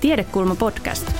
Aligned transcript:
Tiedekulma 0.00 0.54
podcast. 0.54 1.12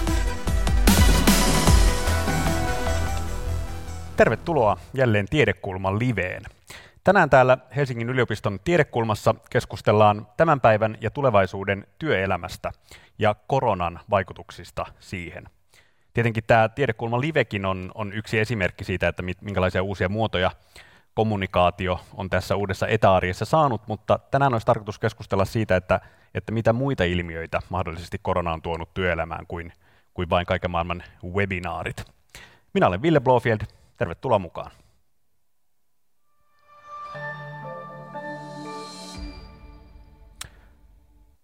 Tervetuloa 4.17 4.77
jälleen 4.95 5.27
Tiedekulman 5.31 5.99
liveen. 5.99 6.43
Tänään 7.05 7.31
täällä 7.31 7.59
Helsingin 7.77 8.09
yliopiston 8.09 8.61
Tiedekulmassa 8.65 9.35
keskustellaan 9.51 10.27
tämän 10.37 10.61
päivän 10.61 10.99
ja 11.01 11.11
tulevaisuuden 11.11 11.87
työelämästä 11.99 12.73
ja 13.19 13.35
koronan 13.47 14.01
vaikutuksista 14.11 14.87
siihen. 15.01 15.45
Tietenkin 16.15 16.45
tämä 16.47 16.69
Tiedekulman 16.69 17.21
livekin 17.21 17.67
on, 17.67 17.93
on 17.95 18.13
yksi 18.13 18.39
esimerkki 18.39 18.85
siitä, 18.85 19.09
että 19.09 19.23
minkälaisia 19.41 19.83
uusia 19.83 20.09
muotoja 20.09 20.51
kommunikaatio 21.15 22.01
on 22.15 22.31
tässä 22.31 22.57
uudessa 22.57 22.89
etäarjessa 22.89 23.45
saanut, 23.45 23.83
mutta 23.87 24.19
tänään 24.19 24.53
olisi 24.53 24.67
tarkoitus 24.67 24.99
keskustella 24.99 25.45
siitä, 25.45 25.77
että, 25.77 26.01
että 26.35 26.53
mitä 26.53 26.73
muita 26.73 27.05
ilmiöitä 27.05 27.61
mahdollisesti 27.69 28.19
korona 28.23 28.53
on 28.53 28.63
tuonut 28.63 28.95
työelämään 28.95 29.47
kuin, 29.47 29.73
kuin 30.15 30.31
vain 30.31 30.47
kaiken 30.47 30.71
maailman 30.71 31.03
webinaarit. 31.35 32.05
Minä 32.75 32.87
olen 32.87 33.03
Ville 33.03 33.21
Blofield, 33.21 33.61
tervetuloa 33.97 34.39
mukaan. 34.39 34.71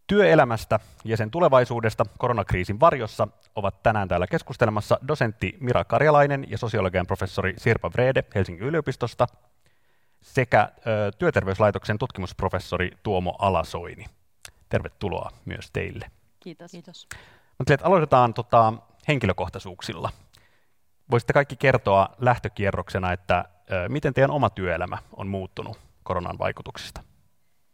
Työelämästä 0.06 0.80
ja 1.04 1.16
sen 1.16 1.30
tulevaisuudesta 1.30 2.04
koronakriisin 2.18 2.80
varjossa 2.80 3.28
ovat 3.54 3.82
tänään 3.82 4.08
täällä 4.08 4.26
keskustelemassa 4.26 4.98
dosentti 5.08 5.56
Mira 5.60 5.84
Karjalainen 5.84 6.46
ja 6.48 6.58
sosiologian 6.58 7.06
professori 7.06 7.54
Sirpa 7.56 7.90
Vrede 7.92 8.24
Helsingin 8.34 8.66
yliopistosta 8.66 9.26
sekä 10.26 10.72
ö, 10.86 11.10
Työterveyslaitoksen 11.18 11.98
tutkimusprofessori 11.98 12.90
Tuomo 13.02 13.36
Alasoini. 13.38 14.06
Tervetuloa 14.68 15.30
myös 15.44 15.70
teille. 15.72 16.10
Kiitos. 16.40 16.70
Kiitos. 16.70 17.08
Mutta 17.58 17.76
aloitetaan 17.82 18.34
tota, 18.34 18.72
henkilökohtaisuuksilla. 19.08 20.10
Voisitte 21.10 21.32
kaikki 21.32 21.56
kertoa 21.56 22.08
lähtökierroksena, 22.18 23.12
että 23.12 23.44
ö, 23.70 23.88
miten 23.88 24.14
teidän 24.14 24.30
oma 24.30 24.50
työelämä 24.50 24.98
on 25.12 25.28
muuttunut 25.28 25.78
koronan 26.02 26.38
vaikutuksista? 26.38 27.02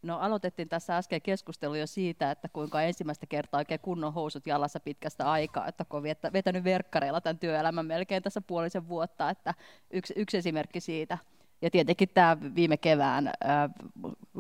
No 0.03 0.19
aloitettiin 0.19 0.69
tässä 0.69 0.97
äsken 0.97 1.23
keskustelu 1.23 1.75
jo 1.75 1.87
siitä, 1.87 2.31
että 2.31 2.49
kuinka 2.49 2.83
ensimmäistä 2.83 3.27
kertaa 3.27 3.59
oikein 3.59 3.81
kunnon 3.81 4.15
housut 4.15 4.47
jalassa 4.47 4.81
pitkästä 4.81 5.31
aikaa, 5.31 5.69
että 5.69 5.85
kun 5.85 5.97
on 5.97 6.33
vetänyt 6.33 6.65
verkkareilla 6.65 7.21
tämän 7.21 7.39
työelämän 7.39 7.87
melkein 7.87 8.23
tässä 8.23 8.41
puolisen 8.41 8.89
vuotta, 8.89 9.31
että 9.31 9.55
yksi, 9.91 10.15
yksi 10.17 10.37
esimerkki 10.37 10.81
siitä– 10.81 11.19
ja 11.63 11.71
tietenkin 11.71 12.09
tämä 12.15 12.37
viime 12.55 12.77
kevään 12.77 13.33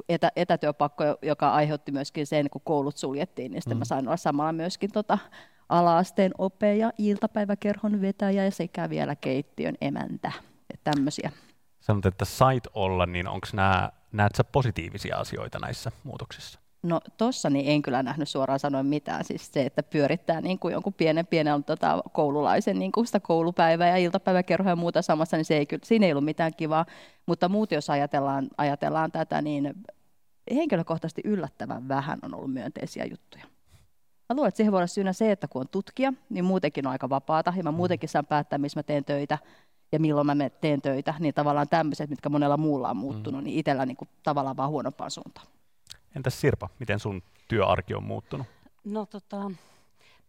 etä, 0.08 0.32
etätyöpakko, 0.36 1.04
joka 1.22 1.52
aiheutti 1.52 1.92
myöskin 1.92 2.26
sen, 2.26 2.50
kun 2.50 2.60
koulut 2.64 2.96
suljettiin, 2.96 3.52
niin 3.52 3.62
sitten 3.62 3.76
mm. 3.76 3.78
mä 3.78 3.84
sain 3.84 4.08
olla 4.08 4.16
samalla 4.16 4.52
myöskin 4.52 4.92
tota 4.92 5.18
ala-asteen 5.68 6.32
ope- 6.38 6.76
ja 6.76 6.92
iltapäiväkerhon 6.98 8.00
vetäjä 8.00 8.44
ja 8.44 8.50
sekä 8.50 8.90
vielä 8.90 9.16
keittiön 9.16 9.74
emäntä. 9.80 10.32
Tämmöisiä. 10.84 11.32
Sanot, 11.80 12.06
että 12.06 12.24
sait 12.24 12.64
olla, 12.74 13.06
niin 13.06 13.28
onko 13.28 13.46
nämä, 13.52 13.90
näet 14.12 14.34
sä 14.34 14.44
positiivisia 14.44 15.16
asioita 15.16 15.58
näissä 15.58 15.92
muutoksissa? 16.04 16.61
No 16.82 17.00
tossa 17.16 17.50
niin 17.50 17.66
en 17.68 17.82
kyllä 17.82 18.02
nähnyt 18.02 18.28
suoraan 18.28 18.58
sanoen 18.58 18.86
mitään. 18.86 19.24
Siis 19.24 19.52
se, 19.52 19.62
että 19.62 19.82
pyörittää 19.82 20.40
niin 20.40 20.58
kuin 20.58 20.72
jonkun 20.72 20.94
pienen 20.94 21.26
pienen 21.26 21.64
tota, 21.64 22.02
koululaisen 22.12 22.78
niin 22.78 22.92
kuin 22.92 23.06
sitä 23.06 23.20
koulupäivää 23.20 23.88
ja 23.88 23.96
iltapäiväkerhoa 23.96 24.72
ja 24.72 24.76
muuta 24.76 25.02
samassa, 25.02 25.36
niin 25.36 25.44
se 25.44 25.56
ei, 25.56 25.66
siinä 25.82 26.06
ei 26.06 26.12
ollut 26.12 26.24
mitään 26.24 26.54
kivaa. 26.56 26.86
Mutta 27.26 27.48
muuten 27.48 27.76
jos 27.76 27.90
ajatellaan, 27.90 28.48
ajatellaan 28.58 29.12
tätä, 29.12 29.42
niin 29.42 29.74
henkilökohtaisesti 30.54 31.22
yllättävän 31.24 31.88
vähän 31.88 32.18
on 32.22 32.34
ollut 32.34 32.52
myönteisiä 32.52 33.04
juttuja. 33.04 33.44
Mä 34.28 34.36
luulen, 34.36 34.48
että 34.48 34.56
siihen 34.56 34.72
voi 34.72 34.78
olla 34.78 34.86
syynä 34.86 35.12
se, 35.12 35.32
että 35.32 35.48
kun 35.48 35.60
on 35.60 35.68
tutkija, 35.68 36.12
niin 36.30 36.44
muutenkin 36.44 36.86
on 36.86 36.92
aika 36.92 37.08
vapaata 37.08 37.52
ja 37.56 37.62
mä 37.62 37.72
muutenkin 37.72 38.08
saan 38.08 38.26
päättää, 38.26 38.58
missä 38.58 38.78
mä 38.78 38.82
teen 38.82 39.04
töitä 39.04 39.38
ja 39.92 40.00
milloin 40.00 40.26
mä 40.26 40.34
teen 40.60 40.82
töitä, 40.82 41.14
niin 41.18 41.34
tavallaan 41.34 41.68
tämmöiset, 41.68 42.10
mitkä 42.10 42.28
monella 42.28 42.56
muulla 42.56 42.90
on 42.90 42.96
muuttunut, 42.96 43.40
mm. 43.40 43.44
niin 43.44 43.58
itsellä 43.58 43.86
niin 43.86 43.96
kuin 43.96 44.08
tavallaan 44.22 44.56
vaan 44.56 44.70
huonompaan 44.70 45.10
suuntaan. 45.10 45.46
Entäs 46.16 46.40
Sirpa, 46.40 46.68
miten 46.78 46.98
sun 46.98 47.22
työarki 47.48 47.94
on 47.94 48.02
muuttunut? 48.02 48.46
No 48.84 49.06
tota, 49.06 49.50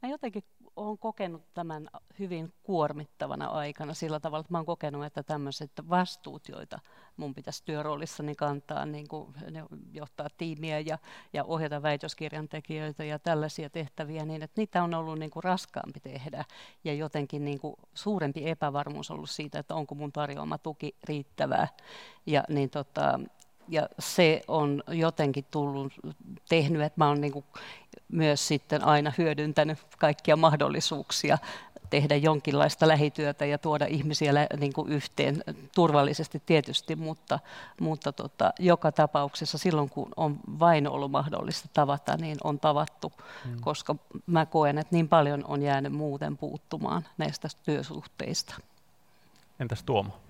mä 0.01 0.09
jotenkin 0.09 0.43
olen 0.75 0.97
kokenut 0.97 1.53
tämän 1.53 1.89
hyvin 2.19 2.53
kuormittavana 2.63 3.47
aikana 3.47 3.93
sillä 3.93 4.19
tavalla, 4.19 4.41
että 4.41 4.53
mä 4.53 4.57
olen 4.57 4.65
kokenut, 4.65 5.05
että 5.05 5.23
tämmöiset 5.23 5.71
vastuut, 5.89 6.49
joita 6.49 6.79
mun 7.17 7.33
pitäisi 7.33 7.63
työroolissani 7.65 8.35
kantaa, 8.35 8.85
niin 8.85 9.07
kuin 9.07 9.33
ne 9.51 9.63
johtaa 9.91 10.27
tiimiä 10.37 10.79
ja, 10.79 10.97
ja 11.33 11.43
ohjata 11.43 11.81
väitöskirjan 11.81 12.49
tekijöitä 12.49 13.03
ja 13.03 13.19
tällaisia 13.19 13.69
tehtäviä, 13.69 14.25
niin 14.25 14.43
että 14.43 14.61
niitä 14.61 14.83
on 14.83 14.93
ollut 14.93 15.19
niin 15.19 15.31
kuin 15.31 15.43
raskaampi 15.43 15.99
tehdä 15.99 16.45
ja 16.83 16.93
jotenkin 16.93 17.45
niin 17.45 17.59
kuin 17.59 17.75
suurempi 17.93 18.49
epävarmuus 18.49 19.11
ollut 19.11 19.29
siitä, 19.29 19.59
että 19.59 19.75
onko 19.75 19.95
mun 19.95 20.11
tarjoama 20.11 20.57
tuki 20.57 20.95
riittävää. 21.03 21.67
Ja 22.25 22.43
niin 22.49 22.69
tota, 22.69 23.19
ja 23.67 23.89
se 23.99 24.41
on 24.47 24.83
jotenkin 24.87 25.45
tullut, 25.51 25.93
tehnyt, 26.49 26.81
että 26.81 27.01
mä 27.01 27.09
olen 27.09 27.21
niin 27.21 27.43
myös 28.11 28.47
sitten 28.47 28.83
aina 28.83 29.11
hyödyntänyt 29.17 29.79
kaikkia 29.97 30.35
mahdollisuuksia 30.35 31.37
tehdä 31.93 32.15
jonkinlaista 32.15 32.87
lähityötä 32.87 33.45
ja 33.45 33.57
tuoda 33.57 33.85
ihmisiä 33.85 34.33
niin 34.59 34.73
kuin 34.73 34.91
yhteen 34.91 35.43
turvallisesti 35.75 36.41
tietysti, 36.45 36.95
mutta, 36.95 37.39
mutta 37.81 38.11
tota, 38.11 38.53
joka 38.59 38.91
tapauksessa 38.91 39.57
silloin, 39.57 39.89
kun 39.89 40.09
on 40.15 40.39
vain 40.59 40.87
ollut 40.87 41.11
mahdollista 41.11 41.69
tavata, 41.73 42.17
niin 42.17 42.37
on 42.43 42.59
tavattu, 42.59 43.11
hmm. 43.43 43.61
koska 43.61 43.95
mä 44.25 44.45
koen, 44.45 44.77
että 44.77 44.95
niin 44.95 45.07
paljon 45.07 45.45
on 45.47 45.61
jäänyt 45.61 45.93
muuten 45.93 46.37
puuttumaan 46.37 47.05
näistä 47.17 47.47
työsuhteista. 47.65 48.55
Entäs 49.59 49.83
Tuomo? 49.83 50.22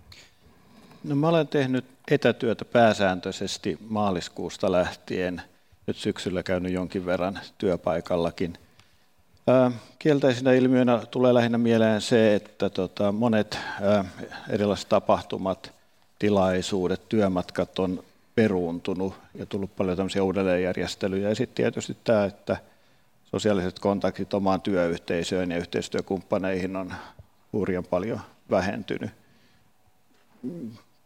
No 1.03 1.16
mä 1.16 1.28
olen 1.28 1.47
tehnyt 1.47 1.86
etätyötä 2.12 2.66
pääsääntöisesti 2.66 3.78
maaliskuusta 3.90 4.72
lähtien. 4.72 5.41
Nyt 5.88 5.97
syksyllä 5.97 6.44
käynyt 6.44 6.72
jonkin 6.72 7.06
verran 7.06 7.40
työpaikallakin. 7.58 8.58
Kielteisenä 10.00 10.53
ilmiönä 10.53 11.06
tulee 11.12 11.34
lähinnä 11.34 11.58
mieleen 11.58 12.02
se, 12.02 12.36
että 12.36 12.69
tota, 12.69 13.12
monet 13.12 13.59
erilaiset 14.50 14.90
tapahtumat, 14.90 15.74
tilaisuudet, 16.19 17.09
työmatkat 17.09 17.80
on 17.80 18.03
peruuntunut 18.35 19.14
ja 19.35 19.46
tullut 19.46 19.75
paljon 19.75 19.97
tämmöisiä 19.97 20.24
uudelleenjärjestelyjä. 20.24 21.30
Ja 21.30 21.35
sitten 21.35 21.56
tietysti 21.56 21.97
tämä, 22.03 22.25
että 22.25 22.58
sosiaaliset 23.24 23.80
kontaktit 23.80 24.34
omaan 24.34 24.62
työyhteisöön 24.62 25.52
ja 25.52 25.58
yhteistyökumppaneihin 25.58 26.75
on 26.75 26.94
hurjan 27.53 27.85
paljon 27.85 28.22
vähentynyt 28.50 29.12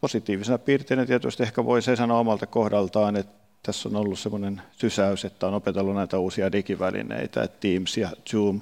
positiivisena 0.00 0.58
piirteinä 0.58 1.06
tietysti 1.06 1.42
ehkä 1.42 1.64
voisi 1.64 1.96
sanoa 1.96 2.18
omalta 2.18 2.46
kohdaltaan, 2.46 3.16
että 3.16 3.38
tässä 3.62 3.88
on 3.88 3.96
ollut 3.96 4.18
semmoinen 4.18 4.62
sysäys, 4.72 5.24
että 5.24 5.46
on 5.46 5.54
opetellut 5.54 5.94
näitä 5.94 6.18
uusia 6.18 6.52
digivälineitä, 6.52 7.42
että 7.42 7.58
Teams 7.60 7.96
ja 7.96 8.10
Zoom 8.30 8.60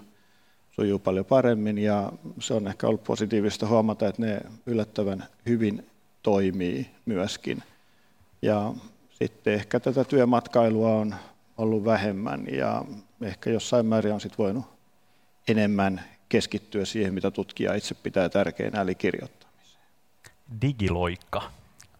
sujuu 0.70 0.98
paljon 0.98 1.24
paremmin 1.24 1.78
ja 1.78 2.12
se 2.40 2.54
on 2.54 2.68
ehkä 2.68 2.86
ollut 2.86 3.04
positiivista 3.04 3.66
huomata, 3.66 4.08
että 4.08 4.22
ne 4.22 4.40
yllättävän 4.66 5.24
hyvin 5.46 5.86
toimii 6.22 6.90
myöskin. 7.06 7.62
Ja 8.42 8.74
sitten 9.10 9.54
ehkä 9.54 9.80
tätä 9.80 10.04
työmatkailua 10.04 10.94
on 10.94 11.14
ollut 11.58 11.84
vähemmän 11.84 12.46
ja 12.52 12.84
ehkä 13.22 13.50
jossain 13.50 13.86
määrin 13.86 14.12
on 14.12 14.20
sitten 14.20 14.38
voinut 14.38 14.64
enemmän 15.48 16.04
keskittyä 16.28 16.84
siihen, 16.84 17.14
mitä 17.14 17.30
tutkija 17.30 17.74
itse 17.74 17.94
pitää 17.94 18.28
tärkeänä, 18.28 18.80
eli 18.80 18.94
kirjoittaa 18.94 19.45
digiloikka 20.62 21.42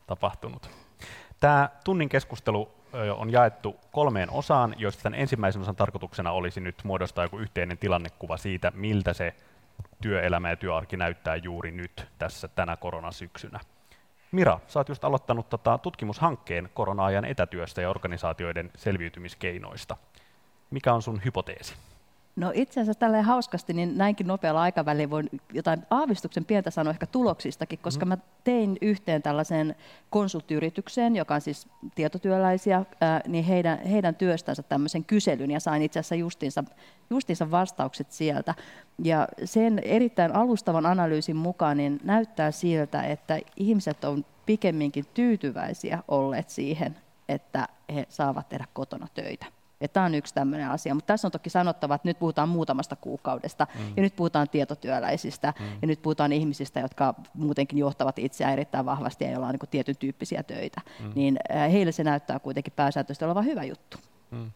tapahtunut. 0.07 0.71
Tämä 1.41 1.71
tunnin 1.85 2.09
keskustelu 2.09 2.69
on 3.17 3.33
jaettu 3.33 3.77
kolmeen 3.93 4.31
osaan, 4.31 4.75
joista 4.79 5.03
tämän 5.03 5.21
ensimmäisen 5.21 5.63
osan 5.63 5.77
tarkoituksena 5.77 6.33
olisi 6.33 6.61
nyt 6.61 6.85
muodostaa 6.85 7.25
joku 7.25 7.39
yhteinen 7.39 7.79
tilannekuva 7.79 8.37
siitä, 8.37 8.73
miltä 8.75 9.13
se 9.13 9.35
työelämä 10.03 10.51
ja 10.51 10.57
työarki 10.57 10.97
näyttää 10.97 11.37
juuri 11.37 11.71
nyt 11.71 12.07
tässä 12.19 12.49
tänä 12.49 12.77
koronasyksynä. 12.77 13.61
Mira, 14.33 14.61
sä 14.67 14.81
oot 14.81 14.89
just 14.89 15.05
aloittanut 15.05 15.49
tota 15.49 15.79
tutkimushankkeen 15.79 16.69
korona-ajan 16.75 17.25
etätyöstä 17.25 17.83
ja 17.83 17.91
organisaatioiden 17.91 18.71
selviytymiskeinoista. 18.77 19.97
Mikä 20.71 20.95
on 20.95 21.03
sun 21.03 21.21
hypoteesi? 21.25 21.75
No 22.37 22.53
itse 22.55 22.81
asiassa 22.81 23.01
tälleen 23.01 23.25
hauskasti, 23.25 23.73
niin 23.73 23.99
näinkin 23.99 24.27
nopealla 24.27 24.63
aikavälillä 24.63 25.11
voin 25.11 25.31
jotain 25.53 25.83
aavistuksen 25.91 26.45
pientä 26.45 26.71
sanoa 26.71 26.91
ehkä 26.91 27.07
tuloksistakin, 27.07 27.79
koska 27.79 28.05
mm. 28.05 28.09
mä 28.09 28.19
tein 28.45 28.77
yhteen 28.83 29.23
tällaisen 29.23 29.75
konsulttiyritykseen, 30.11 31.17
joka 31.17 31.35
on 31.35 31.41
siis 31.41 31.69
tietotyöläisiä, 31.95 32.85
ää, 33.01 33.21
niin 33.27 33.45
heidän, 33.45 33.79
heidän 33.79 34.15
työstänsä 34.15 34.63
tämmöisen 34.63 35.05
kyselyn 35.05 35.51
ja 35.51 35.61
sain 35.61 35.83
itse 35.83 36.01
asiassa 36.01 36.15
justiinsa, 36.15 36.65
justiinsa 37.11 37.51
vastaukset 37.51 38.13
sieltä. 38.13 38.55
Ja 39.05 39.29
sen 39.45 39.79
erittäin 39.79 40.35
alustavan 40.35 40.87
analyysin 40.87 41.37
mukaan 41.37 41.77
niin 41.77 42.01
näyttää 42.05 42.51
siltä, 42.51 43.03
että 43.03 43.39
ihmiset 43.57 44.05
on 44.05 44.25
pikemminkin 44.47 45.05
tyytyväisiä 45.15 46.03
olleet 46.09 46.51
siihen, 46.51 46.97
että 47.29 47.69
he 47.95 48.07
saavat 48.09 48.49
tehdä 48.49 48.65
kotona 48.73 49.07
töitä. 49.15 49.56
Tämä 49.93 50.07
on 50.07 50.15
yksi 50.15 50.35
tämmöinen 50.35 50.71
asia, 50.71 50.95
mutta 50.95 51.07
tässä 51.07 51.29
on 51.29 51.33
toki 51.33 51.51
sanottava, 51.51 51.95
että 51.95 52.09
nyt 52.09 52.19
puhutaan 52.19 52.49
muutamasta 52.49 52.97
kuukaudesta 52.97 53.67
mm. 53.75 53.93
ja 53.97 54.03
nyt 54.03 54.17
puhutaan 54.17 54.49
tietotyöläisistä 54.49 55.55
mm. 55.61 55.67
ja 55.83 55.89
nyt 55.89 56.03
puhutaan 56.03 56.33
ihmisistä, 56.33 56.81
jotka 56.81 57.15
muutenkin 57.35 57.79
johtavat 57.79 58.19
itseään 58.19 58.53
erittäin 58.53 58.87
vahvasti 58.87 59.25
ja 59.25 59.31
joilla 59.31 59.47
on 59.47 59.53
niin 59.53 59.71
tietyn 59.71 59.97
tyyppisiä 59.97 60.43
töitä. 60.43 60.81
Mm. 61.01 61.13
Niin 61.15 61.37
heille 61.73 61.93
se 61.93 62.05
näyttää 62.05 62.39
kuitenkin 62.39 62.73
pääsääntöisesti 62.77 63.25
olevan 63.25 63.45
hyvä 63.45 63.65
juttu. 63.65 63.99
Mm. 64.31 64.51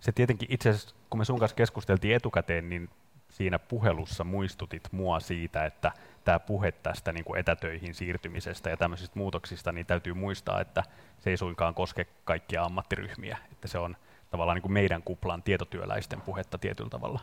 Se 0.00 0.12
tietenkin 0.12 0.48
itse 0.50 0.70
asiassa, 0.70 0.94
kun 1.10 1.18
me 1.18 1.24
sun 1.24 1.38
kanssa 1.38 1.56
keskusteltiin 1.56 2.16
etukäteen, 2.16 2.68
niin 2.68 2.88
siinä 3.28 3.58
puhelussa 3.58 4.24
muistutit 4.24 4.88
mua 4.92 5.20
siitä, 5.20 5.64
että 5.64 5.92
tämä 6.24 6.38
puhe 6.38 6.72
tästä 6.72 7.12
niin 7.12 7.24
kuin 7.24 7.40
etätöihin 7.40 7.94
siirtymisestä 7.94 8.70
ja 8.70 8.76
tämmöisistä 8.76 9.18
muutoksista, 9.18 9.72
niin 9.72 9.86
täytyy 9.86 10.14
muistaa, 10.14 10.60
että 10.60 10.82
se 11.20 11.30
ei 11.30 11.36
suinkaan 11.36 11.74
koske 11.74 12.06
kaikkia 12.24 12.64
ammattiryhmiä, 12.64 13.38
että 13.52 13.68
se 13.68 13.78
on 13.78 13.96
tavallaan 14.32 14.56
niin 14.56 14.62
kuin 14.62 14.72
meidän 14.72 15.02
kuplan 15.02 15.42
tietotyöläisten 15.42 16.20
puhetta 16.20 16.58
tietyllä 16.58 16.90
tavalla. 16.90 17.20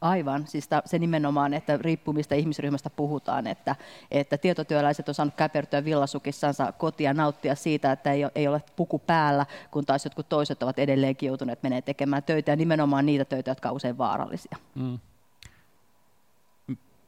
Aivan, 0.00 0.46
siis 0.46 0.68
se 0.84 0.98
nimenomaan, 0.98 1.54
että 1.54 1.76
riippuu 1.76 2.14
mistä 2.14 2.34
ihmisryhmästä 2.34 2.90
puhutaan, 2.90 3.46
että, 3.46 3.76
että 4.10 4.38
tietotyöläiset 4.38 5.08
on 5.08 5.14
saanut 5.14 5.34
käpertyä 5.34 5.84
villasukissansa 5.84 6.72
kotia 6.72 7.10
ja 7.10 7.14
nauttia 7.14 7.54
siitä, 7.54 7.92
että 7.92 8.12
ei 8.12 8.24
ole, 8.24 8.32
ei 8.34 8.48
ole 8.48 8.62
puku 8.76 8.98
päällä, 8.98 9.46
kun 9.70 9.86
taas 9.86 10.04
jotkut 10.04 10.28
toiset 10.28 10.62
ovat 10.62 10.78
edelleenkin 10.78 11.26
joutuneet 11.26 11.62
menee 11.62 11.82
tekemään 11.82 12.22
töitä 12.22 12.52
ja 12.52 12.56
nimenomaan 12.56 13.06
niitä 13.06 13.24
töitä, 13.24 13.50
jotka 13.50 13.68
ovat 13.68 13.76
usein 13.76 13.98
vaarallisia. 13.98 14.56
Mm. 14.74 14.98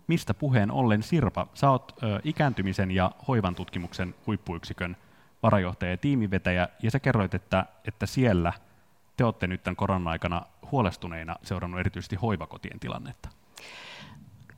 Mistä 0.06 0.34
puheen 0.34 0.70
ollen 0.70 1.02
Sirpa, 1.02 1.46
sä 1.54 1.70
oot 1.70 1.92
ö, 2.02 2.20
ikääntymisen 2.24 2.90
ja 2.90 3.10
hoivan 3.28 3.54
tutkimuksen 3.54 4.14
huippuyksikön 4.26 4.96
varajohtaja 5.42 5.90
ja 5.90 5.96
tiimivetäjä, 5.96 6.68
ja 6.82 6.90
sä 6.90 7.00
kerroit, 7.00 7.34
että, 7.34 7.66
että 7.84 8.06
siellä– 8.06 8.52
te 9.16 9.24
olette 9.24 9.46
nyt 9.46 9.62
tämän 9.62 9.76
koronan 9.76 10.08
aikana 10.08 10.42
huolestuneina 10.72 11.36
seurannut 11.42 11.80
erityisesti 11.80 12.16
hoivakotien 12.16 12.80
tilannetta. 12.80 13.28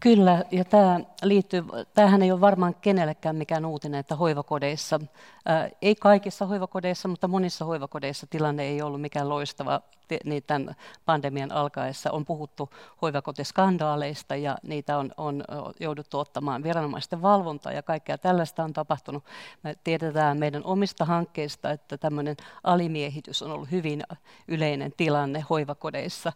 Kyllä, 0.00 0.44
ja 0.50 0.64
tämä 0.64 1.00
liittyy, 1.22 1.64
tämähän 1.94 2.22
ei 2.22 2.32
ole 2.32 2.40
varmaan 2.40 2.75
kenellekään 2.75 3.37
mikään 3.37 3.66
uutinen, 3.66 4.00
että 4.00 4.16
hoivakodeissa, 4.16 5.00
ää, 5.46 5.69
ei 5.82 5.94
kaikissa 5.94 6.46
hoivakodeissa, 6.46 7.08
mutta 7.08 7.28
monissa 7.28 7.64
hoivakodeissa 7.64 8.26
tilanne 8.26 8.62
ei 8.62 8.82
ollut 8.82 9.00
mikään 9.00 9.28
loistava 9.28 9.81
niin 10.25 10.43
tämän 10.46 10.76
pandemian 11.04 11.52
alkaessa. 11.52 12.10
On 12.10 12.25
puhuttu 12.25 12.70
hoivakotiskandaaleista 13.02 14.37
ja 14.37 14.58
niitä 14.62 14.98
on, 14.98 15.12
on 15.16 15.44
jouduttu 15.81 16.19
ottamaan 16.19 16.62
viranomaisten 16.62 17.22
valvontaa 17.22 17.72
ja 17.72 17.82
kaikkea 17.82 18.19
tällaista 18.19 18.64
on 18.64 18.72
tapahtunut. 18.72 19.25
Me 19.62 19.76
tiedetään 19.84 20.38
meidän 20.38 20.64
omista 20.64 21.04
hankkeista, 21.04 21.70
että 21.70 21.99
tämmöinen 21.99 22.37
alimiehitys 22.64 23.42
on 23.42 23.50
ollut 23.50 23.70
hyvin 23.70 24.02
yleinen 24.49 24.92
tilanne 24.96 25.44
hoivakodeissa. 25.50 26.32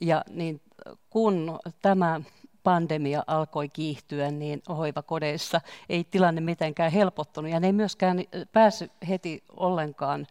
Ja 0.00 0.24
niin 0.30 0.60
kun 1.10 1.58
tämä 1.82 2.20
pandemia 2.64 3.22
alkoi 3.26 3.68
kiihtyä, 3.68 4.30
niin 4.30 4.62
hoivakodeissa 4.68 5.60
ei 5.88 6.04
tilanne 6.04 6.40
mitenkään 6.40 6.92
helpottunut. 6.92 7.50
Ja 7.50 7.60
ne 7.60 7.66
ei 7.66 7.72
myöskään 7.72 8.24
päässyt 8.52 8.92
heti 9.08 9.44
ollenkaan 9.56 10.26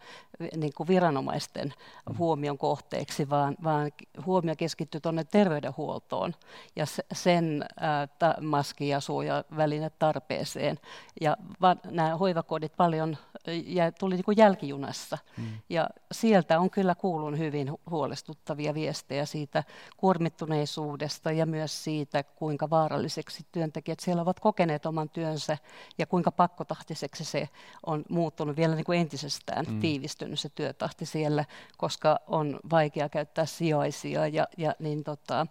niin 0.58 0.74
kuin 0.78 0.88
viranomaisten 0.88 1.74
mm. 2.10 2.18
huomion 2.18 2.58
kohteeksi, 2.58 3.30
vaan, 3.30 3.56
vaan 3.64 3.92
huomio 4.26 4.56
keskittyi 4.56 5.02
tuonne 5.02 5.24
terveydenhuoltoon 5.24 6.34
ja 6.76 6.86
sen 7.14 7.66
ää, 7.80 8.08
maski- 8.42 8.90
ja 8.90 9.00
suojaväline 9.00 9.90
tarpeeseen. 9.90 10.80
Ja 11.22 11.38
va, 11.62 11.76
nämä 11.92 12.18
hoivakodit 12.18 12.74
paljon 12.78 13.18
ja 13.66 13.92
tuli 13.92 14.16
niin 14.16 14.24
kuin 14.24 14.38
jälkijunassa. 14.38 15.18
Mm. 15.38 15.44
Ja 15.70 15.90
sieltä 16.12 16.60
on 16.60 16.70
kyllä 16.70 16.96
kuulun 16.96 17.38
hyvin 17.38 17.72
huolestuttavia 17.90 18.74
viestejä 18.74 19.26
siitä 19.26 19.64
kuormittuneisuudesta 19.98 21.32
ja 21.32 21.46
myös 21.46 21.84
siitä, 21.84 22.24
kuinka 22.24 22.70
vaaralliseksi 22.70 23.46
työntekijät 23.52 24.00
siellä 24.00 24.22
ovat 24.22 24.40
kokeneet 24.40 24.86
oman 24.86 25.10
työnsä 25.10 25.58
ja 25.98 26.06
kuinka 26.06 26.32
pakkotahtiseksi 26.32 27.26
se 27.26 27.50
on 27.86 28.04
muuttunut 28.10 28.58
vielä 28.58 28.76
niin 28.76 28.86
kuin 28.86 29.00
entisestään 29.00 29.66
mm. 29.70 29.80
tiivistynyt 29.80 30.31
se 30.38 30.50
työtahti 30.50 31.06
siellä, 31.06 31.46
koska 31.78 32.20
on 32.28 32.60
vaikea 32.72 33.10
käyttää 33.10 33.46
sijaisia 33.46 34.28
ja, 34.28 34.48
ja 34.58 34.76
niin 34.80 35.04
tota, 35.04 35.48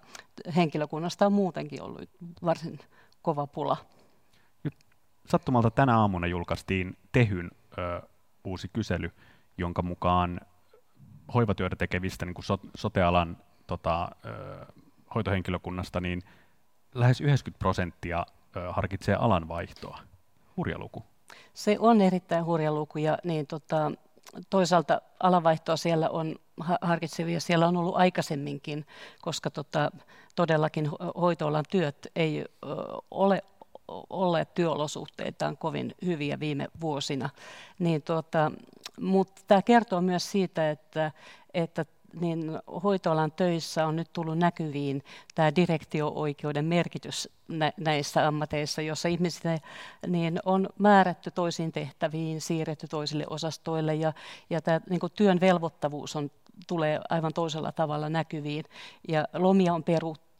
henkilökunnasta 0.56 1.26
on 1.26 1.32
muutenkin 1.32 1.82
ollut 1.82 2.10
varsin 2.44 2.78
kova 3.22 3.46
pula. 3.46 3.76
Sattumalta 5.26 5.70
tänä 5.70 5.98
aamuna 5.98 6.26
julkaistiin 6.26 6.96
Tehyn 7.12 7.50
ö, 7.78 8.02
uusi 8.44 8.68
kysely, 8.72 9.10
jonka 9.58 9.82
mukaan 9.82 10.40
hoivatyötä 11.34 11.76
tekevistä 11.76 12.26
niin 12.26 12.34
kuin 12.34 12.44
so, 12.44 12.58
sotealan 12.76 13.36
tota, 13.66 14.08
ö, 14.24 14.66
hoitohenkilökunnasta, 15.14 16.00
niin 16.00 16.22
lähes 16.94 17.20
90 17.20 17.58
prosenttia 17.58 18.26
ö, 18.56 18.72
harkitsee 18.72 19.14
alan 19.14 19.48
vaihtoa. 19.48 19.98
Hurja 20.56 20.78
luku. 20.78 21.04
Se 21.54 21.76
on 21.78 22.00
erittäin 22.00 22.44
hurja 22.44 22.72
luku 22.72 22.98
ja 22.98 23.18
niin, 23.24 23.46
tota, 23.46 23.92
toisaalta 24.50 25.00
alanvaihtoa 25.20 25.76
siellä 25.76 26.10
on 26.10 26.36
harkitsevia, 26.80 27.40
siellä 27.40 27.68
on 27.68 27.76
ollut 27.76 27.96
aikaisemminkin, 27.96 28.86
koska 29.22 29.50
tota, 29.50 29.90
todellakin 30.36 30.90
hoitoalan 31.20 31.64
työt 31.70 32.06
ei 32.16 32.44
ole 33.10 33.42
olleet 34.10 34.54
työolosuhteitaan 34.54 35.56
kovin 35.56 35.94
hyviä 36.04 36.40
viime 36.40 36.68
vuosina. 36.80 37.30
Niin 37.78 38.02
tuota, 38.02 38.52
mutta 39.00 39.42
tämä 39.46 39.62
kertoo 39.62 40.00
myös 40.00 40.30
siitä, 40.30 40.70
että, 40.70 41.12
että 41.54 41.84
niin 42.20 42.58
hoitoalan 42.84 43.32
töissä 43.32 43.86
on 43.86 43.96
nyt 43.96 44.12
tullut 44.12 44.38
näkyviin 44.38 45.02
tämä 45.34 45.54
direktio-oikeuden 45.56 46.64
merkitys 46.64 47.28
näissä 47.76 48.26
ammateissa, 48.26 48.82
jossa 48.82 49.08
ihmiset 49.08 49.42
niin 50.06 50.40
on 50.44 50.68
määrätty 50.78 51.30
toisiin 51.30 51.72
tehtäviin, 51.72 52.40
siirretty 52.40 52.88
toisille 52.88 53.24
osastoille 53.30 53.94
ja, 53.94 54.12
ja 54.50 54.60
tämä 54.60 54.80
niin 54.90 55.00
työn 55.14 55.40
velvoittavuus 55.40 56.16
on, 56.16 56.30
tulee 56.68 57.00
aivan 57.10 57.32
toisella 57.32 57.72
tavalla 57.72 58.08
näkyviin 58.08 58.64
ja 59.08 59.24
lomia 59.32 59.74
on 59.74 59.84
peruttu 59.84 60.30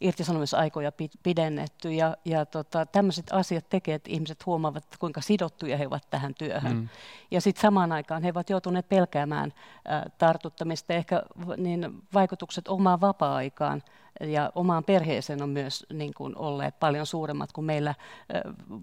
irtisanomisaikoja 0.00 0.92
pidennetty 1.22 1.92
ja, 1.92 2.16
ja 2.24 2.46
tota, 2.46 2.86
tämmöiset 2.86 3.26
asiat 3.32 3.68
tekee, 3.68 3.94
että 3.94 4.10
ihmiset 4.10 4.46
huomaavat, 4.46 4.84
kuinka 4.98 5.20
sidottuja 5.20 5.76
he 5.76 5.86
ovat 5.86 6.10
tähän 6.10 6.34
työhön. 6.34 6.76
Mm. 6.76 6.88
Ja 7.30 7.40
sitten 7.40 7.62
samaan 7.62 7.92
aikaan 7.92 8.22
he 8.22 8.30
ovat 8.30 8.50
joutuneet 8.50 8.88
pelkäämään 8.88 9.52
ä, 9.88 10.10
tartuttamista, 10.18 10.92
ehkä 10.92 11.22
niin 11.56 12.02
vaikutukset 12.14 12.68
omaan 12.68 13.00
vapaa-aikaan 13.00 13.82
ja 14.20 14.52
omaan 14.54 14.84
perheeseen 14.84 15.42
on 15.42 15.48
myös 15.48 15.86
niin 15.92 16.14
kuin 16.14 16.36
olleet 16.36 16.78
paljon 16.80 17.06
suuremmat 17.06 17.52
kuin 17.52 17.64
meillä 17.64 17.90
ä, 17.90 17.94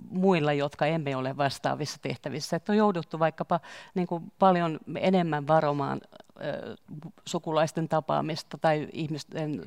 muilla, 0.10 0.54
jotka 0.54 0.86
emme 0.86 1.16
ole 1.16 1.38
vastaavissa 1.38 2.00
tehtävissä. 2.01 2.56
Että 2.56 2.72
on 2.72 2.77
jouduttu 2.77 3.20
vaikkapa 3.20 3.60
niin 3.96 4.08
kuin 4.08 4.32
paljon 4.39 4.80
enemmän 4.96 5.48
varomaan 5.48 6.01
sukulaisten 7.25 7.89
tapaamista 7.89 8.58
tai 8.58 8.88
ihmisten 8.94 9.62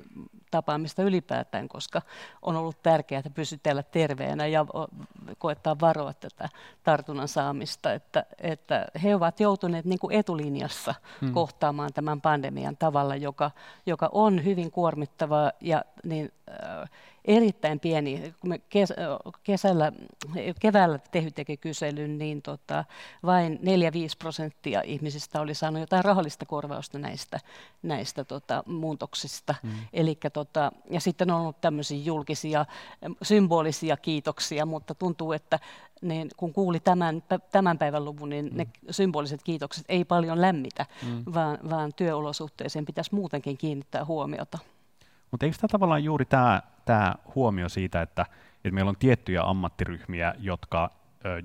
tapaamista 0.50 1.03
ylipäätään, 1.03 1.69
koska 1.69 2.03
on 2.43 2.57
ollut 2.57 2.83
tärkeää 2.83 3.23
pysytellä 3.35 3.83
terveenä 3.83 4.47
ja 4.47 4.67
koettaa 5.39 5.81
varoa 5.81 6.12
tätä 6.15 6.49
tartunnan 6.85 7.29
saamista. 7.29 7.93
Että, 7.93 8.25
että 8.39 8.87
he 9.03 9.15
ovat 9.15 9.41
joutuneet 9.41 9.85
niin 9.85 9.99
kuin 9.99 10.15
etulinjassa 10.15 10.95
hmm. 11.21 11.33
kohtaamaan 11.33 11.93
tämän 11.93 12.21
pandemian 12.21 12.77
tavalla, 12.77 13.17
joka, 13.17 13.50
joka 13.87 14.09
on 14.12 14.45
hyvin 14.45 14.71
kuormittavaa 14.71 15.53
ja 15.61 15.85
niin, 16.05 16.33
äh, 16.49 16.91
erittäin 17.25 17.81
pieni. 17.81 18.35
Kun 18.41 18.50
me 18.50 18.61
kesällä, 19.45 19.93
keväällä 20.61 20.99
Tehy 20.99 21.31
teki 21.31 21.57
kyselyn, 21.57 22.19
niin 22.19 22.43
tota, 22.43 22.85
vain 23.23 23.61
4-5 23.62 23.62
prosenttia 24.19 24.83
ihmisistä 24.83 25.41
oli 25.41 25.55
saanut 25.55 25.81
jotain 25.81 26.05
rahallista 26.05 26.47
korvausta 26.47 26.99
näistä, 26.99 27.41
näistä 27.83 28.25
tota, 28.25 28.62
muutoksista. 28.67 29.55
Mm. 29.62 29.71
Elikkä, 29.93 30.31
tota, 30.31 30.73
ja 30.91 31.00
sitten 31.00 31.31
on 31.31 31.41
ollut 31.41 31.61
tämmöisiä 31.61 31.99
julkisia, 31.99 32.67
symbolisia 33.23 33.97
kiitoksia, 33.97 34.67
mutta 34.67 34.95
tuntuu, 34.95 35.33
että 35.33 35.59
niin 36.03 36.31
kun 36.37 36.53
kuuli 36.53 36.81
tämän, 36.81 37.23
tämän 37.53 37.79
päivän 37.79 38.05
luvun, 38.05 38.29
niin 38.29 38.47
mm. 38.47 38.57
ne 38.57 38.67
symboliset 38.91 39.43
kiitokset 39.43 39.85
ei 39.89 40.05
paljon 40.05 40.41
lämmitä, 40.41 40.87
mm. 41.07 41.23
vaan, 41.35 41.59
vaan 41.71 41.93
työolosuhteeseen 41.97 42.85
pitäisi 42.85 43.15
muutenkin 43.15 43.59
kiinnittää 43.59 44.05
huomiota. 44.05 44.59
Mutta 45.31 45.47
eikö 45.47 45.59
tämä 45.61 45.69
tavallaan 45.69 46.05
juuri 46.05 46.25
tämä, 46.25 46.63
tämä 46.85 47.15
huomio 47.35 47.69
siitä, 47.69 48.03
että, 48.03 48.27
että 48.65 48.75
meillä 48.75 48.89
on 48.89 48.97
tiettyjä 48.97 49.43
ammattiryhmiä, 49.43 50.35
jotka, 50.39 50.91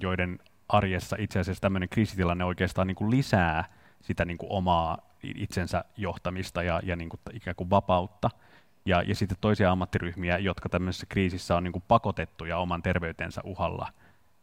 joiden 0.01 0.39
arjessa 0.69 1.15
itse 1.19 1.39
asiassa 1.39 1.61
tämmöinen 1.61 1.89
kriisitilanne 1.89 2.45
oikeastaan 2.45 2.87
niin 2.87 2.95
kuin 2.95 3.11
lisää 3.11 3.63
sitä 4.01 4.25
niin 4.25 4.37
kuin 4.37 4.51
omaa 4.51 4.97
itsensä 5.23 5.85
johtamista 5.97 6.63
ja, 6.63 6.79
ja 6.83 6.95
niin 6.95 7.09
kuin 7.09 7.19
ikään 7.33 7.55
kuin 7.55 7.69
vapautta. 7.69 8.29
Ja, 8.85 9.01
ja 9.01 9.15
sitten 9.15 9.37
toisia 9.41 9.71
ammattiryhmiä, 9.71 10.37
jotka 10.37 10.69
tämmöisessä 10.69 11.05
kriisissä 11.09 11.55
on 11.55 11.63
niin 11.63 11.71
kuin 11.71 11.83
pakotettuja 11.87 12.57
oman 12.57 12.83
terveytensä 12.83 13.41
uhalla 13.43 13.93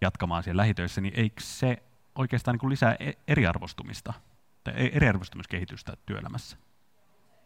jatkamaan 0.01 0.43
siellä 0.43 0.61
lähitöissä, 0.61 1.01
niin 1.01 1.15
eikö 1.17 1.41
se 1.41 1.83
oikeastaan 2.15 2.55
niin 2.55 2.61
kuin 2.61 2.71
lisää 2.71 2.97
e-, 3.01 3.13
eriarvostumista 3.29 4.13
tai 4.65 4.75
e-, 4.77 4.91
eriarvostumiskehitystä 4.97 5.97
työelämässä? 6.07 6.57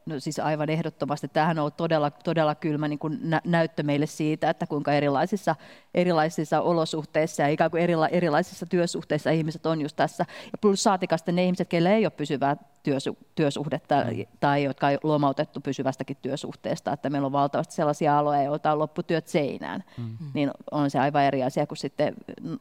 No 0.07 0.21
siis 0.21 0.39
aivan 0.39 0.71
ehdottomasti. 0.71 1.29
Tämähän 1.29 1.59
on 1.59 1.73
todella, 1.73 2.11
todella 2.11 2.55
kylmä 2.55 2.89
niin 2.89 2.99
kuin 2.99 3.19
nä- 3.23 3.41
näyttö 3.45 3.83
meille 3.83 4.07
siitä, 4.07 4.51
että 4.51 4.67
kuinka 4.67 4.93
erilaisissa, 4.93 5.57
erilaisissa 5.95 6.61
olosuhteissa 6.61 7.43
ja 7.43 7.49
ikään 7.49 7.71
kuin 7.71 7.83
erila- 7.83 8.09
erilaisissa 8.09 8.67
työsuhteissa 8.67 9.31
ihmiset 9.31 9.67
on 9.67 9.81
just 9.81 9.97
tässä. 9.97 10.25
Ja 10.53 10.59
plus 10.61 10.83
saatikasta 10.83 11.33
ne 11.33 11.45
ihmiset, 11.45 11.69
keillä 11.69 11.91
ei 11.91 12.05
ole 12.05 12.11
pysyvää 12.11 12.57
työsu- 12.83 13.19
työsuhdetta 13.35 13.95
mm. 13.95 14.27
tai 14.41 14.65
jotka 14.65 14.87
on 14.87 14.99
lomautettu 15.03 15.61
pysyvästäkin 15.61 16.17
työsuhteesta, 16.23 16.93
että 16.93 17.11
meillä 17.11 17.27
on 17.27 17.33
valtavasti 17.33 17.75
sellaisia 17.75 18.19
aloja, 18.19 18.43
joilta 18.43 18.73
on 18.73 18.79
lopputyöt 18.79 19.29
seinään, 19.29 19.85
mm. 19.99 20.17
niin 20.35 20.51
on 20.71 20.91
se 20.91 20.99
aivan 20.99 21.25
eri 21.25 21.43
asia 21.43 21.67
kuin 21.67 21.79
sitten 21.79 22.15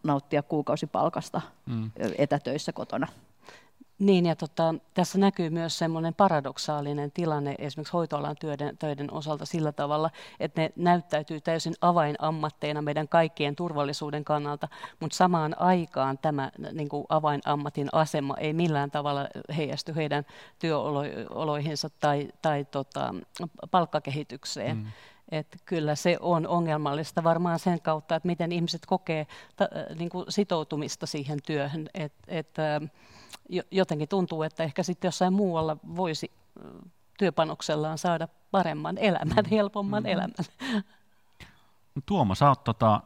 nauttia 0.03 0.43
kuukausipalkasta 0.43 1.41
mm. 1.65 1.91
etätöissä 2.17 2.73
kotona. 2.73 3.07
Niin, 3.99 4.25
ja 4.25 4.35
tota, 4.35 4.75
tässä 4.93 5.17
näkyy 5.17 5.49
myös 5.49 5.77
semmoinen 5.77 6.13
paradoksaalinen 6.13 7.11
tilanne 7.11 7.55
esimerkiksi 7.57 7.93
hoitoalan 7.93 8.35
töiden, 8.39 8.77
töiden 8.77 9.13
osalta 9.13 9.45
sillä 9.45 9.71
tavalla, 9.71 10.09
että 10.39 10.61
ne 10.61 10.71
näyttäytyy 10.75 11.41
täysin 11.41 11.73
avainammatteina 11.81 12.81
meidän 12.81 13.07
kaikkien 13.07 13.55
turvallisuuden 13.55 14.25
kannalta, 14.25 14.67
mutta 14.99 15.17
samaan 15.17 15.61
aikaan 15.61 16.17
tämä 16.17 16.51
niin 16.71 16.89
kuin 16.89 17.05
avainammatin 17.09 17.89
asema 17.91 18.35
ei 18.37 18.53
millään 18.53 18.91
tavalla 18.91 19.27
heijastu 19.57 19.91
heidän 19.95 20.25
työoloihinsa 20.59 21.89
tai, 21.99 22.29
tai 22.41 22.65
tota, 22.65 23.15
palkkakehitykseen. 23.71 24.77
Mm. 24.77 24.85
Että 25.31 25.57
kyllä 25.65 25.95
se 25.95 26.17
on 26.19 26.47
ongelmallista 26.47 27.23
varmaan 27.23 27.59
sen 27.59 27.81
kautta, 27.81 28.15
että 28.15 28.27
miten 28.27 28.51
ihmiset 28.51 28.85
kokee 28.85 29.27
ta, 29.55 29.67
niin 29.99 30.09
kuin 30.09 30.25
sitoutumista 30.29 31.05
siihen 31.05 31.39
työhön. 31.45 31.89
Että, 31.93 32.23
että 32.27 32.81
jotenkin 33.71 34.09
tuntuu, 34.09 34.43
että 34.43 34.63
ehkä 34.63 34.83
sitten 34.83 35.07
jossain 35.07 35.33
muualla 35.33 35.77
voisi 35.95 36.31
työpanoksellaan 37.17 37.97
saada 37.97 38.27
paremman 38.51 38.97
elämän, 38.97 39.43
mm. 39.43 39.49
helpomman 39.51 40.03
mm. 40.03 40.09
elämän. 40.09 40.35
No, 41.95 42.01
Tuomo, 42.05 42.35
sä 42.35 42.49
oot 42.49 42.63
tota, 42.63 43.01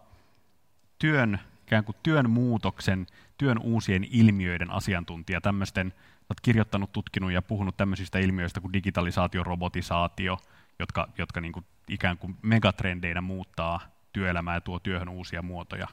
työn, 1.00 1.40
ikään 1.64 1.84
kuin 1.84 1.96
työn 2.04 2.30
muutoksen, 2.30 3.08
työn 3.38 3.60
uusien 3.60 4.08
ilmiöiden 4.12 4.72
asiantuntija, 4.72 5.42
tämmöisten, 5.42 5.94
olet 6.30 6.42
kirjoittanut, 6.42 6.92
tutkinut 6.92 7.32
ja 7.32 7.42
puhunut 7.42 7.78
tämmöisistä 7.78 8.20
ilmiöistä 8.20 8.62
kuin 8.62 8.74
digitalisaatio, 8.74 9.44
robotisaatio, 9.44 10.38
jotka, 10.80 11.08
jotka 11.18 11.42
niin 11.42 11.52
kuin 11.52 11.66
ikään 11.88 12.18
kuin 12.18 12.38
megatrendeinä 12.42 13.22
muuttaa 13.22 13.80
työelämää 14.14 14.56
ja 14.56 14.62
tuo 14.62 14.80
työhön 14.80 15.10
uusia 15.10 15.42
muotoja. 15.42 15.88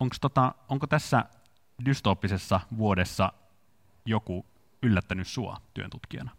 Onko, 0.00 0.16
tota, 0.20 0.54
onko 0.68 0.86
tässä 0.86 1.24
dystooppisessa 1.84 2.60
vuodessa 2.78 3.32
joku 4.04 4.46
yllättänyt 4.82 5.28
sua 5.28 5.56
työntutkijana? 5.74 6.30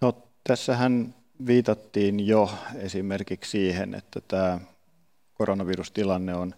No, 0.00 0.22
tässähän 0.44 1.14
viitattiin 1.46 2.26
jo 2.26 2.50
esimerkiksi 2.74 3.50
siihen, 3.50 3.94
että 3.94 4.20
tämä 4.20 4.60
koronavirustilanne 5.34 6.34
on 6.34 6.54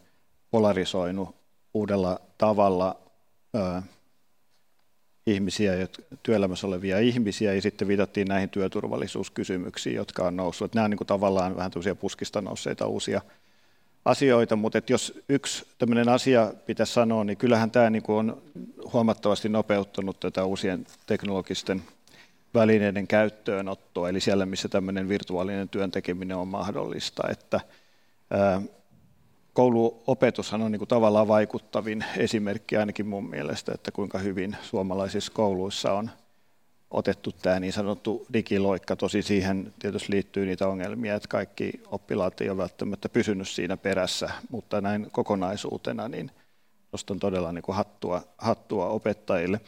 polarisoinut 0.50 1.36
uudella 1.74 2.20
tavalla 2.38 2.96
ö, 3.54 3.82
ihmisiä, 5.26 5.72
työelämässä 6.22 6.66
olevia 6.66 6.98
ihmisiä, 6.98 7.54
ja 7.54 7.62
sitten 7.62 7.88
viitattiin 7.88 8.28
näihin 8.28 8.50
työturvallisuuskysymyksiin, 8.50 9.96
jotka 9.96 10.26
on 10.26 10.36
noussut. 10.36 10.74
Nämä 10.74 10.84
on 10.84 10.90
niin 10.90 10.98
kuin 10.98 11.08
tavallaan 11.08 11.56
vähän 11.56 11.70
puskista 12.00 12.40
nousseita 12.40 12.86
uusia 12.86 13.20
asioita, 14.04 14.56
mutta 14.56 14.78
että 14.78 14.92
jos 14.92 15.20
yksi 15.28 15.66
tämmöinen 15.78 16.08
asia 16.08 16.52
pitäisi 16.66 16.92
sanoa, 16.92 17.24
niin 17.24 17.36
kyllähän 17.36 17.70
tämä 17.70 17.90
niin 17.90 18.02
on 18.08 18.42
huomattavasti 18.92 19.48
nopeuttanut 19.48 20.20
tätä 20.20 20.44
uusien 20.44 20.86
teknologisten 21.06 21.82
välineiden 22.54 23.06
käyttöönottoa, 23.06 24.08
eli 24.08 24.20
siellä, 24.20 24.46
missä 24.46 24.68
tämmöinen 24.68 25.08
virtuaalinen 25.08 25.68
työn 25.68 25.90
tekeminen 25.90 26.36
on 26.36 26.48
mahdollista. 26.48 27.22
Että, 27.30 27.60
kouluopetushan 29.52 30.62
on 30.62 30.72
niin 30.72 30.78
kuin 30.78 30.88
tavallaan 30.88 31.28
vaikuttavin 31.28 32.04
esimerkki 32.16 32.76
ainakin 32.76 33.06
mun 33.06 33.30
mielestä, 33.30 33.72
että 33.74 33.90
kuinka 33.90 34.18
hyvin 34.18 34.56
suomalaisissa 34.62 35.32
kouluissa 35.32 35.92
on 35.92 36.10
otettu 36.90 37.32
tämä 37.32 37.60
niin 37.60 37.72
sanottu 37.72 38.26
digiloikka. 38.32 38.96
Tosi 38.96 39.22
siihen 39.22 39.72
tietysti 39.78 40.12
liittyy 40.12 40.46
niitä 40.46 40.68
ongelmia, 40.68 41.14
että 41.14 41.28
kaikki 41.28 41.80
oppilaat 41.86 42.40
ei 42.40 42.50
ole 42.50 42.58
välttämättä 42.58 43.08
pysynyt 43.08 43.48
siinä 43.48 43.76
perässä, 43.76 44.30
mutta 44.50 44.80
näin 44.80 45.08
kokonaisuutena 45.12 46.08
niin 46.08 46.30
nostan 46.92 47.18
todella 47.18 47.52
niin 47.52 47.62
kuin 47.62 47.76
hattua, 47.76 48.22
hattua 48.38 48.88
opettajille. 48.88 49.60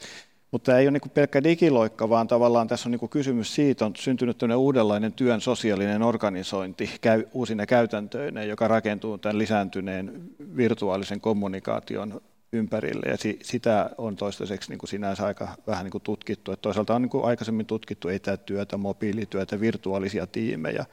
Mutta 0.50 0.66
tämä 0.66 0.78
ei 0.78 0.88
ole 0.88 0.90
niin 0.90 1.10
pelkkä 1.10 1.44
digiloikka, 1.44 2.08
vaan 2.08 2.28
tavallaan 2.28 2.68
tässä 2.68 2.88
on 2.88 2.90
niin 2.90 3.08
kysymys 3.08 3.54
siitä, 3.54 3.86
on 3.86 3.92
syntynyt 3.96 4.42
uudenlainen 4.56 5.12
työn 5.12 5.40
sosiaalinen 5.40 6.02
organisointi 6.02 6.90
uusina 7.32 7.66
käytäntöinä, 7.66 8.42
joka 8.42 8.68
rakentuu 8.68 9.18
tämän 9.18 9.38
lisääntyneen 9.38 10.22
virtuaalisen 10.56 11.20
kommunikaation 11.20 12.20
ympärille 12.52 13.06
ja 13.10 13.16
si, 13.16 13.38
sitä 13.42 13.90
on 13.98 14.16
toistaiseksi 14.16 14.70
niin 14.70 14.78
kuin 14.78 14.90
sinänsä 14.90 15.26
aika 15.26 15.48
vähän 15.66 15.84
niin 15.84 15.92
kuin 15.92 16.02
tutkittu. 16.02 16.52
Että 16.52 16.62
toisaalta 16.62 16.94
on 16.94 17.02
niin 17.02 17.10
kuin 17.10 17.24
aikaisemmin 17.24 17.66
tutkittu 17.66 18.08
etätyötä, 18.08 18.76
mobiilityötä, 18.76 19.60
virtuaalisia 19.60 20.26
tiimejä, 20.26 20.84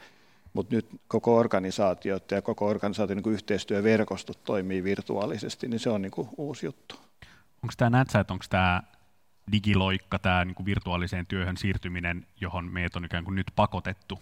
mutta 0.53 0.75
nyt 0.75 0.87
koko 1.07 1.37
organisaatiot 1.37 2.31
ja 2.31 2.41
koko 2.41 2.67
organisaation 2.67 3.17
niin 3.17 3.33
yhteistyöverkostot 3.33 4.43
toimii 4.43 4.83
virtuaalisesti, 4.83 5.67
niin 5.67 5.79
se 5.79 5.89
on 5.89 6.01
niin 6.01 6.11
kuin 6.11 6.29
uusi 6.37 6.65
juttu. 6.65 6.95
Onko 7.63 7.73
tämä, 7.77 7.89
näet 7.89 8.15
että 8.15 8.33
onko 8.33 8.45
tämä 8.49 8.83
digiloikka, 9.51 10.19
tämä 10.19 10.45
niin 10.45 10.55
kuin 10.55 10.65
virtuaaliseen 10.65 11.25
työhön 11.25 11.57
siirtyminen, 11.57 12.25
johon 12.41 12.71
meidät 12.71 12.95
on 12.95 13.05
ikään 13.05 13.23
kuin 13.23 13.35
nyt 13.35 13.51
pakotettu 13.55 14.19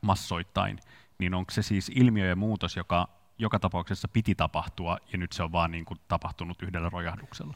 massoittain, 0.00 0.78
niin 1.18 1.34
onko 1.34 1.50
se 1.50 1.62
siis 1.62 1.90
ilmiö 1.94 2.26
ja 2.26 2.36
muutos, 2.36 2.76
joka 2.76 3.19
joka 3.40 3.58
tapauksessa 3.58 4.08
piti 4.08 4.34
tapahtua, 4.34 4.98
ja 5.12 5.18
nyt 5.18 5.32
se 5.32 5.42
on 5.42 5.52
vaan 5.52 5.70
niin 5.70 5.84
kuin 5.84 6.00
tapahtunut 6.08 6.62
yhdellä 6.62 6.90
rojahduksella? 6.92 7.54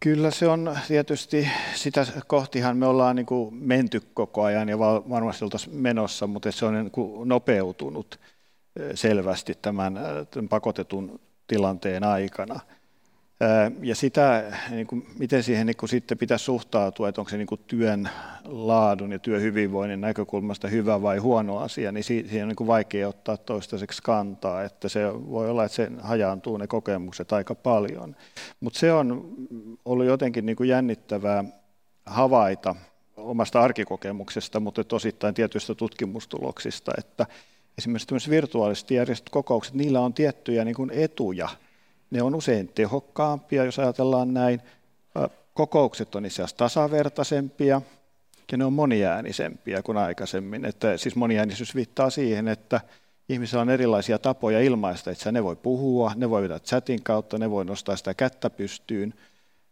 Kyllä 0.00 0.30
se 0.30 0.48
on 0.48 0.76
tietysti, 0.88 1.48
sitä 1.74 2.06
kohtihan 2.26 2.76
me 2.76 2.86
ollaan 2.86 3.16
niin 3.16 3.26
kuin 3.26 3.54
menty 3.54 4.00
koko 4.14 4.42
ajan 4.44 4.68
ja 4.68 4.78
varmasti 4.78 5.44
oltaisiin 5.44 5.76
menossa, 5.76 6.26
mutta 6.26 6.52
se 6.52 6.66
on 6.66 6.74
niin 6.74 6.90
kuin 6.90 7.28
nopeutunut 7.28 8.20
selvästi 8.94 9.54
tämän, 9.62 9.98
tämän 10.30 10.48
pakotetun 10.48 11.20
tilanteen 11.46 12.04
aikana. 12.04 12.60
Ja 13.82 13.94
sitä, 13.94 14.52
niin 14.70 14.86
kuin, 14.86 15.06
miten 15.18 15.42
siihen 15.42 15.66
niin 15.66 15.76
kuin 15.76 15.90
sitten 15.90 16.18
pitäisi 16.18 16.44
suhtautua, 16.44 17.08
että 17.08 17.20
onko 17.20 17.28
se 17.28 17.36
niin 17.36 17.46
kuin 17.46 17.60
työn 17.66 18.08
laadun 18.44 19.12
ja 19.12 19.18
työhyvinvoinnin 19.18 20.00
näkökulmasta 20.00 20.68
hyvä 20.68 21.02
vai 21.02 21.18
huono 21.18 21.58
asia, 21.58 21.92
niin 21.92 22.04
siihen 22.04 22.42
on 22.42 22.48
niin 22.48 22.56
kuin 22.56 22.66
vaikea 22.66 23.08
ottaa 23.08 23.36
toistaiseksi 23.36 24.02
kantaa, 24.02 24.62
että 24.62 24.88
se 24.88 25.00
voi 25.30 25.50
olla, 25.50 25.64
että 25.64 25.76
se 25.76 25.90
hajaantuu 26.00 26.56
ne 26.56 26.66
kokemukset 26.66 27.32
aika 27.32 27.54
paljon. 27.54 28.16
Mutta 28.60 28.78
se 28.78 28.92
on 28.92 29.34
ollut 29.84 30.06
jotenkin 30.06 30.46
niin 30.46 30.56
kuin 30.56 30.68
jännittävää 30.68 31.44
havaita 32.06 32.76
omasta 33.16 33.60
arkikokemuksesta, 33.60 34.60
mutta 34.60 34.96
osittain 34.96 35.34
tietyistä 35.34 35.74
tutkimustuloksista, 35.74 36.92
että 36.98 37.26
esimerkiksi 37.78 38.30
virtuaalisesti 38.30 38.94
järjestöt 38.94 39.30
kokoukset, 39.30 39.74
niillä 39.74 40.00
on 40.00 40.14
tiettyjä 40.14 40.64
niin 40.64 40.76
kuin 40.76 40.90
etuja– 40.90 41.48
ne 42.10 42.22
on 42.22 42.34
usein 42.34 42.68
tehokkaampia, 42.68 43.64
jos 43.64 43.78
ajatellaan 43.78 44.34
näin. 44.34 44.60
Kokoukset 45.54 46.14
on 46.14 46.26
itse 46.26 46.42
asiassa 46.42 46.56
tasavertaisempia 46.56 47.82
ja 48.52 48.58
ne 48.58 48.64
on 48.64 48.72
moniäänisempiä 48.72 49.82
kuin 49.82 49.98
aikaisemmin. 49.98 50.64
Että, 50.64 50.96
siis 50.96 51.16
moniäänisyys 51.16 51.74
viittaa 51.74 52.10
siihen, 52.10 52.48
että 52.48 52.80
ihmisillä 53.28 53.62
on 53.62 53.70
erilaisia 53.70 54.18
tapoja 54.18 54.60
ilmaista, 54.60 55.10
että 55.10 55.32
ne 55.32 55.44
voi 55.44 55.56
puhua, 55.56 56.12
ne 56.16 56.30
voi 56.30 56.48
chatin 56.64 57.02
kautta, 57.02 57.38
ne 57.38 57.50
voi 57.50 57.64
nostaa 57.64 57.96
sitä 57.96 58.14
kättä 58.14 58.50
pystyyn. 58.50 59.14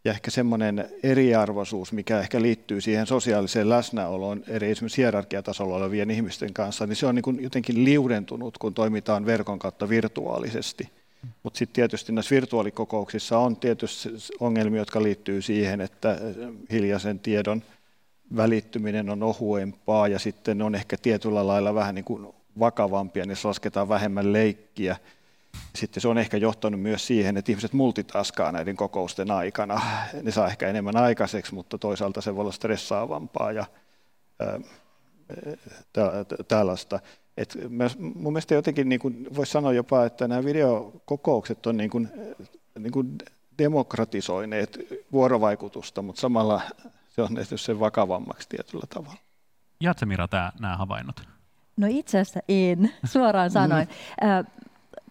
Ja 0.05 0.13
ehkä 0.13 0.31
semmoinen 0.31 0.89
eriarvoisuus, 1.03 1.93
mikä 1.93 2.21
ehkä 2.21 2.43
liittyy 2.43 2.81
siihen 2.81 3.07
sosiaaliseen 3.07 3.69
läsnäoloon 3.69 4.45
eri 4.49 4.71
esimerkiksi 4.71 5.03
hierarkiatasolla 5.03 5.77
olevien 5.77 6.11
ihmisten 6.11 6.55
kanssa, 6.55 6.87
niin 6.87 6.97
se 6.97 7.07
on 7.07 7.15
niin 7.15 7.23
kuin 7.23 7.43
jotenkin 7.43 7.85
liudentunut, 7.85 8.59
kun 8.59 8.75
toimitaan 8.75 9.27
verkon 9.27 9.59
kautta 9.59 9.89
virtuaalisesti. 9.89 10.91
Mutta 11.43 11.59
sitten 11.59 11.75
tietysti 11.75 12.13
näissä 12.13 12.35
virtuaalikokouksissa 12.35 13.39
on 13.39 13.57
tietysti 13.57 14.09
ongelmia, 14.41 14.81
jotka 14.81 15.03
liittyy 15.03 15.43
siihen, 15.43 15.81
että 15.81 16.19
hiljaisen 16.73 17.19
tiedon 17.19 17.63
välittyminen 18.37 19.11
on 19.11 19.23
ohuempaa 19.23 20.09
ja 20.09 20.19
sitten 20.19 20.63
on 20.63 20.75
ehkä 20.75 20.97
tietyllä 21.03 21.47
lailla 21.47 21.75
vähän 21.75 21.95
niin 21.95 22.05
kuin 22.05 22.29
vakavampia, 22.59 23.25
niin 23.25 23.37
lasketaan 23.45 23.89
vähemmän 23.89 24.33
leikkiä. 24.33 24.97
Sitten 25.77 26.01
se 26.01 26.09
on 26.09 26.19
ehkä 26.19 26.37
johtanut 26.37 26.81
myös 26.81 27.07
siihen, 27.07 27.37
että 27.37 27.53
ihmiset 27.53 27.73
multitaskaa 27.73 28.53
näiden 28.53 28.77
kokousten 28.77 29.31
aikana. 29.31 29.81
Ne 30.23 30.31
saa 30.31 30.49
ehkä 30.49 30.69
enemmän 30.69 30.97
aikaiseksi, 30.97 31.55
mutta 31.55 31.79
toisaalta 31.79 32.21
se 32.21 32.35
voi 32.35 32.41
olla 32.41 32.53
stressaavampaa 32.53 33.53
ja 33.53 33.65
tällaista. 36.49 37.01
Et 37.39 37.59
mun 37.99 38.33
mielestä 38.33 38.55
jotenkin 38.55 38.89
niin 38.89 39.01
kuin 39.01 39.27
voisi 39.37 39.53
sanoa 39.53 39.73
jopa, 39.73 40.05
että 40.05 40.29
nämä 40.29 40.45
videokokoukset 40.45 41.67
on 41.67 41.77
niin 41.77 41.91
kuin, 41.91 42.09
niin 42.79 42.93
kuin 42.93 43.19
demokratisoineet 43.59 44.79
vuorovaikutusta, 45.13 46.03
mutta 46.03 46.21
samalla 46.21 46.61
se 47.09 47.23
on 47.23 47.35
tehty 47.35 47.59
sen 47.59 47.81
vakavammaksi 47.81 48.49
tietyllä 48.49 48.85
tavalla. 48.95 49.19
Jaatko 49.81 50.07
Mira 50.07 50.29
tää, 50.29 50.53
nämä 50.61 50.77
havainnot? 50.77 51.23
No 51.77 51.87
itse 51.91 52.19
asiassa 52.19 52.41
en, 52.49 52.93
suoraan 53.13 53.51
sanoin. 53.51 53.89
Mm. 54.23 54.47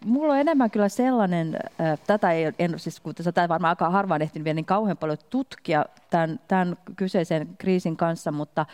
Mulla 0.06 0.34
on 0.34 0.40
enemmän 0.40 0.72
kyllä 0.72 0.90
sellainen, 0.90 1.60
tätä 2.08 2.32
ei 2.32 2.54
en, 2.60 2.80
siis 2.80 3.00
kun 3.00 3.16
tätä 3.16 3.50
varmaan 3.50 3.70
aika 3.70 3.90
harvaan 3.90 4.22
ehtinyt 4.22 4.44
vielä 4.44 4.56
niin 4.56 4.66
kauhean 4.66 4.98
paljon 4.98 5.18
tutkia 5.30 5.86
tämän, 6.10 6.40
tämän 6.48 6.78
kyseisen 6.96 7.50
kriisin 7.58 7.98
kanssa, 7.98 8.32
mutta 8.32 8.66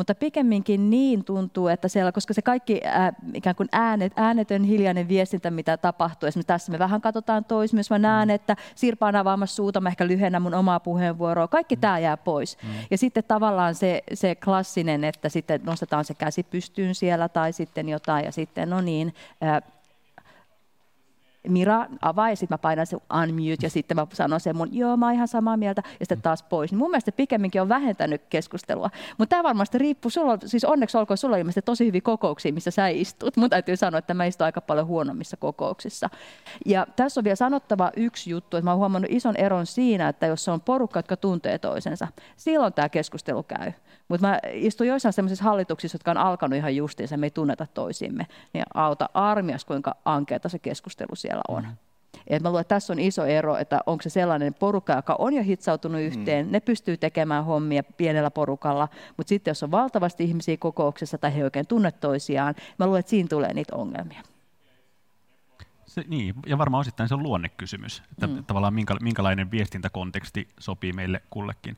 mutta 0.00 0.14
pikemminkin 0.14 0.90
niin 0.90 1.24
tuntuu, 1.24 1.68
että 1.68 1.88
siellä, 1.88 2.12
koska 2.12 2.34
se 2.34 2.42
kaikki 2.42 2.80
ää, 2.84 3.12
ikään 3.34 3.56
kuin 3.56 3.68
äänet, 3.72 4.12
äänetön 4.16 4.64
hiljainen 4.64 5.08
viestintä, 5.08 5.50
mitä 5.50 5.76
tapahtuu, 5.76 6.26
esimerkiksi 6.26 6.46
tässä 6.46 6.72
me 6.72 6.78
vähän 6.78 7.00
katsotaan 7.00 7.44
tois, 7.44 7.72
myös 7.72 7.90
mä 7.90 7.98
näen, 7.98 8.28
mm. 8.28 8.34
että 8.34 8.56
Sirpa 8.74 9.06
on 9.06 9.16
avaamassa 9.16 9.56
suuta, 9.56 9.80
mä 9.80 9.88
ehkä 9.88 10.06
lyhennän 10.06 10.42
mun 10.42 10.54
omaa 10.54 10.80
puheenvuoroa, 10.80 11.48
kaikki 11.48 11.76
mm. 11.76 11.80
tämä 11.80 11.98
jää 11.98 12.16
pois. 12.16 12.58
Mm. 12.62 12.68
Ja 12.90 12.98
sitten 12.98 13.24
tavallaan 13.28 13.74
se, 13.74 14.02
se 14.14 14.34
klassinen, 14.34 15.04
että 15.04 15.28
sitten 15.28 15.60
nostetaan 15.64 16.04
se 16.04 16.14
käsi 16.14 16.42
pystyyn 16.42 16.94
siellä 16.94 17.28
tai 17.28 17.52
sitten 17.52 17.88
jotain 17.88 18.24
ja 18.24 18.32
sitten 18.32 18.70
no 18.70 18.80
niin, 18.80 19.14
ää, 19.40 19.62
Mira 21.48 21.86
avaa 22.02 22.30
ja 22.30 22.36
sitten 22.36 22.54
mä 22.54 22.58
painan 22.58 22.86
sen 22.86 23.00
unmute 23.22 23.56
ja 23.62 23.70
sitten 23.70 23.96
mä 23.96 24.06
sanon 24.12 24.40
sen 24.40 24.56
mun, 24.56 24.68
joo 24.72 24.96
mä 24.96 25.06
oon 25.06 25.14
ihan 25.14 25.28
samaa 25.28 25.56
mieltä 25.56 25.82
ja 26.00 26.06
sitten 26.06 26.22
taas 26.22 26.42
pois. 26.42 26.70
Niin 26.70 26.78
mun 26.78 26.90
mielestä 26.90 27.12
pikemminkin 27.12 27.62
on 27.62 27.68
vähentänyt 27.68 28.22
keskustelua. 28.30 28.90
Mutta 29.18 29.30
tämä 29.30 29.42
varmasti 29.42 29.78
riippuu, 29.78 30.10
sulla, 30.10 30.38
siis 30.44 30.64
onneksi 30.64 30.98
olkoon 30.98 31.18
sulla 31.18 31.36
ilmeisesti 31.36 31.62
tosi 31.62 31.86
hyviä 31.86 32.00
kokouksia, 32.00 32.52
missä 32.52 32.70
sä 32.70 32.88
istut. 32.88 33.36
Mun 33.36 33.50
täytyy 33.50 33.76
sanoa, 33.76 33.98
että 33.98 34.14
mä 34.14 34.24
istun 34.24 34.44
aika 34.44 34.60
paljon 34.60 34.86
huonommissa 34.86 35.36
kokouksissa. 35.36 36.10
Ja 36.66 36.86
tässä 36.96 37.20
on 37.20 37.24
vielä 37.24 37.36
sanottava 37.36 37.90
yksi 37.96 38.30
juttu, 38.30 38.56
että 38.56 38.64
mä 38.64 38.70
oon 38.70 38.78
huomannut 38.78 39.10
ison 39.10 39.36
eron 39.36 39.66
siinä, 39.66 40.08
että 40.08 40.26
jos 40.26 40.48
on 40.48 40.60
porukka, 40.60 40.98
jotka 40.98 41.16
tuntee 41.16 41.58
toisensa, 41.58 42.08
silloin 42.36 42.72
tämä 42.72 42.88
keskustelu 42.88 43.42
käy. 43.42 43.72
Mutta 44.10 44.26
mä 44.26 44.38
istun 44.52 44.86
joissain 44.86 45.12
sellaisissa 45.12 45.44
hallituksissa, 45.44 45.96
jotka 45.96 46.10
on 46.10 46.16
alkanut 46.16 46.56
ihan 46.56 46.76
justiinsa, 46.76 47.16
me 47.16 47.26
ei 47.26 47.30
tunneta 47.30 47.66
toisimme, 47.74 48.26
niin 48.52 48.64
auta 48.74 49.08
armias, 49.14 49.64
kuinka 49.64 49.96
ankeata 50.04 50.48
se 50.48 50.58
keskustelu 50.58 51.14
siellä 51.14 51.42
on. 51.48 51.62
Mm. 51.62 51.76
Et 52.26 52.42
mä 52.42 52.48
luulen, 52.48 52.60
että 52.60 52.74
tässä 52.74 52.92
on 52.92 52.98
iso 52.98 53.24
ero, 53.24 53.56
että 53.56 53.80
onko 53.86 54.02
se 54.02 54.10
sellainen 54.10 54.54
porukka, 54.54 54.92
joka 54.92 55.16
on 55.18 55.34
jo 55.34 55.42
hitsautunut 55.42 56.00
yhteen, 56.00 56.46
mm. 56.46 56.52
ne 56.52 56.60
pystyy 56.60 56.96
tekemään 56.96 57.44
hommia 57.44 57.82
pienellä 57.82 58.30
porukalla, 58.30 58.88
mutta 59.16 59.28
sitten 59.28 59.50
jos 59.50 59.62
on 59.62 59.70
valtavasti 59.70 60.24
ihmisiä 60.24 60.56
kokouksessa 60.56 61.18
tai 61.18 61.36
he 61.36 61.44
oikein 61.44 61.66
tunne 61.66 61.92
toisiaan, 61.92 62.54
mä 62.78 62.86
luulen, 62.86 63.00
että 63.00 63.10
siinä 63.10 63.28
tulee 63.28 63.54
niitä 63.54 63.76
ongelmia. 63.76 64.22
Se, 65.86 66.04
niin, 66.08 66.34
ja 66.46 66.58
varmaan 66.58 66.80
osittain 66.80 67.08
se 67.08 67.14
on 67.14 67.22
luonnekysymys, 67.22 68.02
että 68.12 68.26
mm. 68.26 68.44
tavallaan 68.44 68.74
minkä, 68.74 68.96
minkälainen 69.00 69.50
viestintäkonteksti 69.50 70.48
sopii 70.60 70.92
meille 70.92 71.22
kullekin. 71.30 71.76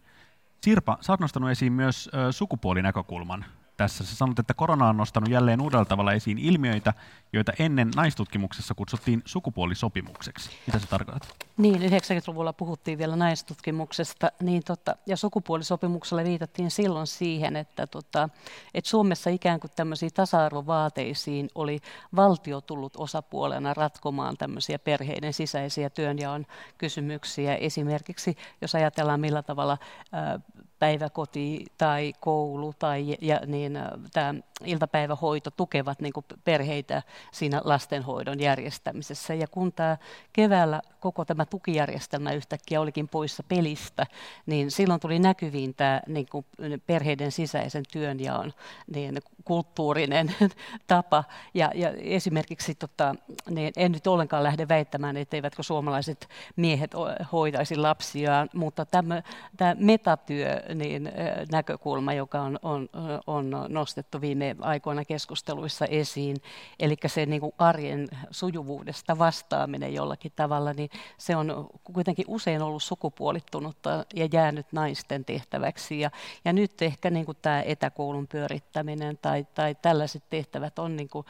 Sirpa, 0.65 0.99
sä 1.01 1.13
oot 1.13 1.21
nostanut 1.21 1.51
esiin 1.51 1.73
myös 1.73 2.11
sukupuolinäkökulman 2.31 3.45
tässä. 3.77 4.05
Sä 4.05 4.17
sanot, 4.17 4.39
että 4.39 4.55
korona 4.55 4.89
on 4.89 4.97
nostanut 4.97 5.31
jälleen 5.31 5.61
uudella 5.61 5.85
tavalla 5.85 6.13
esiin 6.13 6.39
ilmiöitä, 6.39 6.93
joita 7.33 7.53
ennen 7.59 7.91
naistutkimuksessa 7.97 8.75
kutsuttiin 8.75 9.23
sukupuolisopimukseksi. 9.25 10.51
Mitä 10.67 10.79
se 10.79 10.87
tarkoittaa? 10.87 11.31
Niin, 11.57 11.83
90-luvulla 11.83 12.53
puhuttiin 12.53 12.99
vielä 12.99 13.17
naistutkimuksesta, 13.17 14.33
niin 14.43 14.63
tota, 14.65 14.97
ja 15.07 15.17
sukupuolisopimuksella 15.17 16.25
viitattiin 16.25 16.71
silloin 16.71 17.07
siihen, 17.07 17.57
että, 17.57 17.87
tota, 17.87 18.29
että 18.75 18.91
Suomessa 18.91 19.31
ikään 19.31 19.61
kuin 19.61 19.71
tämmöisiin 19.77 20.13
tasa-arvovaateisiin 20.15 21.49
oli 21.55 21.81
valtio 22.17 22.61
tullut 22.61 22.93
osapuolena 22.97 23.75
ratkomaan 23.75 24.37
tämmöisiä 24.37 24.79
perheiden 24.79 25.33
sisäisiä 25.33 25.91
työnjaon 25.91 26.47
kysymyksiä. 26.79 27.55
Esimerkiksi, 27.55 28.37
jos 28.61 28.75
ajatellaan 28.75 29.21
millä 29.21 29.43
tavalla 29.43 29.79
ää, 30.13 30.41
päiväkoti 30.83 31.67
tai 31.79 32.13
koulu 32.21 32.75
tai 32.79 33.17
ja, 33.21 33.41
niin, 33.47 33.79
tämä 34.13 34.35
iltapäivähoito 34.65 35.51
tukevat 35.51 36.01
niin 36.01 36.13
kuin 36.13 36.27
perheitä 36.45 37.03
siinä 37.33 37.61
lastenhoidon 37.65 38.41
järjestämisessä. 38.41 39.35
Ja 39.35 39.47
kun 39.47 39.73
tämä 39.73 39.97
keväällä 40.33 40.83
koko 41.01 41.25
tämä 41.25 41.47
tukijärjestelmä 41.47 42.33
yhtäkkiä 42.33 42.81
olikin 42.81 43.09
poissa 43.09 43.43
pelistä, 43.49 44.07
niin 44.47 44.71
silloin 44.71 45.01
tuli 45.01 45.19
näkyviin 45.19 45.75
tämä 45.75 46.01
niin 46.07 46.27
kuin 46.31 46.47
perheiden 46.87 47.33
sisäisen 47.33 47.85
työnjaon 47.93 48.53
niin 48.95 49.19
kulttuurinen 49.45 50.35
tapa. 50.87 51.25
Ja, 51.55 51.71
ja 51.75 51.91
esimerkiksi 51.97 52.75
tota, 52.75 53.15
niin 53.51 53.73
en 53.77 53.93
nyt 53.93 54.07
ollenkaan 54.07 54.43
lähde 54.43 54.69
väittämään, 54.69 55.17
etteivätkö 55.17 55.63
suomalaiset 55.63 56.29
miehet 56.57 56.91
hoitaisi 57.33 57.77
lapsiaan, 57.77 58.51
mutta 58.55 58.87
tämä, 58.87 59.23
tämä 59.57 59.75
metatyö 59.79 60.63
niin, 60.75 61.13
näkökulma, 61.53 62.13
joka 62.13 62.41
on, 62.41 62.59
on, 62.63 62.89
on 63.27 63.51
nostettu 63.69 64.21
viime 64.21 64.57
aikoina 64.61 65.05
keskusteluissa 65.05 65.87
esiin, 65.87 66.37
eli 66.81 66.97
se 67.07 67.27
niin 67.27 67.41
kuin 67.41 67.53
arjen 67.59 68.09
sujuvuudesta 68.31 69.19
vastaaminen 69.19 69.95
jollakin 69.95 70.33
tavalla, 70.37 70.73
niin 70.73 70.91
se 71.19 71.37
on 71.37 71.71
kuitenkin 71.85 72.25
usein 72.29 72.63
ollut 72.63 72.83
sukupuolittunutta 72.83 74.05
ja 74.15 74.29
jäänyt 74.33 74.67
naisten 74.73 75.25
tehtäväksi. 75.25 76.01
Ja, 76.01 76.11
ja 76.45 76.53
nyt 76.53 76.83
ehkä 76.83 77.11
niin 77.11 77.27
kuin 77.27 77.39
tämä 77.43 77.63
etäkoulun 77.63 78.29
pyörittäminen 78.29 79.19
tai, 79.23 79.47
tai 79.55 79.75
tällaiset 79.83 80.23
tehtävät 80.31 80.79
on 80.79 80.97
niin 80.97 81.09
kuin, 81.09 81.27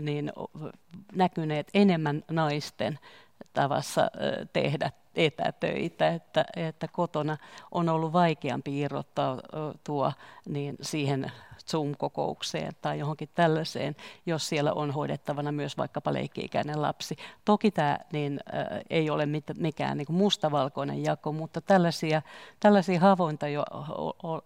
niin, 0.00 0.32
näkyneet 1.14 1.70
enemmän 1.74 2.24
naisten 2.30 2.98
tavassa 3.52 4.10
tehdä 4.52 4.90
etätöitä, 5.16 6.08
että, 6.08 6.44
että 6.56 6.88
kotona 6.88 7.36
on 7.72 7.88
ollut 7.88 8.12
vaikeampi 8.12 8.80
irrottaa 8.80 9.40
tuo 9.84 10.12
niin 10.48 10.76
siihen 10.80 11.32
Zoom-kokoukseen 11.70 12.72
tai 12.82 12.98
johonkin 12.98 13.28
tällaiseen, 13.34 13.96
jos 14.26 14.48
siellä 14.48 14.72
on 14.72 14.90
hoidettavana 14.90 15.52
myös 15.52 15.78
vaikkapa 15.78 16.12
leikki-ikäinen 16.12 16.82
lapsi. 16.82 17.16
Toki 17.44 17.70
tämä 17.70 17.98
niin, 18.12 18.40
äh, 18.54 18.80
ei 18.90 19.10
ole 19.10 19.26
mit, 19.26 19.44
mikään 19.56 19.96
niin 19.98 20.06
mustavalkoinen 20.10 21.04
jako, 21.04 21.32
mutta 21.32 21.60
tällaisia, 21.60 22.22
tällaisia 22.60 23.00
havaintoja 23.00 23.52
jo 23.52 23.64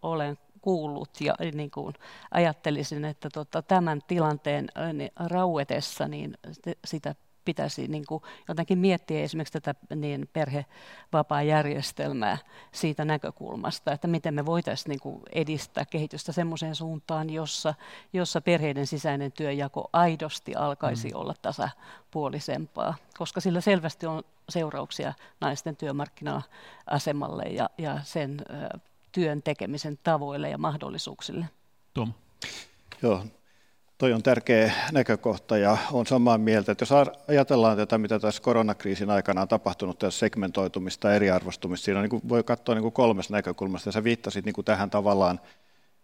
olen 0.03 0.39
kuullut 0.61 1.11
ja 1.21 1.35
niin 1.53 1.71
kuin 1.71 1.95
ajattelisin, 2.31 3.05
että 3.05 3.29
tota, 3.33 3.63
tämän 3.63 4.01
tilanteen 4.07 4.69
niin, 4.93 5.11
rauetessa 5.17 6.09
niin 6.09 6.39
sitä 6.85 7.15
pitäisi 7.49 7.89
niin 7.89 8.07
kuin 8.07 8.23
jotenkin 8.49 8.79
miettiä 8.79 9.21
esimerkiksi 9.21 9.61
tätä 9.61 9.75
niin 9.95 10.29
perhevapaa-järjestelmää 10.33 12.39
siitä 12.73 13.05
näkökulmasta, 13.05 13.93
että 13.93 14.09
miten 14.09 14.35
me 14.35 14.47
voitaisiin 14.47 14.91
niin 14.91 15.01
kuin 15.01 15.23
edistää 15.33 15.85
kehitystä 15.85 16.33
semmoiseen 16.33 16.75
suuntaan, 16.75 17.31
jossa, 17.31 17.75
jossa 18.13 18.41
perheiden 18.41 18.87
sisäinen 18.87 19.33
työjako 19.33 19.91
aidosti 19.93 20.55
alkaisi 20.55 21.09
mm. 21.09 21.21
olla 21.21 21.35
tasapuolisempaa, 21.43 22.95
koska 23.19 23.41
sillä 23.41 23.61
selvästi 23.61 24.07
on 24.07 24.23
seurauksia 24.49 25.15
naisten 25.41 25.77
työmarkkina-asemalle 25.77 27.43
ja, 27.43 27.71
ja 27.79 28.01
sen 28.03 28.37
työn 29.13 29.43
tekemisen 29.43 29.99
tavoille 30.03 30.51
ja 30.51 30.59
mahdollisuuksille. 30.59 31.47
Tom. 31.95 32.13
Joo, 33.03 33.25
Toi 33.99 34.13
on 34.13 34.23
tärkeä 34.23 34.73
näkökohta 34.93 35.59
ja 35.59 35.77
on 35.93 36.07
samaa 36.07 36.39
mieltä, 36.39 36.73
että 36.73 36.83
jos 36.83 36.93
ajatellaan 37.29 37.77
tätä, 37.77 37.99
mitä 37.99 38.19
tässä 38.19 38.43
koronakriisin 38.43 39.11
aikana 39.11 39.43
on 39.43 39.49
tapahtunut, 39.49 39.99
tässä 39.99 40.19
segmentoitumista, 40.19 41.15
eriarvostumista, 41.15 41.85
siinä 41.85 42.01
niin 42.01 42.11
kuin 42.11 42.29
voi 42.29 42.43
katsoa 42.43 42.75
niin 42.75 42.83
kuin 42.83 42.93
kolmesta 42.93 43.33
näkökulmasta. 43.33 43.93
Sä 43.93 44.05
viittasit 44.05 44.45
niin 44.45 44.65
tähän 44.65 44.91
tavallaan 44.91 45.41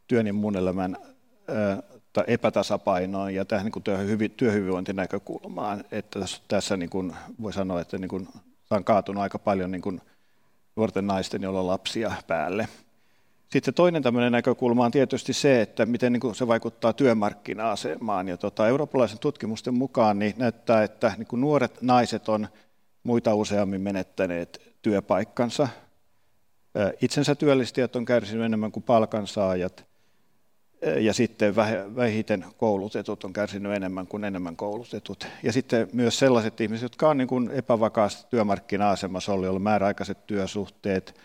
työn 0.06 0.26
ja 0.26 0.34
elämän 0.58 0.96
epätasapainoon 2.26 3.34
ja 3.34 3.44
tähän 3.44 3.64
niin 3.64 3.72
kuin 3.72 4.32
työhyvinvointinäkökulmaan, 4.36 5.84
että 5.92 6.20
tässä, 6.20 6.42
tässä 6.48 6.76
niin 6.76 6.90
kuin 6.90 7.16
voi 7.42 7.52
sanoa, 7.52 7.80
että 7.80 7.98
niin 7.98 8.08
kuin 8.08 8.28
on 8.70 8.84
kaatunut 8.84 9.22
aika 9.22 9.38
paljon 9.38 9.70
niin 9.70 9.82
kuin 9.82 10.00
nuorten 10.76 11.06
naisten, 11.06 11.42
joilla 11.42 11.60
on 11.60 11.66
lapsia 11.66 12.12
päälle. 12.26 12.68
Sitten 13.54 13.74
toinen 13.74 14.02
tämmöinen 14.02 14.32
näkökulma 14.32 14.84
on 14.84 14.90
tietysti 14.90 15.32
se, 15.32 15.62
että 15.62 15.86
miten 15.86 16.12
niin 16.12 16.20
kuin 16.20 16.34
se 16.34 16.46
vaikuttaa 16.46 16.92
työmarkkina-asemaan. 16.92 18.28
Ja 18.28 18.36
tota, 18.36 18.68
eurooppalaisen 18.68 19.18
tutkimusten 19.18 19.74
mukaan 19.74 20.18
niin 20.18 20.34
näyttää, 20.36 20.82
että 20.82 21.12
niin 21.18 21.26
kuin 21.26 21.40
nuoret 21.40 21.82
naiset 21.82 22.28
on 22.28 22.48
muita 23.02 23.34
useammin 23.34 23.80
menettäneet 23.80 24.74
työpaikkansa. 24.82 25.68
Itsensä 27.00 27.34
työllistäjät 27.34 27.96
on 27.96 28.04
kärsinyt 28.04 28.44
enemmän 28.44 28.72
kuin 28.72 28.82
palkansaajat. 28.82 29.86
Ja 31.00 31.12
sitten 31.12 31.56
vähiten 31.96 32.44
koulutetut 32.56 33.24
on 33.24 33.32
kärsinyt 33.32 33.72
enemmän 33.72 34.06
kuin 34.06 34.24
enemmän 34.24 34.56
koulutetut. 34.56 35.26
Ja 35.42 35.52
sitten 35.52 35.88
myös 35.92 36.18
sellaiset 36.18 36.60
ihmiset, 36.60 36.82
jotka 36.82 37.08
on 37.08 37.16
niin 37.16 37.50
epävakaassa 37.52 38.28
työmarkkina-asemassa, 38.28 39.32
oli 39.32 39.58
määräaikaiset 39.58 40.26
työsuhteet, 40.26 41.20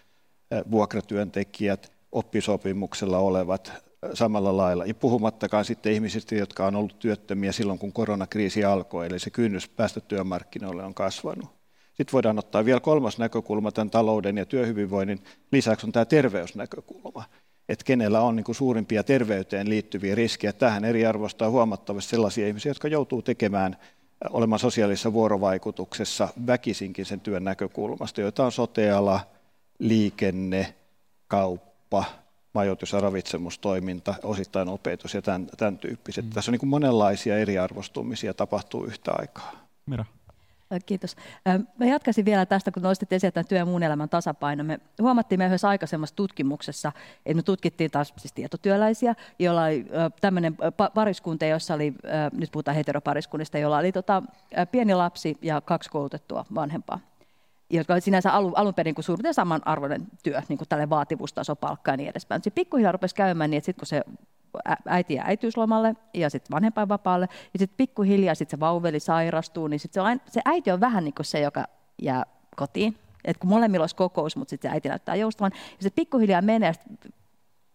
vuokratyöntekijät– 0.72 1.92
oppisopimuksella 2.12 3.18
olevat 3.18 3.74
samalla 4.14 4.58
lailla. 4.58 4.86
Ja 4.86 4.94
puhumattakaan 4.94 5.66
sitten 5.66 5.94
ihmisistä, 5.94 6.36
jotka 6.36 6.68
on 6.68 6.76
ollut 6.76 7.00
työttömiä 7.00 7.52
silloin, 7.52 7.80
kun 7.80 7.94
koronakriisi 7.94 8.66
alkoi, 8.66 9.08
eli 9.08 9.20
se 9.20 9.30
kynnys 9.30 9.70
päästä 9.70 10.00
työmarkkinoille 10.00 10.84
on 10.84 10.94
kasvanut. 10.94 11.50
Sitten 11.88 12.14
voidaan 12.14 12.40
ottaa 12.40 12.66
vielä 12.66 12.80
kolmas 12.80 13.18
näkökulma 13.18 13.72
tämän 13.72 13.90
talouden 13.90 14.38
ja 14.38 14.46
työhyvinvoinnin 14.46 15.24
lisäksi 15.52 15.86
on 15.86 15.92
tämä 15.92 16.06
terveysnäkökulma. 16.06 17.24
että 17.70 17.86
kenellä 17.86 18.22
on 18.22 18.36
niin 18.36 18.56
suurimpia 18.56 19.04
terveyteen 19.04 19.70
liittyviä 19.70 20.16
riskejä. 20.16 20.54
Tähän 20.54 20.86
eriarvoistaa 20.86 21.50
huomattavasti 21.50 22.10
sellaisia 22.10 22.48
ihmisiä, 22.48 22.70
jotka 22.70 22.88
joutuu 22.88 23.22
tekemään 23.22 23.78
olemaan 24.30 24.60
sosiaalisessa 24.60 25.14
vuorovaikutuksessa 25.14 26.28
väkisinkin 26.48 27.06
sen 27.06 27.20
työn 27.20 27.44
näkökulmasta, 27.44 28.22
joita 28.22 28.46
on 28.46 28.52
soteala, 28.52 29.20
liikenne, 29.80 30.76
kauppa, 31.28 31.69
majoitus- 32.54 32.94
ja 32.94 33.00
ravitsemustoiminta, 33.00 34.16
osittain 34.24 34.70
opetus 34.70 35.14
ja 35.14 35.22
tämän, 35.22 35.48
tämän 35.58 35.78
tyyppiset. 35.78 36.26
Mm. 36.26 36.32
Tässä 36.32 36.52
on 36.52 36.54
niin 36.54 36.60
kuin 36.60 36.70
monenlaisia 36.70 37.38
eriarvostumisia 37.38 38.34
tapahtuu 38.34 38.86
yhtä 38.86 39.12
aikaa. 39.20 39.52
Mira. 39.86 40.06
Kiitos. 40.86 41.16
Mä 41.78 41.86
jatkaisin 41.86 42.26
vielä 42.26 42.46
tästä, 42.46 42.72
kun 42.72 42.84
nostit 42.84 43.14
esille 43.14 43.32
tämän 43.32 43.48
työn 43.48 43.60
ja 43.60 43.66
muun 43.66 43.84
elämän 43.84 44.10
tasapaino. 44.10 44.64
Me 44.64 44.80
huomattiin 45.02 45.40
me 45.40 45.46
yhdessä 45.46 45.70
aikaisemmassa 45.70 46.16
tutkimuksessa, 46.16 46.92
että 47.26 47.36
me 47.36 47.44
tutkittiin 47.44 47.92
taas 47.92 48.14
siis 48.18 48.34
tietotyöläisiä, 48.34 49.16
joilla 49.40 49.64
oli 49.64 49.86
tämmöinen 50.22 50.58
pariskunta, 50.94 51.46
jossa 51.46 51.74
oli, 51.74 51.94
nyt 52.34 52.52
puhutaan 52.52 52.76
heteropariskunnista, 52.76 53.58
jolla 53.58 53.78
oli 53.78 53.92
tota, 53.92 54.24
pieni 54.72 54.96
lapsi 54.96 55.38
ja 55.42 55.62
kaksi 55.62 55.90
koulutettua 55.90 56.46
vanhempaa 56.56 57.00
jotka 57.70 57.94
oli 57.94 58.02
sinänsä 58.02 58.32
alun, 58.32 58.54
alun 58.56 58.74
perin 58.74 58.96
kuin 58.96 59.06
suurin 59.06 59.34
samanarvoinen 59.34 60.08
työ, 60.24 60.42
niin 60.50 60.58
kuin 60.58 60.70
tälle 60.70 60.90
vaativuustaso, 60.90 61.56
palkka 61.56 61.92
ja 61.92 61.98
niin 61.98 62.10
edespäin. 62.10 62.44
Sitten 62.44 62.64
pikkuhiljaa 62.64 62.92
rupesi 62.92 63.16
käymään 63.16 63.50
niin, 63.50 63.58
että 63.58 63.66
sitten 63.66 63.80
kun 63.80 63.88
se 63.88 64.04
äiti 64.86 65.14
ja 65.14 65.24
äitiyslomalle 65.26 65.96
ja 66.14 66.30
sitten 66.30 66.56
vanhempainvapaalle. 66.56 67.28
Ja 67.54 67.60
sitten 67.60 67.78
pikkuhiljaa 67.78 68.36
sit 68.36 68.50
se 68.50 68.60
vauveli 68.60 69.00
sairastuu, 69.00 69.68
niin 69.68 69.80
sit 69.80 69.94
se, 69.94 70.02
on, 70.02 70.22
se 70.26 70.42
äiti 70.46 70.72
on 70.72 70.80
vähän 70.80 71.04
niin 71.04 71.14
kuin 71.14 71.26
se, 71.26 71.40
joka 71.40 71.66
jää 72.02 72.24
kotiin. 72.56 72.98
Et 73.26 73.38
kun 73.38 73.50
molemmilla 73.50 73.84
olisi 73.84 73.96
kokous, 73.96 74.36
mutta 74.36 74.50
sitten 74.50 74.72
se 74.72 74.76
äiti 74.76 74.90
näyttää 74.90 75.16
joustavan. 75.16 75.52
Ja 75.56 75.84
se 75.84 75.90
pikkuhiljaa 75.90 76.42
menee, 76.42 76.74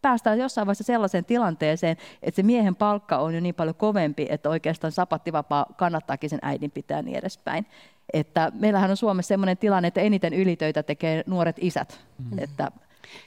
päästään 0.02 0.38
jossain 0.38 0.66
vaiheessa 0.66 0.84
sellaiseen 0.84 1.24
tilanteeseen, 1.24 1.96
että 2.22 2.36
se 2.36 2.42
miehen 2.42 2.76
palkka 2.76 3.18
on 3.18 3.34
jo 3.34 3.40
niin 3.40 3.54
paljon 3.54 3.74
kovempi, 3.74 4.26
että 4.30 4.50
oikeastaan 4.50 4.92
sapattivapaa 4.92 5.66
kannattaakin 5.76 6.30
sen 6.30 6.38
äidin 6.42 6.70
pitää 6.70 7.02
niin 7.02 7.18
edespäin. 7.18 7.66
Että 8.12 8.52
meillähän 8.54 8.90
on 8.90 8.96
Suomessa 8.96 9.28
sellainen 9.28 9.58
tilanne, 9.58 9.88
että 9.88 10.00
eniten 10.00 10.34
ylitöitä 10.34 10.82
tekee 10.82 11.24
nuoret 11.26 11.56
isät. 11.60 12.00
Mm. 12.18 12.38
Että, 12.38 12.70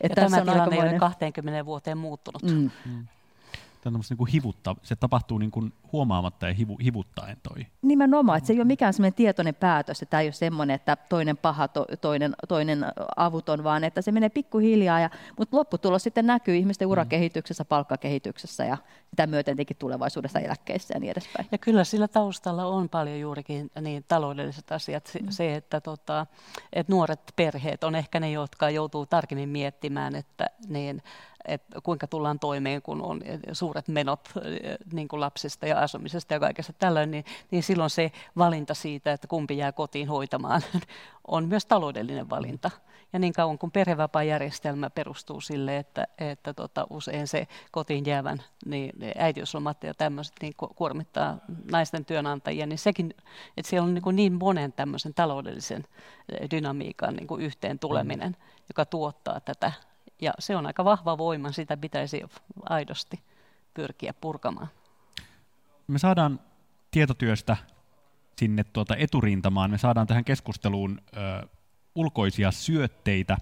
että 0.02 0.22
ja 0.22 0.30
tämä 0.30 0.42
tilanne 0.42 0.62
aikamoinen... 0.62 0.88
ei 0.88 0.92
ole 0.92 1.00
20 1.00 1.66
vuoteen 1.66 1.98
muuttunut. 1.98 2.44
Mm. 2.44 2.70
Mm 2.86 3.08
on 3.96 4.02
niin 4.10 4.18
kuin 4.18 4.32
hivutta, 4.32 4.76
se 4.84 4.96
tapahtuu 4.96 5.38
niin 5.38 5.52
kuin 5.52 5.74
huomaamatta 5.92 6.48
ja 6.48 6.54
hivu, 6.54 6.78
hivuttaen 6.84 7.38
toi. 7.44 7.66
Nimenomaan, 7.82 8.38
että 8.38 8.48
se 8.48 8.54
ei 8.54 8.60
ole 8.60 8.66
mikään 8.66 8.94
semmoinen 8.94 9.14
tietoinen 9.14 9.56
päätös, 9.56 10.02
että 10.02 10.12
tämä 10.12 10.22
ei 10.22 10.28
ole 10.28 10.34
semmoinen, 10.34 10.76
että 10.76 10.98
toinen 11.10 11.38
paha, 11.38 11.68
to, 11.68 11.86
toinen, 12.02 12.36
toinen 12.48 12.86
avuton, 13.16 13.64
vaan 13.64 13.84
että 13.84 14.02
se 14.02 14.12
menee 14.12 14.30
pikkuhiljaa, 14.30 15.00
ja, 15.00 15.10
mutta 15.38 15.58
lopputulos 15.58 16.04
sitten 16.04 16.28
näkyy 16.28 16.56
ihmisten 16.56 16.88
mm. 16.88 16.92
urakehityksessä, 16.92 17.66
palkkakehityksessä 17.66 18.66
ja 18.66 18.78
sitä 19.10 19.28
myöten 19.28 19.56
tietenkin 19.58 19.78
tulevaisuudessa 19.78 20.40
eläkkeissä 20.40 20.94
ja 20.94 21.00
niin 21.00 21.12
edespäin. 21.12 21.48
Ja 21.52 21.58
kyllä 21.58 21.84
sillä 21.84 22.08
taustalla 22.08 22.66
on 22.66 22.90
paljon 22.90 23.20
juurikin 23.20 23.72
niin 23.82 24.06
taloudelliset 24.08 24.72
asiat. 24.72 25.12
Mm. 25.22 25.28
Se, 25.30 25.56
että, 25.56 25.82
tota, 25.82 26.26
että 26.74 26.94
nuoret 26.94 27.34
perheet 27.36 27.84
on 27.84 27.96
ehkä 27.96 28.20
ne, 28.20 28.32
jotka 28.32 28.70
joutuu 28.70 29.06
tarkemmin 29.06 29.50
miettimään, 29.50 30.16
että 30.16 30.50
niin, 30.68 31.02
että 31.48 31.82
kuinka 31.84 32.08
tullaan 32.08 32.40
toimeen, 32.40 32.82
kun 32.82 33.02
on 33.02 33.22
suuret 33.52 33.88
menot 33.88 34.30
niin 34.94 35.08
kuin 35.08 35.20
lapsista 35.20 35.68
ja 35.68 35.80
asumisesta 35.80 36.34
ja 36.34 36.40
kaikesta 36.40 36.74
tällöin, 36.74 37.12
niin, 37.12 37.26
niin 37.52 37.64
silloin 37.64 37.90
se 37.90 38.12
valinta 38.38 38.74
siitä, 38.74 39.14
että 39.14 39.28
kumpi 39.28 39.58
jää 39.58 39.72
kotiin 39.72 40.08
hoitamaan, 40.08 40.62
on 41.28 41.48
myös 41.48 41.66
taloudellinen 41.66 42.30
valinta. 42.30 42.72
Ja 43.14 43.20
niin 43.20 43.34
kauan 43.34 43.58
kuin 43.58 43.72
perhevapaajärjestelmä 43.72 44.90
perustuu 44.90 45.42
sille, 45.42 45.78
että, 45.78 46.08
että 46.18 46.54
tota, 46.54 46.88
usein 46.90 47.28
se 47.28 47.48
kotiin 47.72 48.06
jäävän 48.06 48.44
niin 48.66 48.94
äitiyslomat 49.18 49.84
ja 49.84 49.94
tämmöiset 49.94 50.36
niin 50.42 50.54
kuormittaa 50.76 51.38
naisten 51.72 52.06
työnantajia, 52.06 52.66
niin 52.66 52.80
sekin, 52.80 53.14
että 53.58 53.70
siellä 53.70 53.86
on 53.86 53.94
niin, 53.94 54.16
niin 54.16 54.34
monen 54.34 54.74
tämmöisen 54.74 55.14
taloudellisen 55.14 55.86
dynamiikan 56.52 57.16
niin 57.16 57.28
kuin 57.28 57.42
yhteen 57.42 57.80
tuleminen, 57.80 58.30
mm. 58.30 58.64
joka 58.70 58.86
tuottaa 58.86 59.40
tätä 59.40 59.72
ja 60.22 60.34
se 60.40 60.56
on 60.56 60.66
aika 60.66 60.86
vahva 60.86 61.18
voima, 61.18 61.52
sitä 61.52 61.78
pitäisi 61.78 62.22
aidosti 62.70 63.20
pyrkiä 63.74 64.14
purkamaan. 64.22 64.68
Me 65.88 66.00
saadaan 66.00 66.40
tietotyöstä 66.92 67.58
sinne 68.38 68.64
tuota 68.64 68.96
eturintamaan, 68.96 69.72
me 69.72 69.78
saadaan 69.78 70.08
tähän 70.08 70.26
keskusteluun 70.26 71.02
ö, 71.18 71.48
ulkoisia 71.96 72.52
syötteitä 72.52 73.38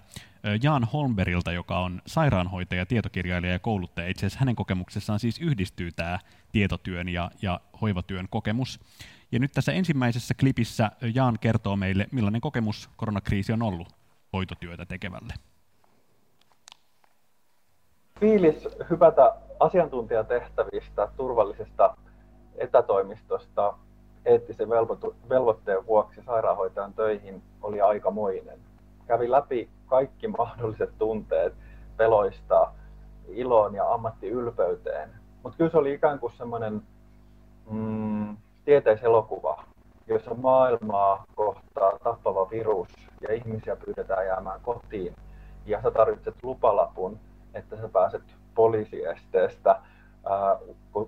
ö, 0.46 0.58
Jan 0.62 0.84
Holmberilta, 0.84 1.52
joka 1.52 1.78
on 1.78 2.02
sairaanhoitaja, 2.06 2.86
tietokirjailija 2.86 3.52
ja 3.52 3.58
kouluttaja. 3.58 4.08
Itse 4.08 4.26
asiassa 4.26 4.40
hänen 4.40 4.56
kokemuksessaan 4.56 5.20
siis 5.20 5.38
yhdistyy 5.38 5.92
tämä 5.92 6.18
tietotyön 6.52 7.08
ja, 7.08 7.30
ja 7.42 7.60
hoivatyön 7.80 8.26
kokemus. 8.30 8.80
Ja 9.32 9.38
nyt 9.38 9.52
tässä 9.52 9.72
ensimmäisessä 9.72 10.34
klipissä 10.34 10.90
Jaan 11.14 11.38
kertoo 11.38 11.76
meille, 11.76 12.06
millainen 12.12 12.40
kokemus 12.40 12.90
koronakriisi 12.96 13.52
on 13.52 13.62
ollut 13.62 13.96
hoitotyötä 14.32 14.86
tekevälle 14.86 15.34
fiilis 18.20 18.68
hypätä 18.90 19.34
asiantuntijatehtävistä, 19.60 21.08
turvallisesta 21.16 21.96
etätoimistosta 22.56 23.74
eettisen 24.24 24.68
velvoitteen 25.28 25.86
vuoksi 25.86 26.22
sairaanhoitajan 26.26 26.94
töihin 26.94 27.42
oli 27.62 27.80
aikamoinen. 27.80 28.58
Kävi 29.06 29.30
läpi 29.30 29.68
kaikki 29.86 30.28
mahdolliset 30.28 30.90
tunteet 30.98 31.54
peloista 31.96 32.72
iloon 33.28 33.74
ja 33.74 33.92
ammattiylpeyteen. 33.92 35.10
Mutta 35.42 35.58
kyllä 35.58 35.70
se 35.70 35.78
oli 35.78 35.94
ikään 35.94 36.18
kuin 36.18 36.32
semmoinen 36.38 36.82
mm, 37.70 38.36
tieteiselokuva, 38.64 39.64
jossa 40.06 40.34
maailmaa 40.34 41.24
kohtaa 41.34 41.92
tappava 42.04 42.50
virus 42.50 42.88
ja 43.20 43.34
ihmisiä 43.34 43.76
pyydetään 43.76 44.26
jäämään 44.26 44.60
kotiin. 44.60 45.14
Ja 45.66 45.82
sä 45.82 45.90
tarvitset 45.90 46.34
lupalapun 46.42 47.18
että 47.56 47.76
sä 47.76 47.88
pääset 47.88 48.22
poliisiesteestä, 48.54 49.80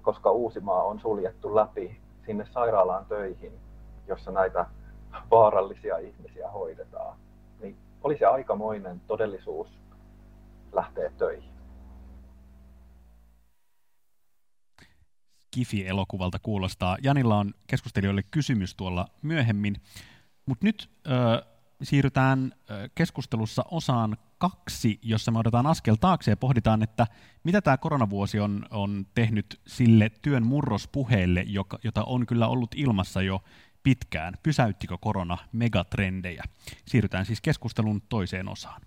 koska 0.03 0.31
Uusimaa 0.31 0.83
on 0.83 1.01
suljettu 1.01 1.57
läpi 1.57 2.01
sinne 2.27 2.47
sairaalaan 2.47 3.07
töihin, 3.07 3.53
jossa 4.07 4.31
näitä 4.31 4.67
vaarallisia 5.31 5.99
ihmisiä 5.99 6.51
hoidetaan. 6.51 7.19
Niin 7.61 7.77
oli 8.03 8.19
se 8.19 8.27
aikamoinen 8.27 9.01
todellisuus 9.07 9.69
lähteä 10.73 11.11
töihin. 11.19 11.51
Kifi-elokuvalta 15.51 16.39
kuulostaa. 16.43 16.97
Janilla 17.03 17.37
on 17.37 17.55
keskustelijoille 17.67 18.23
kysymys 18.31 18.75
tuolla 18.75 19.07
myöhemmin, 19.23 19.77
mutta 20.47 20.67
nyt 20.67 20.91
siirrytään 21.83 22.53
keskustelussa 22.95 23.65
osaan 23.71 24.17
kaksi, 24.39 24.99
jossa 25.03 25.31
me 25.31 25.39
otetaan 25.39 25.67
askel 25.67 25.97
taakse 26.01 26.31
ja 26.31 26.37
pohditaan, 26.37 26.83
että 26.83 27.07
mitä 27.45 27.61
tämä 27.61 27.77
koronavuosi 27.77 28.41
on, 28.41 28.67
on 28.71 29.07
tehnyt 29.15 29.61
sille 29.67 30.11
työn 30.23 30.47
murrospuheelle, 30.47 31.45
joka, 31.47 31.79
jota 31.85 32.05
on 32.05 32.27
kyllä 32.27 32.49
ollut 32.49 32.71
ilmassa 32.77 33.23
jo 33.23 33.43
pitkään. 33.83 34.35
Pysäyttikö 34.43 34.99
korona 35.01 35.39
megatrendejä? 35.53 36.45
Siirrytään 36.87 37.27
siis 37.27 37.41
keskustelun 37.41 38.03
toiseen 38.09 38.49
osaan. 38.49 38.81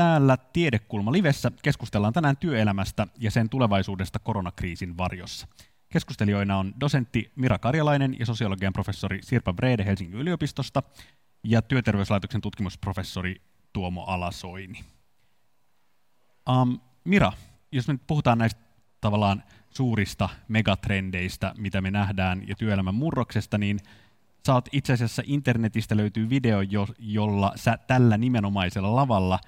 Täällä 0.00 0.36
Tiedekulma 0.36 1.12
Livessä 1.12 1.52
keskustellaan 1.62 2.12
tänään 2.12 2.36
työelämästä 2.36 3.06
ja 3.18 3.30
sen 3.30 3.48
tulevaisuudesta 3.48 4.18
koronakriisin 4.18 4.96
varjossa. 4.96 5.46
Keskustelijoina 5.88 6.58
on 6.58 6.74
dosentti 6.80 7.32
Mira 7.36 7.58
Karjalainen 7.58 8.16
ja 8.18 8.26
sosiologian 8.26 8.72
professori 8.72 9.22
Sirpa 9.22 9.52
Brede 9.52 9.84
Helsingin 9.84 10.20
yliopistosta 10.20 10.82
ja 11.44 11.62
työterveyslaitoksen 11.62 12.40
tutkimusprofessori 12.40 13.42
Tuomo 13.72 14.04
Alasoini. 14.04 14.84
Um, 16.50 16.80
Mira, 17.04 17.32
jos 17.72 17.88
me 17.88 17.94
nyt 17.94 18.06
puhutaan 18.06 18.38
näistä 18.38 18.60
tavallaan 19.00 19.42
suurista 19.70 20.28
megatrendeistä, 20.48 21.54
mitä 21.58 21.80
me 21.80 21.90
nähdään, 21.90 22.48
ja 22.48 22.54
työelämän 22.54 22.94
murroksesta, 22.94 23.58
niin 23.58 23.80
saat 24.46 24.68
itse 24.72 24.92
asiassa 24.92 25.22
internetistä 25.26 25.96
löytyy 25.96 26.30
video, 26.30 26.60
jo, 26.60 26.86
jolla 26.98 27.52
sä 27.56 27.78
tällä 27.86 28.18
nimenomaisella 28.18 28.96
lavalla 28.96 29.38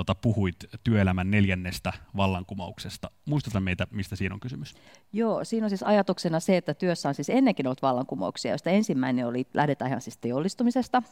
tota, 0.00 0.14
puhuit 0.14 0.56
työelämän 0.84 1.30
neljännestä 1.30 1.92
vallankumouksesta. 2.16 3.10
Muistuta 3.26 3.60
meitä, 3.60 3.86
mistä 3.90 4.16
siinä 4.16 4.34
on 4.34 4.40
kysymys. 4.40 4.74
Joo, 5.12 5.44
siinä 5.44 5.66
on 5.66 5.70
siis 5.70 5.82
ajatuksena 5.82 6.40
se, 6.40 6.56
että 6.56 6.74
työssä 6.74 7.08
on 7.08 7.14
siis 7.14 7.30
ennenkin 7.30 7.66
ollut 7.66 7.82
vallankumouksia, 7.82 8.52
joista 8.52 8.70
ensimmäinen 8.70 9.26
oli, 9.26 9.46
lähdetään 9.54 9.88
ihan 9.88 10.00
siis 10.00 10.18
teollistumisesta, 10.18 11.02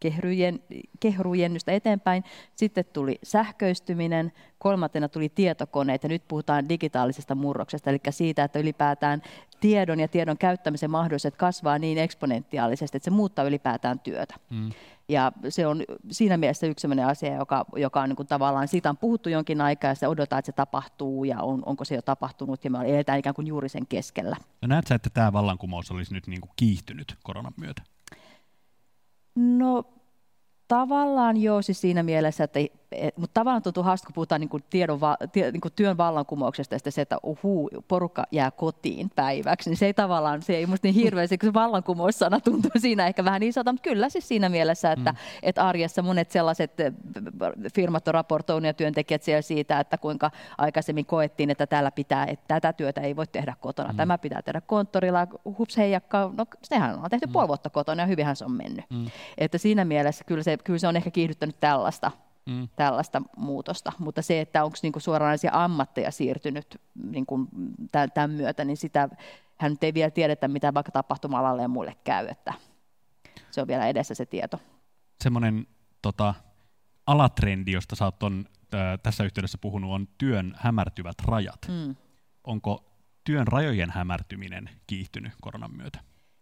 kehrujen, 0.00 0.60
kehrujennystä 1.00 1.72
eteenpäin. 1.72 2.24
Sitten 2.54 2.84
tuli 2.92 3.18
sähköistyminen, 3.22 4.32
kolmantena 4.58 5.08
tuli 5.08 5.28
tietokoneet 5.28 6.02
ja 6.02 6.08
nyt 6.08 6.22
puhutaan 6.28 6.68
digitaalisesta 6.68 7.34
murroksesta, 7.34 7.90
eli 7.90 8.00
siitä, 8.10 8.44
että 8.44 8.58
ylipäätään 8.58 9.22
tiedon 9.60 10.00
ja 10.00 10.08
tiedon 10.08 10.38
käyttämisen 10.38 10.90
mahdollisuudet 10.90 11.36
kasvaa 11.36 11.78
niin 11.78 11.98
eksponentiaalisesti, 11.98 12.96
että 12.96 13.04
se 13.04 13.10
muuttaa 13.10 13.44
ylipäätään 13.44 14.00
työtä. 14.00 14.34
Mm. 14.50 14.70
Ja 15.08 15.32
se 15.48 15.66
on 15.66 15.82
siinä 16.10 16.36
mielessä 16.36 16.66
yksi 16.66 16.82
sellainen 16.82 17.06
asia, 17.06 17.34
joka, 17.34 17.64
joka 17.76 18.00
on 18.00 18.08
niin 18.08 18.16
kuin 18.16 18.26
tavallaan, 18.26 18.68
siitä 18.68 18.90
on 18.90 18.96
puhuttu 18.96 19.28
jonkin 19.28 19.60
aikaa 19.60 19.90
ja 19.90 19.94
se 19.94 20.08
odotetaan, 20.08 20.38
että 20.38 20.46
se 20.46 20.52
tapahtuu 20.52 21.24
ja 21.24 21.42
on, 21.42 21.62
onko 21.66 21.84
se 21.84 21.94
jo 21.94 22.02
tapahtunut 22.02 22.64
ja 22.64 22.70
me 22.70 22.78
eletään 22.78 23.18
ikään 23.18 23.34
kuin 23.34 23.46
juuri 23.46 23.68
sen 23.68 23.86
keskellä. 23.86 24.36
No 24.62 24.68
näetkö, 24.68 24.94
että 24.94 25.10
tämä 25.10 25.32
vallankumous 25.32 25.90
olisi 25.90 26.14
nyt 26.14 26.26
niin 26.26 26.40
kuin 26.40 26.50
kiihtynyt 26.56 27.16
koronan 27.22 27.52
myötä? 27.56 27.82
No 29.36 29.84
tavallaan 30.68 31.36
joo, 31.36 31.62
siis 31.62 31.80
siinä 31.80 32.02
mielessä, 32.02 32.44
että 32.44 32.58
et, 32.58 32.72
mutta 33.16 33.40
tavallaan 33.40 33.62
tuntuu 33.62 33.82
hauska, 33.82 34.06
kun 34.06 34.14
puhutaan 34.14 34.40
niin 34.40 34.48
kuin 34.48 34.64
tiedon, 34.70 35.00
tie, 35.32 35.52
niin 35.52 35.60
kuin 35.60 35.72
työn 35.76 35.96
vallankumouksesta 35.96 36.74
ja 36.74 36.92
se, 36.92 37.00
että 37.00 37.18
uhu, 37.22 37.70
porukka 37.88 38.24
jää 38.30 38.50
kotiin 38.50 39.10
päiväksi, 39.16 39.70
niin 39.70 39.76
se 39.76 39.86
ei 39.86 39.94
tavallaan, 39.94 40.42
se 40.42 40.56
ei 40.56 40.66
musta 40.66 40.86
niin 40.86 40.94
hirveästi, 40.94 41.38
kun 41.38 41.48
se 41.48 41.54
vallankumoussana 41.54 42.40
tuntuu 42.40 42.70
siinä 42.76 43.06
ehkä 43.06 43.24
vähän 43.24 43.42
isolta, 43.42 43.72
mutta 43.72 43.88
kyllä 43.90 44.08
siis 44.08 44.28
siinä 44.28 44.48
mielessä, 44.48 44.92
että 44.92 45.12
mm. 45.12 45.18
et 45.42 45.58
arjessa 45.58 46.02
monet 46.02 46.30
sellaiset 46.30 46.80
eh, 46.80 46.92
firmat 47.74 48.08
on 48.08 48.14
raportoinut 48.14 48.66
ja 48.66 48.74
työntekijät 48.74 49.22
siellä 49.22 49.42
siitä, 49.42 49.80
että 49.80 49.98
kuinka 49.98 50.30
aikaisemmin 50.58 51.06
koettiin, 51.06 51.50
että 51.50 51.66
täällä 51.66 51.90
pitää, 51.90 52.26
että 52.26 52.44
tätä 52.48 52.72
työtä 52.72 53.00
ei 53.00 53.16
voi 53.16 53.26
tehdä 53.26 53.54
kotona, 53.60 53.92
mm. 53.92 53.96
tämä 53.96 54.18
pitää 54.18 54.42
tehdä 54.42 54.60
konttorilla, 54.60 55.26
hups 55.58 55.76
heijakka, 55.76 56.30
no 56.36 56.46
sehän 56.62 56.98
on 56.98 57.10
tehty 57.10 57.26
mm. 57.26 57.32
puoli 57.32 57.48
vuotta 57.48 57.70
kotona 57.70 58.02
ja 58.02 58.06
hyvinhän 58.06 58.36
se 58.36 58.44
on 58.44 58.52
mennyt. 58.52 58.84
Mm. 58.90 59.06
Että 59.38 59.58
siinä 59.58 59.84
mielessä 59.84 60.24
kyllä 60.24 60.42
se, 60.42 60.56
kyllä 60.56 60.78
se 60.78 60.88
on 60.88 60.96
ehkä 60.96 61.10
kiihdyttänyt 61.10 61.60
tällaista 61.60 62.10
mm. 62.46 62.68
tällaista 62.76 63.22
muutosta. 63.36 63.92
Mutta 63.98 64.22
se, 64.22 64.40
että 64.40 64.64
onko 64.64 64.76
niinku 64.82 65.00
suoranaisia 65.00 65.50
ammatteja 65.54 66.10
siirtynyt 66.10 66.80
niinku 67.10 67.48
tämän 68.14 68.30
myötä, 68.30 68.64
niin 68.64 68.76
sitä 68.76 69.08
hän 69.58 69.72
nyt 69.72 69.84
ei 69.84 69.94
vielä 69.94 70.10
tiedetä, 70.10 70.48
mitä 70.48 70.74
vaikka 70.74 70.92
tapahtuma 70.92 71.56
ja 71.62 71.68
muille 71.68 71.96
käy, 72.04 72.26
että 72.26 72.54
se 73.50 73.60
on 73.60 73.68
vielä 73.68 73.88
edessä 73.88 74.14
se 74.14 74.26
tieto. 74.26 74.60
Semmoinen 75.22 75.66
tota, 76.02 76.34
alatrendi, 77.06 77.72
josta 77.72 77.96
sä 77.96 78.04
oot 78.04 78.22
on, 78.22 78.44
äh, 78.74 78.98
tässä 79.02 79.24
yhteydessä 79.24 79.58
puhunut, 79.58 79.92
on 79.92 80.08
työn 80.18 80.54
hämärtyvät 80.58 81.16
rajat. 81.24 81.60
Mm. 81.68 81.96
Onko 82.44 82.84
työn 83.24 83.46
rajojen 83.46 83.90
hämärtyminen 83.90 84.70
kiihtynyt 84.86 85.32
koronan 85.40 85.76
myötä? 85.76 86.00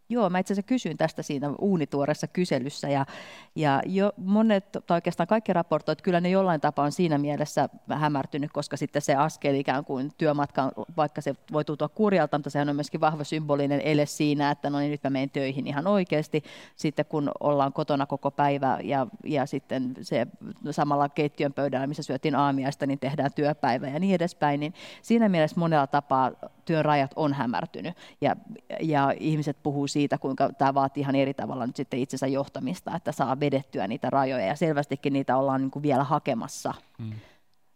Joo, 0.09 0.31
mä 0.31 0.39
itse 0.39 0.55
asiassa 0.55 0.67
kysyin 0.67 0.97
tästä 0.97 1.23
siinä 1.23 1.51
uunituoressa 1.59 2.27
kyselyssä 2.27 2.89
ja, 2.89 3.07
ja 3.55 3.83
jo 3.87 4.13
monet, 4.17 4.65
tai 4.87 4.97
oikeastaan 4.97 5.27
kaikki 5.27 5.53
raportoivat, 5.53 6.03
kyllä 6.03 6.21
ne 6.21 6.31
jollain 6.31 6.61
tapaa 6.61 6.85
on 6.85 6.93
siinä 6.93 7.19
mielessä 7.19 7.69
hämärtynyt, 7.91 8.53
koska 8.53 8.77
sitten 8.77 9.03
se 9.03 9.15
askel 9.15 9.55
ikään 9.55 9.85
kuin 9.85 10.11
työmatka, 10.19 10.73
vaikka 10.97 11.21
se 11.21 11.35
voi 11.53 11.65
tuntua 11.65 11.89
kurjalta, 11.89 12.39
mutta 12.39 12.51
sehän 12.51 12.69
on 12.69 12.77
myöskin 12.77 13.01
vahva 13.01 13.25
symbolinen 13.25 13.81
ele 13.81 14.07
siinä, 14.07 14.51
että 14.51 14.71
no 14.71 14.79
niin 14.79 14.91
nyt 14.91 15.05
mä 15.05 15.11
menen 15.11 15.31
töihin 15.31 15.67
ihan 15.67 15.87
oikeasti, 15.87 16.45
sitten 16.77 17.05
kun 17.05 17.31
ollaan 17.41 17.73
kotona 17.73 18.07
koko 18.07 18.31
päivä 18.31 18.79
ja, 18.83 19.07
ja 19.25 19.47
sitten 19.47 19.95
se 20.03 20.27
samalla 20.71 21.09
keittiön 21.09 21.53
pöydällä, 21.53 21.87
missä 21.87 22.03
syötiin 22.03 22.35
aamiaista, 22.35 22.87
niin 22.87 22.99
tehdään 22.99 23.31
työpäivä 23.35 23.89
ja 23.89 23.99
niin 23.99 24.15
edespäin, 24.15 24.61
niin 24.61 24.75
siinä 25.03 25.29
mielessä 25.29 25.61
monella 25.61 25.87
tapaa 25.87 26.33
työn 26.65 26.85
rajat 26.85 27.11
on 27.17 27.33
hämärtynyt 27.33 27.97
ja, 28.21 28.37
ja 28.81 29.15
ihmiset 29.21 29.63
puhuu 29.63 29.87
siitä, 29.87 30.19
kuinka 30.19 30.53
tämä 30.53 30.75
vaatii 30.75 31.01
ihan 31.01 31.15
eri 31.15 31.35
tavalla 31.35 31.67
nyt 31.67 31.77
sitten 31.77 32.01
itsensä 32.01 32.27
johtamista, 32.27 32.97
että 32.97 33.13
saa 33.13 33.41
vedettyä 33.41 33.89
niitä 33.89 34.11
rajoja 34.11 34.47
ja 34.47 34.57
selvästikin 34.57 35.13
niitä 35.13 35.37
ollaan 35.37 35.61
niin 35.61 35.71
kuin 35.71 35.83
vielä 35.83 36.05
hakemassa. 36.05 36.75
Mm. 36.99 37.13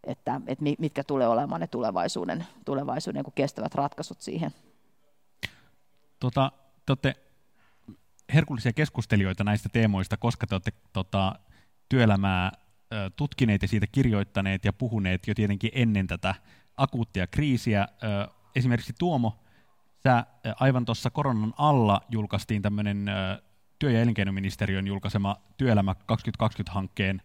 Että, 0.04 0.40
että 0.46 0.64
mitkä 0.78 1.04
tulee 1.04 1.28
olemaan 1.28 1.60
ne 1.60 1.66
tulevaisuuden, 1.66 2.46
tulevaisuuden 2.64 3.24
niin 3.24 3.32
kestävät 3.34 3.74
ratkaisut 3.74 4.20
siihen. 4.20 4.50
Tota, 6.20 6.52
te 6.86 6.90
olette 6.90 7.14
herkullisia 8.34 8.72
keskustelijoita 8.72 9.44
näistä 9.44 9.68
teemoista, 9.72 10.16
koska 10.16 10.46
te 10.46 10.54
olette 10.54 10.72
tota, 10.92 11.34
työelämää 11.88 12.52
tutkineet 13.16 13.62
ja 13.62 13.68
siitä 13.68 13.86
kirjoittaneet 13.86 14.64
ja 14.64 14.72
puhuneet 14.72 15.28
jo 15.28 15.34
tietenkin 15.34 15.70
ennen 15.74 16.06
tätä 16.06 16.34
akuuttia 16.76 17.26
kriisiä 17.26 17.88
esimerkiksi 18.58 18.94
Tuomo, 18.98 19.38
sä 20.02 20.26
aivan 20.60 20.84
tuossa 20.84 21.10
koronan 21.10 21.54
alla 21.58 22.00
julkaistiin 22.10 22.62
tämmöinen 22.62 23.06
työ- 23.78 23.90
ja 23.90 24.00
elinkeinoministeriön 24.00 24.86
julkaisema 24.86 25.36
Työelämä 25.56 25.94
2020-hankkeen 26.12 27.22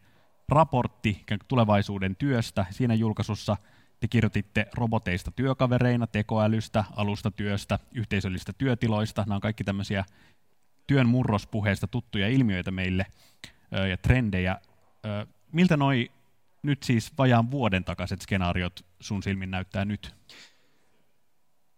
raportti 0.50 1.24
tulevaisuuden 1.48 2.15
työstä. 2.15 2.65
Siinä 2.69 2.93
julkaisussa 2.93 3.58
te 4.00 4.08
kirjoititte 4.08 4.67
roboteista 4.74 5.32
työkavereina, 5.32 6.08
tekoälystä, 6.08 6.84
alustatyöstä, 6.96 7.80
yhteisöllistä 7.91 8.54
työtiloista. 8.54 9.24
Nämä 9.28 9.36
on 9.36 9.41
kaikki 9.41 9.63
tämmöisiä 9.63 10.06
työn 10.88 11.10
murrospuheesta 11.10 11.88
tuttuja 11.88 12.28
ilmiöitä 12.28 12.72
meille 12.72 13.06
ja 13.89 13.98
trendejä. 13.98 14.58
Miltä 15.52 15.78
noi 15.78 16.12
nyt 16.63 16.84
siis 16.84 17.17
vajaan 17.17 17.52
vuoden 17.52 17.84
takaiset 17.84 18.22
skenaariot 18.22 18.86
sun 19.00 19.24
silmin 19.24 19.52
näyttää 19.52 19.86
nyt? 19.86 20.15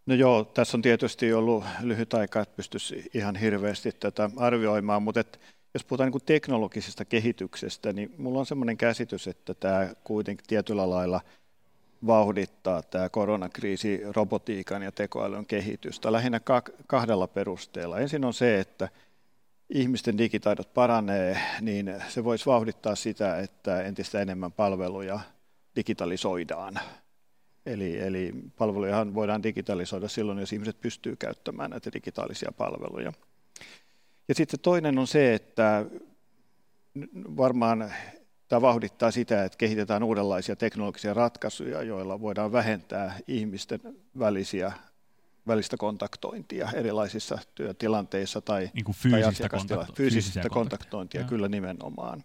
No 0.05 0.15
joo, 0.15 0.43
tässä 0.43 0.77
on 0.77 0.81
tietysti 0.81 1.33
ollut 1.33 1.63
lyhyt 1.81 2.13
aika, 2.13 2.41
että 2.41 2.55
pystyisi 2.55 3.09
ihan 3.13 3.35
hirveästi 3.35 3.91
tätä 3.91 4.29
arvioimaan, 4.37 5.03
mutta 5.03 5.19
et, 5.19 5.39
jos 5.73 5.83
puhutaan 5.83 6.11
niin 6.11 6.21
teknologisesta 6.25 7.05
kehityksestä, 7.05 7.93
niin 7.93 8.13
minulla 8.17 8.39
on 8.39 8.45
sellainen 8.45 8.77
käsitys, 8.77 9.27
että 9.27 9.53
tämä 9.53 9.89
kuitenkin 10.03 10.45
tietyllä 10.47 10.89
lailla 10.89 11.21
vauhdittaa 12.07 12.81
tämä 12.83 13.09
koronakriisi 13.09 14.01
robotiikan 14.15 14.81
ja 14.81 14.91
tekoälyn 14.91 15.45
kehitystä 15.45 16.11
lähinnä 16.11 16.39
kahdella 16.87 17.27
perusteella. 17.27 17.99
Ensin 17.99 18.25
on 18.25 18.33
se, 18.33 18.59
että 18.59 18.89
ihmisten 19.69 20.17
digitaidot 20.17 20.73
paranee, 20.73 21.39
niin 21.61 21.95
se 22.09 22.23
voisi 22.23 22.45
vauhdittaa 22.45 22.95
sitä, 22.95 23.39
että 23.39 23.81
entistä 23.81 24.21
enemmän 24.21 24.51
palveluja 24.51 25.19
digitalisoidaan 25.75 26.79
Eli, 27.65 27.99
eli 27.99 28.33
palvelujahan 28.57 29.13
voidaan 29.13 29.43
digitalisoida 29.43 30.07
silloin, 30.07 30.39
jos 30.39 30.53
ihmiset 30.53 30.81
pystyy 30.81 31.15
käyttämään 31.15 31.69
näitä 31.69 31.93
digitaalisia 31.93 32.51
palveluja. 32.57 33.13
Ja 34.27 34.35
sitten 34.35 34.59
toinen 34.59 34.97
on 34.97 35.07
se, 35.07 35.33
että 35.33 35.85
varmaan 37.37 37.91
tämä 38.47 38.61
vauhdittaa 38.61 39.11
sitä, 39.11 39.43
että 39.43 39.57
kehitetään 39.57 40.03
uudenlaisia 40.03 40.55
teknologisia 40.55 41.13
ratkaisuja, 41.13 41.83
joilla 41.83 42.21
voidaan 42.21 42.51
vähentää 42.51 43.19
ihmisten 43.27 43.79
välisiä, 44.19 44.71
välistä 45.47 45.77
kontaktointia 45.77 46.69
erilaisissa 46.73 47.37
työtilanteissa 47.55 48.41
tai, 48.41 48.69
niin 48.73 48.85
kuin 48.85 48.95
fyysistä, 48.95 49.49
tai 49.49 49.59
kontakto- 49.59 49.93
fyysistä 49.95 50.49
kontaktointia, 50.49 51.21
Joo. 51.21 51.29
kyllä 51.29 51.47
nimenomaan. 51.47 52.23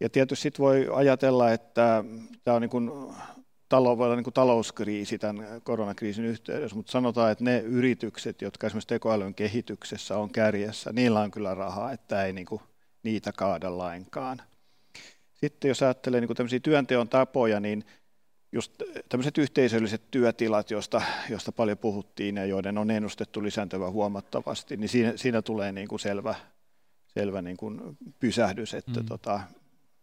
Ja 0.00 0.10
tietysti 0.10 0.42
sit 0.42 0.58
voi 0.58 0.88
ajatella, 0.92 1.52
että 1.52 2.04
tämä 2.44 2.54
on 2.54 2.62
niin 2.62 2.70
kuin 2.70 2.90
talou, 3.72 3.98
voi 3.98 4.06
olla 4.06 4.16
niin 4.16 4.24
kuin 4.24 4.34
talouskriisi 4.34 5.18
tämän 5.18 5.62
koronakriisin 5.62 6.24
yhteydessä, 6.24 6.76
mutta 6.76 6.92
sanotaan, 6.92 7.32
että 7.32 7.44
ne 7.44 7.58
yritykset, 7.58 8.42
jotka 8.42 8.66
esimerkiksi 8.66 8.88
tekoälyn 8.88 9.34
kehityksessä 9.34 10.18
on 10.18 10.30
kärjessä, 10.30 10.92
niillä 10.92 11.20
on 11.20 11.30
kyllä 11.30 11.54
rahaa, 11.54 11.92
että 11.92 12.24
ei 12.24 12.32
niin 12.32 12.46
kuin 12.46 12.60
niitä 13.02 13.32
kaada 13.32 13.78
lainkaan. 13.78 14.42
Sitten 15.34 15.68
jos 15.68 15.82
ajattelee 15.82 16.20
niin 16.20 16.26
kuin 16.26 16.36
tämmöisiä 16.36 16.60
työnteon 16.60 17.08
tapoja, 17.08 17.60
niin 17.60 17.84
just 18.52 18.72
tämmöiset 19.08 19.38
yhteisölliset 19.38 20.10
työtilat, 20.10 20.70
joista, 20.70 21.02
joista 21.30 21.52
paljon 21.52 21.78
puhuttiin 21.78 22.36
ja 22.36 22.44
joiden 22.44 22.78
on 22.78 22.90
ennustettu 22.90 23.42
lisääntyvän 23.42 23.92
huomattavasti, 23.92 24.76
niin 24.76 24.88
siinä, 24.88 25.12
siinä 25.16 25.42
tulee 25.42 25.72
niin 25.72 25.88
kuin 25.88 26.00
selvä, 26.00 26.34
selvä 27.06 27.42
niin 27.42 27.56
kuin 27.56 27.80
pysähdys, 28.20 28.74
että 28.74 29.00
mm. 29.00 29.06
tota, 29.06 29.40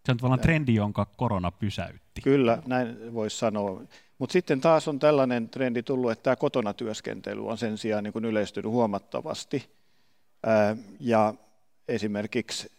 se 0.10 0.12
on 0.12 0.17
tavallaan 0.17 0.39
trendi, 0.39 0.76
jonka 0.76 1.06
korona 1.06 1.52
pysäytti. 1.52 2.22
Kyllä, 2.22 2.63
näin 2.65 3.13
voisi 3.13 3.38
sanoa. 3.38 3.82
Mutta 4.17 4.34
sitten 4.34 4.62
taas 4.62 4.88
on 4.88 5.00
tällainen 5.00 5.50
trendi 5.50 5.84
tullut, 5.84 6.12
että 6.12 6.24
tämä 6.24 6.36
kotona 6.36 6.74
työskentely 6.74 7.48
on 7.48 7.58
sen 7.58 7.78
sijaan 7.78 8.04
niin 8.04 8.13
kuin 8.13 8.26
yleistynyt 8.26 8.72
huomattavasti. 8.72 9.69
Ja 11.00 11.34
esimerkiksi 11.88 12.72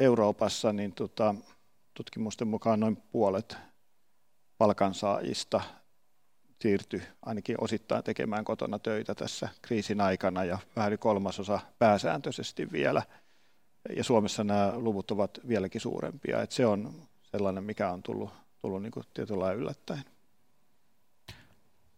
Euroopassa 0.00 0.72
niin 0.72 0.92
tota, 0.92 1.34
tutkimusten 1.94 2.48
mukaan 2.48 2.80
noin 2.80 2.96
puolet 2.96 3.56
palkansaajista 4.58 5.60
siirtyi 6.62 7.02
ainakin 7.22 7.56
osittain 7.60 8.04
tekemään 8.04 8.44
kotona 8.44 8.78
töitä 8.78 9.14
tässä 9.14 9.48
kriisin 9.62 10.00
aikana 10.00 10.44
ja 10.44 10.58
vähän 10.76 10.98
kolmasosa 10.98 11.60
pääsääntöisesti 11.78 12.72
vielä– 12.72 13.02
ja 13.96 14.04
Suomessa 14.04 14.44
nämä 14.44 14.72
luvut 14.76 15.10
ovat 15.10 15.38
vieläkin 15.48 15.80
suurempia. 15.80 16.42
Että 16.42 16.54
se 16.54 16.66
on 16.66 16.92
sellainen, 17.22 17.64
mikä 17.64 17.90
on 17.90 18.02
tullut, 18.02 18.30
tullut 18.62 18.82
niin 18.82 18.92
tietyllä 19.14 19.52
yllättäen. 19.52 20.02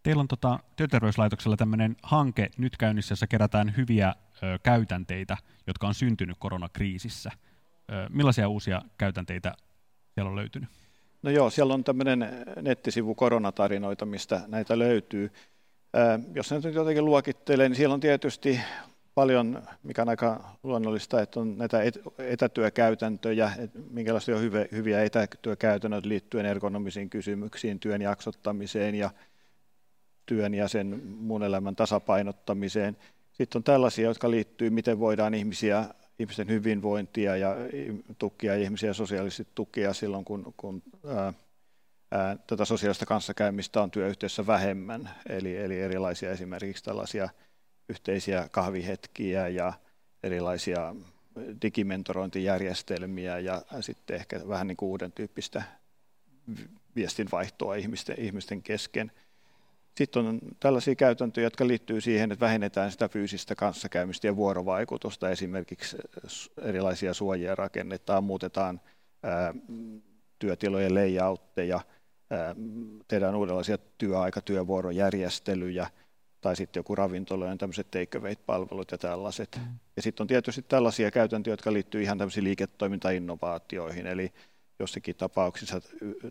Teillä 0.03 0.21
on 0.21 0.29
tota, 0.29 0.59
työterveyslaitoksella 0.77 1.57
tämmöinen 1.57 1.97
hanke 2.03 2.51
nyt 2.59 2.77
käynnissä, 2.77 3.13
jossa 3.13 3.27
kerätään 3.27 3.75
hyviä 3.77 4.15
ö, 4.43 4.59
käytänteitä, 4.63 5.37
jotka 5.67 5.87
on 5.87 5.95
syntynyt 5.95 6.37
koronakriisissä. 6.41 7.31
millaisia 8.11 8.49
uusia 8.49 8.83
käytänteitä 8.99 9.55
siellä 10.15 10.31
on 10.31 10.37
löytynyt? 10.37 10.69
No 11.23 11.31
joo, 11.31 11.51
siellä 11.51 11.75
on 11.75 11.85
tämmöinen 11.85 12.29
nettisivu 12.63 13.15
koronatarinoita, 13.15 14.07
mistä 14.07 14.41
näitä 14.47 14.79
löytyy. 14.79 15.33
Jos 16.35 16.53
nyt 16.53 16.75
jotenkin 16.75 17.05
luokittelee, 17.05 17.69
niin 17.69 17.77
siellä 17.77 17.95
on 17.95 18.01
tietysti 18.01 18.61
paljon, 19.21 19.63
mikä 19.83 20.03
on 20.03 20.09
aika 20.09 20.57
luonnollista, 20.63 21.23
että 21.23 21.41
on 21.41 21.59
näitä 21.59 21.79
etätyökäytäntöjä, 22.19 23.53
että 23.59 23.79
minkälaisia 23.91 24.37
on 24.37 24.43
hyviä 24.73 25.03
etätyökäytännöt 25.03 26.07
liittyen 26.07 26.47
ergonomisiin 26.47 27.11
kysymyksiin, 27.11 27.81
työn 27.81 28.03
jaksottamiseen 28.03 28.95
ja 28.95 29.11
työn 30.27 30.55
ja 30.55 30.69
sen 30.69 31.03
muun 31.07 31.43
elämän 31.43 31.77
tasapainottamiseen. 31.77 32.97
Sitten 33.33 33.59
on 33.59 33.65
tällaisia, 33.65 34.09
jotka 34.09 34.31
liittyy, 34.31 34.71
miten 34.71 34.99
voidaan 34.99 35.35
ihmisiä, 35.35 35.85
ihmisten 36.19 36.49
hyvinvointia 36.49 37.37
ja 37.37 37.57
tukea 38.19 38.55
ihmisiä 38.55 38.93
sosiaalisesti 38.93 39.53
tukea 39.55 39.93
silloin, 39.93 40.25
kun, 40.25 40.55
kun 40.57 40.83
ää, 41.07 41.33
ää, 42.11 42.37
tätä 42.47 42.65
sosiaalista 42.65 43.07
kanssakäymistä 43.07 43.83
on 43.83 43.91
työyhteisössä 43.91 44.47
vähemmän. 44.47 45.11
Eli, 45.29 45.57
eli 45.57 45.81
erilaisia 45.81 46.31
esimerkiksi 46.31 46.85
tällaisia 46.85 47.29
yhteisiä 47.91 48.49
kahvihetkiä 48.51 49.49
ja 49.49 49.73
erilaisia 50.23 50.95
digimentorointijärjestelmiä 51.63 53.39
ja 53.39 53.63
sitten 53.81 54.17
ehkä 54.17 54.41
vähän 54.49 54.67
niin 54.67 54.77
kuin 54.77 54.89
uuden 54.89 55.13
tyyppistä 55.13 55.63
viestinvaihtoa 56.97 57.75
ihmisten, 57.75 58.17
ihmisten 58.19 58.63
kesken. 58.63 59.13
Sitten 59.97 60.27
on 60.27 60.41
tällaisia 60.61 60.95
käytäntöjä, 60.95 61.47
jotka 61.47 61.67
liittyy 61.67 62.01
siihen, 62.01 62.33
että 62.33 62.45
vähennetään 62.45 62.93
sitä 62.93 63.09
fyysistä 63.09 63.55
kanssakäymistä 63.55 64.27
ja 64.27 64.37
vuorovaikutusta. 64.37 65.31
Esimerkiksi 65.31 65.97
erilaisia 66.63 67.15
suojia 67.15 67.55
rakennetaan, 67.55 68.25
muutetaan 68.25 68.81
ää, 69.23 69.55
työtilojen 70.39 70.95
layoutteja, 70.95 71.81
ää, 72.31 72.55
tehdään 73.09 73.35
uudenlaisia 73.35 73.79
työaikatyövuorojärjestelyjä, 73.99 75.87
tai 76.41 76.57
sitten 76.57 76.81
joku 76.81 76.95
ravintolojen 76.95 77.59
tämmöiset 77.59 77.91
take 77.91 78.37
palvelut 78.47 78.91
ja 78.91 78.99
tällaiset. 78.99 79.61
Mm. 79.61 79.79
Ja 79.97 80.03
sitten 80.03 80.25
on 80.25 80.29
tietysti 80.29 80.63
tällaisia 80.63 81.11
käytäntöjä, 81.11 81.53
jotka 81.53 81.73
liittyy 81.73 82.03
ihan 82.03 82.19
tämmöisiin 82.19 82.45
liiketoimintainnovaatioihin, 82.45 84.07
eli 84.07 84.33
jossakin 84.79 85.17
tapauksissa 85.17 85.81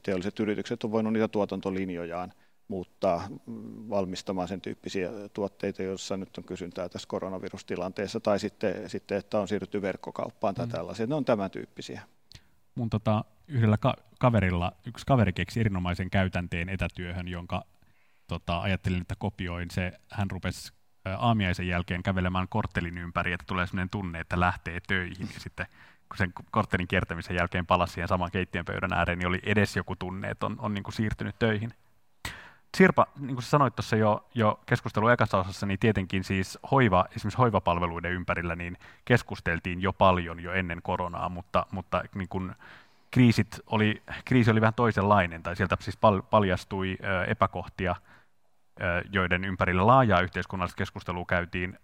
teolliset 0.03 0.39
yritykset 0.39 0.83
on 0.83 0.91
voinut 0.91 1.13
niitä 1.13 1.27
tuotantolinjojaan 1.27 2.33
muuttaa 2.67 3.27
valmistamaan 3.89 4.47
sen 4.47 4.61
tyyppisiä 4.61 5.09
tuotteita, 5.33 5.83
joissa 5.83 6.17
nyt 6.17 6.37
on 6.37 6.43
kysyntää 6.43 6.89
tässä 6.89 7.07
koronavirustilanteessa, 7.07 8.19
tai 8.19 8.39
sitten, 8.39 8.89
sitten 8.89 9.17
että 9.17 9.39
on 9.39 9.47
siirrytty 9.47 9.81
verkkokauppaan 9.81 10.55
tai 10.55 10.65
mm. 10.65 10.71
tällaisia. 10.71 11.07
Ne 11.07 11.15
on 11.15 11.25
tämän 11.25 11.51
tyyppisiä. 11.51 12.01
Mun 12.75 12.89
tota, 12.89 13.25
yhdellä 13.47 13.77
ka- 13.77 13.95
kaverilla, 14.19 14.71
yksi 14.87 15.05
kaveri 15.05 15.33
keksi 15.33 15.59
erinomaisen 15.59 16.09
käytänteen 16.09 16.69
etätyöhön, 16.69 17.27
jonka 17.27 17.63
tota, 18.29 18.59
ajattelin, 18.61 19.01
että 19.01 19.15
kopioin 19.19 19.71
se, 19.71 19.91
hän 20.11 20.31
rupesi 20.31 20.73
aamiaisen 21.17 21.67
jälkeen 21.67 22.03
kävelemään 22.03 22.47
korttelin 22.49 22.97
ympäri, 22.97 23.33
että 23.33 23.45
tulee 23.47 23.67
sellainen 23.67 23.89
tunne, 23.89 24.19
että 24.19 24.39
lähtee 24.39 24.79
töihin. 24.87 25.29
Ja 25.33 25.39
sitten 25.39 25.65
kun 26.09 26.17
sen 26.17 26.33
korttelin 26.51 26.87
kiertämisen 26.87 27.35
jälkeen 27.35 27.65
palasi 27.65 27.93
siihen 27.93 28.07
saman 28.07 28.31
keittiönpöydän 28.31 28.93
ääreen, 28.93 29.19
niin 29.19 29.27
oli 29.27 29.39
edes 29.43 29.75
joku 29.75 29.95
tunne, 29.95 30.29
että 30.29 30.45
on, 30.45 30.55
on 30.59 30.73
niin 30.73 30.83
kuin 30.83 30.93
siirtynyt 30.93 31.39
töihin. 31.39 31.73
Sirpa, 32.77 33.07
niin 33.19 33.35
kuin 33.35 33.43
sanoit 33.43 33.75
tuossa 33.75 33.95
jo, 33.95 34.29
jo 34.35 34.59
keskustelun 34.65 35.11
ekassa 35.11 35.37
osassa, 35.37 35.65
niin 35.65 35.79
tietenkin 35.79 36.23
siis 36.23 36.59
hoiva, 36.71 37.05
esimerkiksi 37.15 37.37
hoivapalveluiden 37.37 38.11
ympärillä 38.11 38.55
niin 38.55 38.77
keskusteltiin 39.05 39.81
jo 39.81 39.93
paljon 39.93 40.39
jo 40.39 40.53
ennen 40.53 40.81
koronaa, 40.81 41.29
mutta, 41.29 41.65
mutta 41.71 42.03
niin 42.15 42.29
kuin 42.29 42.51
kriisit 43.11 43.59
oli, 43.67 44.01
kriisi 44.25 44.51
oli 44.51 44.61
vähän 44.61 44.73
toisenlainen, 44.73 45.43
tai 45.43 45.55
sieltä 45.55 45.77
siis 45.79 45.97
pal, 45.97 46.21
paljastui 46.21 46.97
epäkohtia, 47.27 47.95
joiden 49.11 49.45
ympärillä 49.45 49.87
laajaa 49.87 50.21
yhteiskunnallista 50.21 50.77
keskustelua 50.77 51.25
käytiin. 51.25 51.79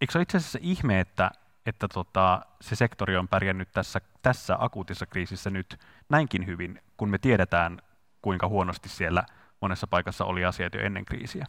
Eikö 0.00 0.12
se 0.12 0.18
ole 0.18 0.22
itse 0.22 0.36
asiassa 0.36 0.58
ihme, 0.62 1.00
että, 1.00 1.30
että 1.66 1.88
tota, 1.88 2.42
se 2.60 2.76
sektori 2.76 3.16
on 3.16 3.28
pärjännyt 3.28 3.68
tässä, 3.72 4.00
tässä 4.22 4.56
akuutissa 4.58 5.06
kriisissä 5.06 5.50
nyt 5.50 5.80
näinkin 6.08 6.46
hyvin, 6.46 6.80
kun 6.96 7.08
me 7.08 7.18
tiedetään, 7.18 7.78
kuinka 8.22 8.48
huonosti 8.48 8.88
siellä 8.88 9.24
monessa 9.60 9.86
paikassa 9.86 10.24
oli 10.24 10.44
asiat 10.44 10.74
jo 10.74 10.80
ennen 10.80 11.04
kriisiä. 11.04 11.46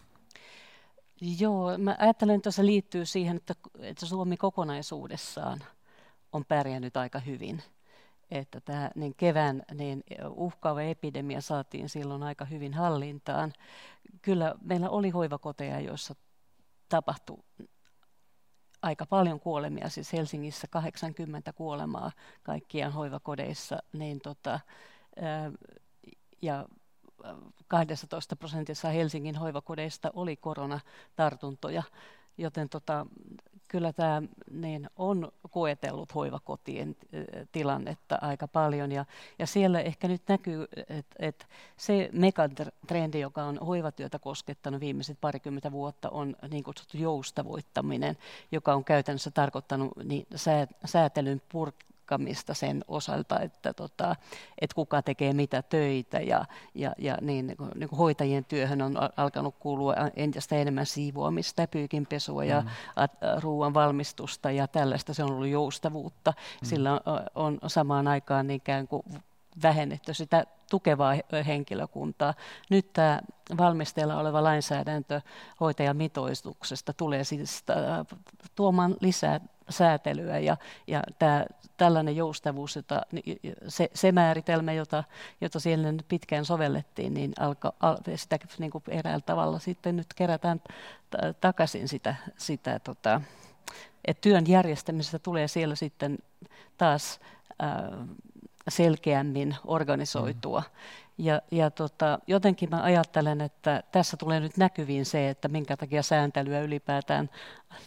Joo, 1.40 1.78
mä 1.78 1.96
ajattelen, 2.00 2.36
että 2.36 2.52
se 2.52 2.66
liittyy 2.66 3.06
siihen, 3.06 3.38
että, 3.38 3.54
että 3.80 4.06
Suomi 4.06 4.38
kokonaisuudessaan 4.38 5.60
on 6.32 6.46
pärjännyt 6.46 6.98
aika 6.98 7.20
hyvin. 7.20 7.64
Että 8.32 8.62
tämä 8.62 8.92
niin 8.96 9.14
kevään 9.18 9.64
niin 9.74 10.04
uhkaava 10.30 10.82
epidemia 10.82 11.42
saatiin 11.42 11.90
silloin 11.90 12.24
aika 12.24 12.46
hyvin 12.46 12.74
hallintaan. 12.74 13.54
Kyllä 14.22 14.56
meillä 14.62 14.90
oli 14.90 15.10
hoivakoteja, 15.10 15.80
joissa 15.80 16.16
tapahtui 16.90 17.44
aika 18.82 19.06
paljon 19.06 19.40
kuolemia, 19.40 19.90
siis 19.90 20.14
Helsingissä 20.14 20.68
80 20.68 21.54
kuolemaa 21.54 22.12
kaikkiaan 22.44 22.94
hoivakodeissa, 22.94 23.78
niin 23.94 24.20
tota, 24.20 24.60
ja 26.42 26.66
12 27.68 28.36
prosentissa 28.36 28.90
Helsingin 28.90 29.36
hoivakodeista 29.36 30.12
oli 30.14 30.38
koronatartuntoja, 30.38 31.84
joten 32.38 32.70
tota, 32.70 33.06
kyllä 33.68 33.94
tämä 33.94 34.22
niin 34.52 34.90
on 34.96 35.32
koetellut 35.52 36.16
hoivakotien 36.16 36.96
tilannetta 37.52 38.18
aika 38.22 38.48
paljon. 38.48 38.92
Ja, 38.92 39.06
ja 39.40 39.48
siellä 39.48 39.80
ehkä 39.80 40.08
nyt 40.08 40.22
näkyy, 40.28 40.68
että 40.90 41.16
et 41.20 41.48
se 41.78 42.10
megatrendi, 42.14 43.20
joka 43.20 43.44
on 43.44 43.58
hoivatyötä 43.58 44.20
koskettanut 44.20 44.82
viimeiset 44.82 45.18
parikymmentä 45.22 45.72
vuotta, 45.72 46.10
on 46.10 46.36
niin 46.50 46.64
kutsuttu 46.64 46.98
joustavoittaminen, 46.98 48.18
joka 48.52 48.74
on 48.74 48.84
käytännössä 48.84 49.32
tarkoittanut 49.32 49.92
niin 50.04 50.28
säätelyn 50.86 51.42
pur- 51.54 51.87
jakamista 52.08 52.54
sen 52.54 52.84
osalta, 52.88 53.40
että, 53.40 53.74
tota, 53.74 54.16
että 54.62 54.76
kuka 54.76 55.02
tekee 55.02 55.34
mitä 55.34 55.62
töitä 55.62 56.20
ja, 56.20 56.46
ja, 56.76 56.94
ja 56.98 57.18
niin, 57.22 57.48
niin, 57.48 57.58
kuin, 57.58 57.70
niin 57.76 57.90
kuin 57.90 57.98
hoitajien 58.00 58.46
työhön 58.46 58.82
on 58.82 58.98
alkanut 59.18 59.56
kuulua 59.60 59.96
entistä 60.16 60.56
enemmän 60.56 60.86
siivoamista 60.86 61.62
ja 61.62 61.68
pyykinpesua 61.68 62.44
ja 62.44 62.62
mm. 62.62 62.68
ruoan 63.42 63.74
valmistusta 63.74 64.52
ja 64.52 64.68
tällaista. 64.68 65.14
Se 65.14 65.24
on 65.24 65.32
ollut 65.32 65.48
joustavuutta. 65.48 66.32
Mm. 66.32 66.66
Sillä 66.68 66.94
on, 66.94 67.00
on 67.36 67.60
samaan 67.68 68.08
aikaan 68.08 68.52
ikään 68.52 68.88
kuin 68.88 69.04
vähennetty 69.64 70.14
sitä 70.14 70.46
tukevaa 70.70 71.14
henkilökuntaa. 71.48 72.34
Nyt 72.70 72.94
tämä 72.94 73.22
valmisteilla 73.58 74.20
oleva 74.20 74.44
lainsäädäntö 74.44 75.22
hoitajamitoituksesta 75.60 76.94
tulee 76.94 77.24
siis 77.24 77.64
tuomaan 78.56 78.96
lisää 79.02 79.40
säätelyä 79.70 80.40
ja, 80.40 80.58
ja 80.88 81.04
tämä, 81.20 81.46
tällainen 81.78 82.16
joustavuus, 82.16 82.76
jota, 82.76 83.02
se, 83.68 83.90
se 83.94 84.12
määritelmä, 84.12 84.74
jota, 84.74 85.04
jota 85.42 85.60
siellä 85.60 85.92
nyt 85.92 86.06
pitkään 86.08 86.46
sovellettiin, 86.46 87.14
niin 87.14 87.34
alka, 87.40 87.74
al, 87.80 87.98
sitä 88.16 88.40
niin 88.60 88.72
kuin 88.72 88.84
eräällä 88.88 89.24
tavalla 89.26 89.60
sitten 89.60 89.96
nyt 89.96 90.14
kerätään 90.16 90.60
t- 90.60 91.42
takaisin 91.42 91.88
sitä, 91.88 92.16
sitä 92.38 92.80
tota, 92.80 93.22
että 94.06 94.22
työn 94.22 94.48
järjestämisestä 94.48 95.20
tulee 95.20 95.48
siellä 95.48 95.76
sitten 95.76 96.18
taas 96.78 97.20
ää, 97.60 97.92
selkeämmin 98.70 99.56
organisoitua. 99.66 100.60
Mm. 100.60 101.07
Ja, 101.18 101.42
ja 101.52 101.72
tota, 101.72 102.20
jotenkin 102.28 102.70
mä 102.70 102.84
ajattelen, 102.84 103.42
että 103.42 103.84
tässä 103.92 104.18
tulee 104.18 104.40
nyt 104.40 104.58
näkyviin 104.58 105.06
se, 105.06 105.30
että 105.30 105.48
minkä 105.48 105.78
takia 105.78 106.04
sääntelyä 106.04 106.62
ylipäätään 106.62 107.30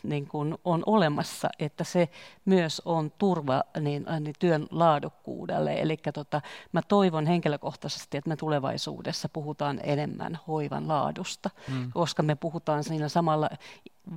niin 0.02 0.26
kun 0.26 0.58
on 0.64 0.82
olemassa, 0.86 1.48
että 1.58 1.84
se 1.84 2.08
myös 2.44 2.82
on 2.84 3.12
turva 3.18 3.62
niin, 3.80 4.06
niin 4.20 4.34
työn 4.38 4.66
laadukkuudelle. 4.70 5.80
Eli 5.80 5.96
tota, 6.14 6.40
mä 6.72 6.82
toivon 6.82 7.26
henkilökohtaisesti, 7.26 8.16
että 8.16 8.28
me 8.28 8.36
tulevaisuudessa 8.36 9.28
puhutaan 9.28 9.80
enemmän 9.82 10.38
hoivan 10.48 10.88
laadusta, 10.88 11.50
mm. 11.68 11.92
koska 11.92 12.22
me 12.22 12.34
puhutaan 12.34 12.84
siinä 12.84 13.08
samalla 13.08 13.50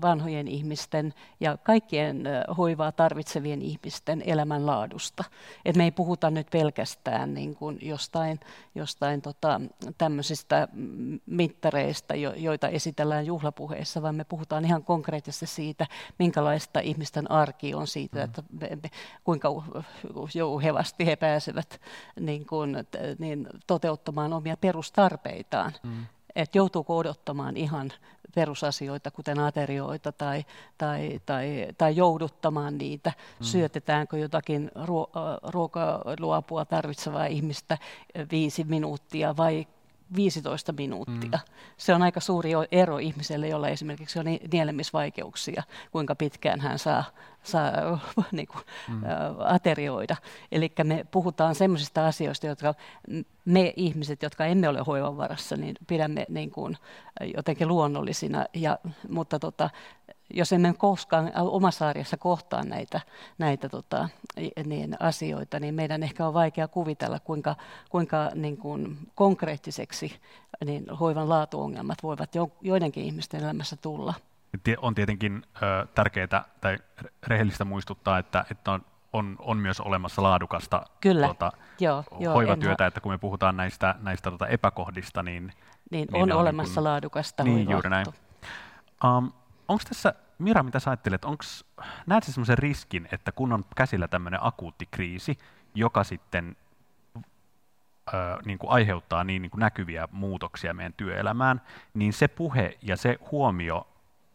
vanhojen 0.02 0.48
ihmisten 0.48 1.14
ja 1.40 1.58
kaikkien 1.58 2.24
hoivaa 2.58 2.92
tarvitsevien 2.92 3.62
ihmisten 3.62 4.24
elämänlaadusta. 4.26 5.24
Et 5.66 5.76
me 5.76 5.84
ei 5.84 5.92
puhuta 5.92 6.30
nyt 6.30 6.48
pelkästään 6.52 7.34
niin 7.34 7.56
kuin 7.56 7.78
jostain, 7.82 8.40
jostain 8.76 9.03
tota, 9.22 9.62
tämmöisistä 9.98 10.68
mittareista, 11.26 12.16
joita 12.16 12.68
esitellään 12.68 13.26
juhlapuheissa, 13.26 14.02
vaan 14.02 14.16
me 14.16 14.24
puhutaan 14.24 14.66
ihan 14.66 14.84
konkreettisesti 14.84 15.46
siitä, 15.46 15.88
minkälaista 16.20 16.80
ihmisten 16.80 17.32
arki 17.32 17.74
on 17.74 17.88
siitä, 17.88 18.18
mm. 18.18 18.24
että 18.24 18.44
me, 18.60 18.70
me, 18.84 18.90
kuinka 19.24 19.50
jouhevasti 20.36 21.06
he 21.06 21.16
pääsevät 21.16 21.82
niin 22.20 22.46
kuin, 22.46 22.76
niin 23.20 23.48
toteuttamaan 23.68 24.34
omia 24.34 24.58
perustarpeitaan. 24.58 25.74
Mm. 25.84 26.06
Että 26.36 26.58
joutuuko 26.58 26.98
odottamaan 26.98 27.58
ihan 27.58 27.92
perusasioita, 28.36 29.12
kuten 29.12 29.40
aterioita 29.40 30.12
tai, 30.12 30.46
tai, 30.78 31.22
tai, 31.26 31.68
tai 31.78 31.96
jouduttamaan 31.96 32.78
niitä, 32.78 33.10
mm. 33.40 33.44
syötetäänkö 33.44 34.18
jotakin 34.18 34.72
ruo- 34.76 35.12
ruokaluopua 35.44 36.66
tarvitsevaa 36.66 37.26
ihmistä 37.26 37.78
viisi 38.32 38.64
minuuttia 38.64 39.38
vai 39.38 39.68
15 40.16 40.72
minuuttia. 40.72 41.40
Mm. 41.48 41.54
Se 41.78 41.94
on 41.94 42.02
aika 42.02 42.20
suuri 42.20 42.52
ero 42.72 42.98
ihmiselle, 42.98 43.48
jolla 43.48 43.70
esimerkiksi 43.70 44.20
on 44.20 44.26
nielemisvaikeuksia, 44.52 45.64
kuinka 45.92 46.16
pitkään 46.16 46.60
hän 46.60 46.80
saa, 46.80 47.04
saa 47.44 47.72
niin 48.32 48.48
kuin, 48.48 48.64
mm. 48.88 49.02
aterioida. 49.40 50.16
Eli 50.52 50.72
me 50.84 51.06
puhutaan 51.12 51.56
sellaisista 51.56 52.08
asioista, 52.08 52.48
jotka 52.48 52.74
me 53.46 53.74
ihmiset, 53.76 54.24
jotka 54.24 54.46
emme 54.46 54.70
ole 54.70 54.80
hoivan 54.88 55.18
varassa, 55.18 55.58
niin 55.58 55.76
pidämme 55.88 56.26
niin 56.30 56.52
kuin 56.52 56.78
jotenkin 57.36 57.68
luonnollisina, 57.68 58.46
ja, 58.54 58.80
mutta 59.10 59.40
tota, 59.40 59.70
jos 60.34 60.54
emme 60.54 60.74
koskaan 60.78 61.32
omassa 61.36 61.88
arjessa 61.88 62.18
kohtaa 62.18 62.64
näitä, 62.64 63.02
näitä 63.38 63.70
tota, 63.70 64.10
niin 64.66 64.96
asioita, 65.00 65.60
niin 65.60 65.76
meidän 65.76 66.04
ehkä 66.04 66.28
on 66.28 66.34
vaikea 66.34 66.68
kuvitella, 66.68 67.20
kuinka, 67.20 67.56
kuinka 67.90 68.32
niin 68.36 68.58
kuin 68.58 68.98
konkreettiseksi 69.16 70.20
niin 70.66 70.90
hoivan 70.90 71.30
laatuongelmat 71.30 72.04
voivat 72.04 72.36
jo, 72.36 72.52
joidenkin 72.62 73.04
ihmisten 73.04 73.44
elämässä 73.44 73.76
tulla. 73.76 74.14
On 74.78 74.96
tietenkin 74.96 75.46
tärkeää 75.96 76.46
tai 76.62 76.78
rehellistä 77.28 77.66
muistuttaa, 77.66 78.18
että, 78.18 78.46
että 78.52 78.72
on, 78.72 78.86
on, 79.14 79.36
on 79.40 79.58
myös 79.58 79.80
olemassa 79.80 80.24
laadukasta 80.24 80.86
Kyllä. 81.02 81.26
Tuota, 81.26 81.52
joo, 81.80 82.04
joo, 82.20 82.34
hoivatyötä, 82.34 82.84
en... 82.84 82.88
että 82.88 83.02
kun 83.02 83.12
me 83.12 83.18
puhutaan 83.18 83.58
näistä, 83.58 83.96
näistä 84.02 84.32
tuota 84.32 84.48
epäkohdista, 84.48 85.24
niin... 85.24 85.54
Niin, 85.92 86.08
niin 86.12 86.24
on, 86.24 86.32
on 86.32 86.40
olemassa 86.40 86.70
niin 86.70 86.76
kuin, 86.76 86.84
laadukasta 86.84 87.44
Niin, 87.44 87.70
juuri 87.70 87.90
näin. 87.90 88.06
Um, 89.04 89.32
Onko 89.68 89.84
tässä, 89.90 90.14
Mira, 90.40 90.64
mitä 90.64 90.80
sä 90.80 90.90
ajattelet, 90.90 91.26
onks, 91.26 91.66
näetkö 92.06 92.32
sellaisen 92.32 92.58
riskin, 92.58 93.08
että 93.12 93.32
kun 93.32 93.54
on 93.54 93.66
käsillä 93.76 94.08
tämmöinen 94.08 94.40
akuutti 94.44 94.86
kriisi, 94.86 95.38
joka 95.76 96.04
sitten 96.04 96.56
ö, 98.14 98.18
niin 98.46 98.58
kuin 98.58 98.72
aiheuttaa 98.72 99.24
niin, 99.24 99.42
niin 99.42 99.50
kuin 99.50 99.60
näkyviä 99.60 100.08
muutoksia 100.12 100.74
meidän 100.74 100.94
työelämään, 100.94 101.62
niin 101.94 102.14
se 102.14 102.28
puhe 102.28 102.78
ja 102.82 102.98
se 102.98 103.18
huomio 103.32 103.88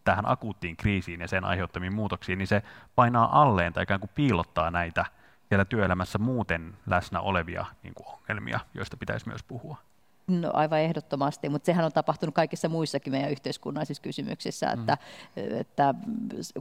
tähän 0.09 0.31
akuuttiin 0.31 0.77
kriisiin 0.77 1.21
ja 1.21 1.29
sen 1.29 1.45
aiheuttamiin 1.45 1.95
muutoksiin, 1.95 2.39
niin 2.39 2.47
se 2.47 2.63
painaa 2.95 3.43
alleen 3.43 3.73
tai 3.73 3.83
ikään 3.83 4.01
kuin 4.01 4.11
piilottaa 4.15 4.71
näitä 4.71 5.05
siellä 5.49 5.65
työelämässä 5.65 6.19
muuten 6.19 6.77
läsnä 6.87 7.21
olevia 7.21 7.67
niin 7.83 7.95
kuin 7.95 8.07
ongelmia, 8.07 8.61
joista 8.75 8.97
pitäisi 8.97 9.29
myös 9.29 9.43
puhua. 9.43 9.77
No 10.29 10.51
aivan 10.53 10.81
ehdottomasti, 10.81 11.49
mutta 11.49 11.67
sehän 11.67 11.85
on 11.85 11.93
tapahtunut 11.93 12.35
kaikissa 12.35 12.69
muissakin 12.69 13.13
meidän 13.13 13.31
yhteiskunnallisissa 13.31 14.03
kysymyksissä, 14.03 14.67
mm. 14.67 14.81
että, 14.81 14.99
että 15.37 15.95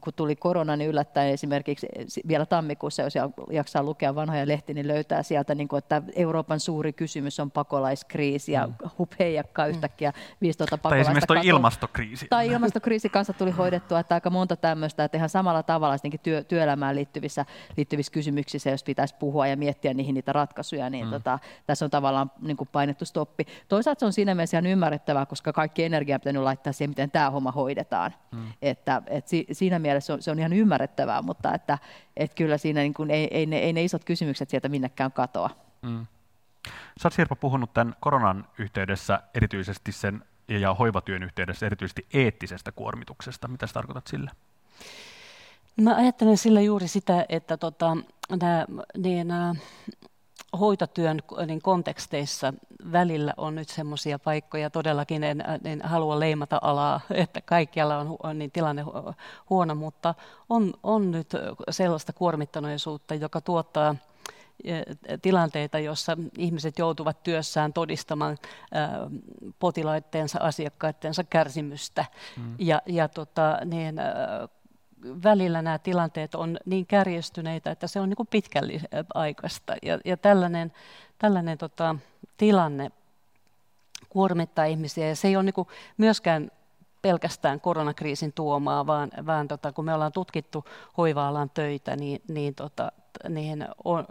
kun 0.04 0.14
tuli 0.14 0.36
korona, 0.36 0.76
niin 0.76 0.90
yllättäen 0.90 1.34
esimerkiksi 1.34 1.88
vielä 2.28 2.46
tammikuussa, 2.46 3.02
jos 3.02 3.14
jaksaa 3.52 3.84
lukea 3.84 4.16
vanhoja 4.16 4.48
lehtiä, 4.48 4.74
niin 4.74 4.88
löytää 4.88 5.24
sieltä, 5.24 5.56
niin 5.56 5.68
kuin, 5.68 5.78
että 5.78 6.02
Euroopan 6.16 6.60
suuri 6.60 6.94
kysymys 6.94 7.40
on 7.40 7.52
pakolaiskriisi 7.52 8.52
ja 8.52 8.68
mm. 8.68 8.90
hup 8.98 9.12
heijakkaa 9.20 9.68
yhtäkkiä 9.68 10.14
5000 10.42 10.78
pakolaista. 10.78 10.90
Tai 10.90 11.18
esimerkiksi 11.18 11.48
tuo 11.48 11.56
ilmastokriisi. 11.56 12.28
Tai 12.30 12.48
ilmastokriisi 12.48 13.10
kanssa 13.10 13.34
tuli 13.34 13.52
hoidettua, 13.52 14.00
että 14.00 14.16
aika 14.16 14.30
monta 14.30 14.56
tämmöistä, 14.56 15.04
että 15.04 15.18
ihan 15.18 15.30
samalla 15.30 15.64
tavalla 15.64 15.98
työ, 16.24 16.44
työelämään 16.44 16.96
liittyvissä, 16.96 17.46
liittyvissä 17.78 18.12
kysymyksissä, 18.12 18.70
jos 18.70 18.84
pitäisi 18.84 19.16
puhua 19.20 19.48
ja 19.48 19.58
miettiä 19.58 19.94
niihin 19.94 20.14
niitä 20.14 20.34
ratkaisuja, 20.34 20.90
niin 20.90 21.06
mm. 21.06 21.12
tota, 21.12 21.40
tässä 21.66 21.86
on 21.86 21.92
tavallaan 21.92 22.32
niin 22.42 22.58
kuin 22.58 22.70
painettu 22.72 23.06
stoppi. 23.06 23.46
Toisaalta 23.68 24.00
se 24.00 24.06
on 24.06 24.14
siinä 24.14 24.36
mielessä 24.36 24.58
ihan 24.58 24.66
ymmärrettävää, 24.66 25.26
koska 25.26 25.54
kaikki 25.54 25.84
energia 25.84 26.20
pitää 26.20 26.44
laittaa 26.44 26.74
siihen, 26.74 26.90
miten 26.90 27.12
tämä 27.12 27.30
homma 27.30 27.52
hoidetaan. 27.52 28.14
Mm. 28.32 28.54
Että, 28.62 29.02
et 29.08 29.28
si, 29.28 29.48
siinä 29.52 29.80
mielessä 29.80 30.08
se 30.08 30.14
on, 30.14 30.22
se 30.22 30.32
on 30.32 30.40
ihan 30.40 30.54
ymmärrettävää, 30.54 31.22
mutta 31.22 31.54
että, 31.54 31.78
et 32.18 32.34
kyllä 32.34 32.58
siinä 32.58 32.82
niin 32.82 32.94
kuin 32.94 33.12
ei, 33.12 33.28
ei, 33.32 33.46
ne, 33.46 33.58
ei 33.58 33.74
ne 33.74 33.84
isot 33.84 34.04
kysymykset 34.04 34.50
sieltä 34.50 34.70
minnekään 34.70 35.12
katoa. 35.12 35.50
Mm. 35.82 36.06
Sä 37.02 37.08
oot 37.08 37.14
Sirpa 37.14 37.36
puhunut 37.36 37.74
tämän 37.74 37.96
koronan 38.00 38.48
yhteydessä 38.58 39.20
erityisesti 39.34 39.92
sen 39.92 40.24
ja 40.48 40.74
hoivatyön 40.74 41.24
yhteydessä 41.24 41.66
erityisesti 41.66 42.06
eettisestä 42.14 42.72
kuormituksesta. 42.72 43.48
Mitä 43.48 43.68
sä 43.68 43.74
tarkoitat 43.74 44.08
sillä? 44.08 44.32
Mä 45.82 45.96
ajattelen 45.96 46.38
sillä 46.38 46.62
juuri 46.62 46.88
sitä, 46.88 47.26
että 47.30 47.58
tota, 47.58 47.98
nämä, 48.42 48.66
niin, 48.98 49.28
hoitotyön 50.60 51.22
niin 51.46 51.62
konteksteissa 51.62 52.54
välillä 52.92 53.34
on 53.38 53.56
nyt 53.56 53.70
semmoisia 53.70 54.20
paikkoja, 54.20 54.70
todellakin 54.70 55.24
en, 55.24 55.44
en 55.64 55.82
halua 55.82 56.20
leimata 56.20 56.60
alaa, 56.62 57.02
että 57.12 57.42
kaikkialla 57.42 57.98
on, 57.98 58.18
on 58.24 58.40
niin 58.40 58.52
tilanne 58.52 58.86
huono, 59.50 59.76
mutta 59.76 60.16
on, 60.50 60.74
on 60.84 61.12
nyt 61.12 61.30
sellaista 61.70 62.14
kuormittaneisuutta, 62.14 63.16
joka 63.16 63.42
tuottaa 63.42 63.96
e, 64.64 64.82
tilanteita, 65.22 65.80
jossa 65.80 66.18
ihmiset 66.38 66.80
joutuvat 66.80 67.24
työssään 67.24 67.74
todistamaan 67.74 68.38
potilaitteensa, 69.60 70.40
asiakkaittensa 70.42 71.24
kärsimystä. 71.24 72.06
Mm. 72.38 72.56
Ja, 72.60 72.82
ja 72.86 73.08
tota, 73.08 73.58
niin, 73.66 73.96
välillä 75.04 75.62
nämä 75.62 75.80
tilanteet 75.80 76.36
on 76.36 76.58
niin 76.66 76.86
kärjestyneitä, 76.86 77.72
että 77.72 77.88
se 77.88 78.00
on 78.00 78.10
niin 78.10 78.28
pitkäaikaista. 78.30 79.76
Ja, 79.84 80.00
ja 80.06 80.18
tällainen, 80.18 80.74
tällainen 81.20 81.58
tota, 81.58 81.96
tilanne 82.38 82.92
kuormittaa 84.10 84.66
ihmisiä 84.66 85.08
ja 85.08 85.16
se 85.16 85.28
ei 85.28 85.36
ole 85.36 85.44
niin 85.44 85.68
myöskään 85.98 86.52
pelkästään 87.02 87.62
koronakriisin 87.62 88.34
tuomaa, 88.34 88.88
vaan, 88.88 89.12
vaan 89.26 89.48
tota, 89.48 89.74
kun 89.74 89.86
me 89.86 89.94
ollaan 89.94 90.12
tutkittu 90.12 90.66
hoiva-alan 90.98 91.50
töitä, 91.50 91.96
niin, 91.96 92.22
niin, 92.28 92.56
tota, 92.56 92.92
niin 93.30 93.68
on, 93.84 94.08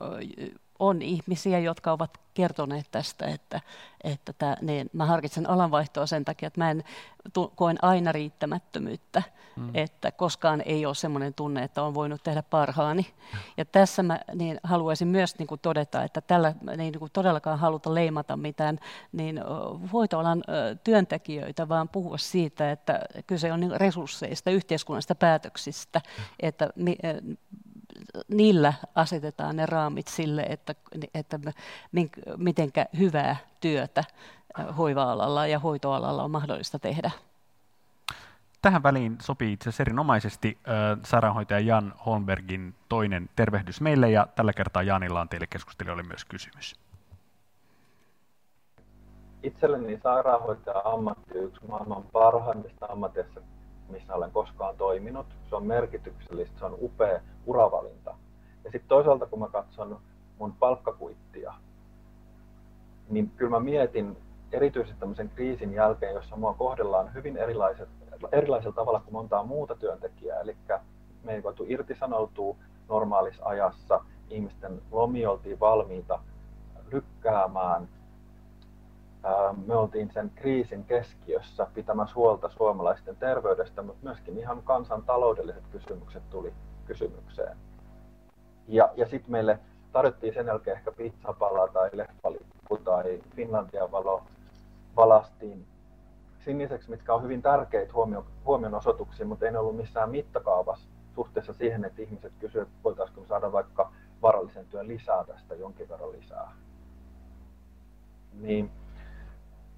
on 0.78 1.02
ihmisiä, 1.02 1.58
jotka 1.58 1.92
ovat 1.92 2.18
kertoneet 2.34 2.86
tästä, 2.90 3.26
että, 3.26 3.60
että 4.04 4.32
tämä, 4.32 4.56
niin 4.60 4.90
mä 4.92 5.06
harkitsen 5.06 5.50
alanvaihtoa 5.50 6.06
sen 6.06 6.24
takia, 6.24 6.46
että 6.46 6.60
mä 6.60 6.70
en 6.70 6.84
tu, 7.32 7.52
koen 7.56 7.84
aina 7.84 8.12
riittämättömyyttä, 8.12 9.22
mm. 9.56 9.70
että 9.74 10.12
koskaan 10.12 10.62
ei 10.66 10.86
ole 10.86 10.94
sellainen 10.94 11.34
tunne, 11.34 11.62
että 11.62 11.82
on 11.82 11.94
voinut 11.94 12.22
tehdä 12.22 12.42
parhaani. 12.42 13.06
Ja 13.56 13.64
tässä 13.64 14.02
mä 14.02 14.20
niin 14.34 14.60
haluaisin 14.62 15.08
myös 15.08 15.38
niin 15.38 15.46
kuin 15.46 15.60
todeta, 15.60 16.02
että 16.02 16.20
tällä 16.20 16.54
ei 16.70 16.76
niin 16.76 16.98
kuin 16.98 17.10
todellakaan 17.12 17.58
haluta 17.58 17.94
leimata 17.94 18.36
mitään 18.36 18.78
niin 19.12 19.40
hoitoalan 19.92 20.44
työntekijöitä, 20.84 21.68
vaan 21.68 21.88
puhua 21.88 22.18
siitä, 22.18 22.70
että 22.70 23.00
kyse 23.26 23.52
on 23.52 23.60
niin 23.60 23.80
resursseista, 23.80 24.50
yhteiskunnallisista 24.50 25.14
päätöksistä, 25.14 26.00
että 26.40 26.70
niillä 28.28 28.72
asetetaan 28.94 29.56
ne 29.56 29.66
raamit 29.66 30.08
sille, 30.08 30.42
että, 30.42 30.74
että 31.14 31.38
miten 32.36 32.72
hyvää 32.98 33.36
työtä 33.60 34.04
hoiva-alalla 34.78 35.46
ja 35.46 35.58
hoitoalalla 35.58 36.22
on 36.22 36.30
mahdollista 36.30 36.78
tehdä. 36.78 37.10
Tähän 38.62 38.82
väliin 38.82 39.16
sopii 39.22 39.52
itse 39.52 39.68
asiassa 39.68 39.82
erinomaisesti 39.82 40.58
äh, 40.68 40.98
sairaanhoitaja 41.04 41.60
Jan 41.60 41.94
Holmbergin 42.06 42.74
toinen 42.88 43.28
tervehdys 43.36 43.80
meille, 43.80 44.10
ja 44.10 44.26
tällä 44.34 44.52
kertaa 44.52 44.82
Janilla 44.82 45.20
on 45.20 45.28
teille 45.28 45.46
keskustelijoille 45.46 46.02
myös 46.02 46.24
kysymys. 46.24 46.74
Itselleni 49.42 50.00
sairaanhoitaja 50.02 50.82
ammatti 50.84 51.38
yksi 51.38 51.66
maailman 51.68 52.02
parhaimmista 52.02 52.86
ammateissa 52.86 53.40
missä 53.88 54.14
olen 54.14 54.30
koskaan 54.30 54.76
toiminut. 54.76 55.26
Se 55.48 55.56
on 55.56 55.66
merkityksellistä, 55.66 56.58
se 56.58 56.64
on 56.64 56.78
upea 56.80 57.20
uravalinta. 57.46 58.14
Ja 58.64 58.70
sitten 58.70 58.88
toisaalta 58.88 59.26
kun 59.26 59.38
mä 59.38 59.48
katson 59.48 60.00
mun 60.38 60.52
palkkakuittia, 60.52 61.54
niin 63.08 63.30
kyllä 63.36 63.50
mä 63.50 63.60
mietin 63.60 64.16
erityisesti 64.52 65.00
tämmöisen 65.00 65.28
kriisin 65.28 65.72
jälkeen, 65.72 66.14
jossa 66.14 66.36
mua 66.36 66.54
kohdellaan 66.54 67.14
hyvin 67.14 67.36
erilaiset, 67.36 67.88
erilaisella 68.32 68.74
tavalla 68.74 69.00
kuin 69.00 69.12
montaa 69.12 69.42
muuta 69.42 69.74
työntekijää. 69.74 70.40
Eli 70.40 70.56
me 71.22 71.34
ei 71.34 71.42
voitu 71.42 71.64
irtisanoutua 71.68 72.56
normaalissa 72.88 73.44
ajassa, 73.44 74.00
ihmisten 74.30 74.82
lomi 74.90 75.26
oltiin 75.26 75.60
valmiita 75.60 76.20
lykkäämään, 76.92 77.88
me 79.66 79.74
oltiin 79.74 80.10
sen 80.10 80.30
kriisin 80.34 80.84
keskiössä 80.84 81.66
pitämässä 81.74 82.14
huolta 82.14 82.48
suomalaisten 82.48 83.16
terveydestä, 83.16 83.82
mutta 83.82 84.04
myöskin 84.04 84.38
ihan 84.38 84.62
kansantaloudelliset 84.62 85.64
kysymykset 85.72 86.30
tuli 86.30 86.52
kysymykseen. 86.84 87.56
Ja, 88.68 88.92
ja 88.96 89.06
sitten 89.06 89.32
meille 89.32 89.58
tarjottiin 89.92 90.34
sen 90.34 90.46
jälkeen 90.46 90.76
ehkä 90.76 90.92
pizzapala 90.92 91.68
tai 91.68 91.90
leffalippu 91.92 92.76
tai 92.84 93.22
Finlandia 93.36 93.90
valo 93.90 94.22
valastiin 94.96 95.66
siniseksi, 96.44 96.90
mitkä 96.90 97.14
on 97.14 97.22
hyvin 97.22 97.42
tärkeitä 97.42 97.92
huomio, 97.92 98.26
huomionosoituksia, 98.44 99.26
mutta 99.26 99.46
ei 99.46 99.56
ollut 99.56 99.76
missään 99.76 100.10
mittakaavassa 100.10 100.88
suhteessa 101.14 101.52
siihen, 101.52 101.84
että 101.84 102.02
ihmiset 102.02 102.32
kysyivät, 102.38 102.68
voitaisiinko 102.84 103.26
saada 103.26 103.52
vaikka 103.52 103.92
varallisen 104.22 104.66
työn 104.66 104.88
lisää 104.88 105.24
tästä 105.24 105.54
jonkin 105.54 105.88
verran 105.88 106.12
lisää. 106.12 106.52
Niin 108.40 108.70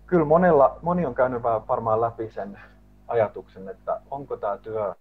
kyllä 0.09 0.25
monella, 0.25 0.79
moni 0.83 1.07
on 1.07 1.15
käynyt 1.15 1.43
varmaan 1.43 2.01
läpi 2.01 2.31
sen 2.31 2.61
ajatuksen, 3.09 3.69
että 3.69 4.01
onko 4.11 4.37
tämä 4.37 4.57
työ 4.57 4.95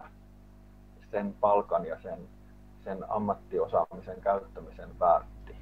sen 1.11 1.33
palkan 1.39 1.85
ja 1.85 2.01
sen, 2.01 2.19
sen 2.83 3.11
ammattiosaamisen 3.11 4.21
käyttämisen 4.21 4.99
väärti. 4.99 5.55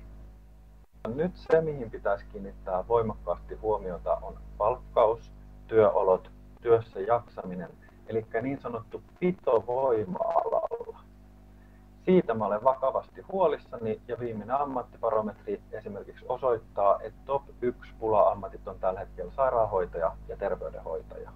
Nyt 1.15 1.31
se, 1.35 1.61
mihin 1.61 1.91
pitäisi 1.91 2.25
kiinnittää 2.31 2.87
voimakkaasti 2.87 3.55
huomiota, 3.55 4.17
on 4.21 4.37
palkkaus, 4.57 5.31
työolot, 5.67 6.31
työssä 6.61 6.99
jaksaminen, 6.99 7.69
eli 8.07 8.25
niin 8.41 8.61
sanottu 8.61 9.03
pitovoima-alalla. 9.19 10.64
Siitä 12.05 12.33
mä 12.33 12.45
olen 12.45 12.63
vakavasti 12.63 13.21
huolissani 13.21 14.01
ja 14.07 14.19
viimeinen 14.19 14.55
ammattibarometri 14.55 15.61
esimerkiksi 15.71 16.25
osoittaa, 16.29 16.99
että 17.01 17.19
top 17.25 17.43
1 17.61 17.93
pula-ammatit 17.99 18.67
on 18.67 18.79
tällä 18.79 18.99
hetkellä 18.99 19.31
sairaanhoitaja 19.31 20.17
ja 20.27 20.37
terveydenhoitaja. 20.37 21.31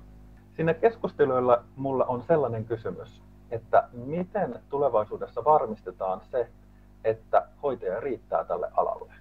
Siinä 0.56 0.74
keskusteluilla 0.74 1.64
mulla 1.76 2.06
on 2.06 2.24
sellainen 2.28 2.66
kysymys, 2.66 3.22
että 3.52 3.90
miten 3.94 4.60
tulevaisuudessa 4.70 5.44
varmistetaan 5.44 6.22
se, 6.32 6.50
että 7.04 7.48
hoitaja 7.64 8.00
riittää 8.00 8.44
tälle 8.44 8.72
alalle? 8.78 9.14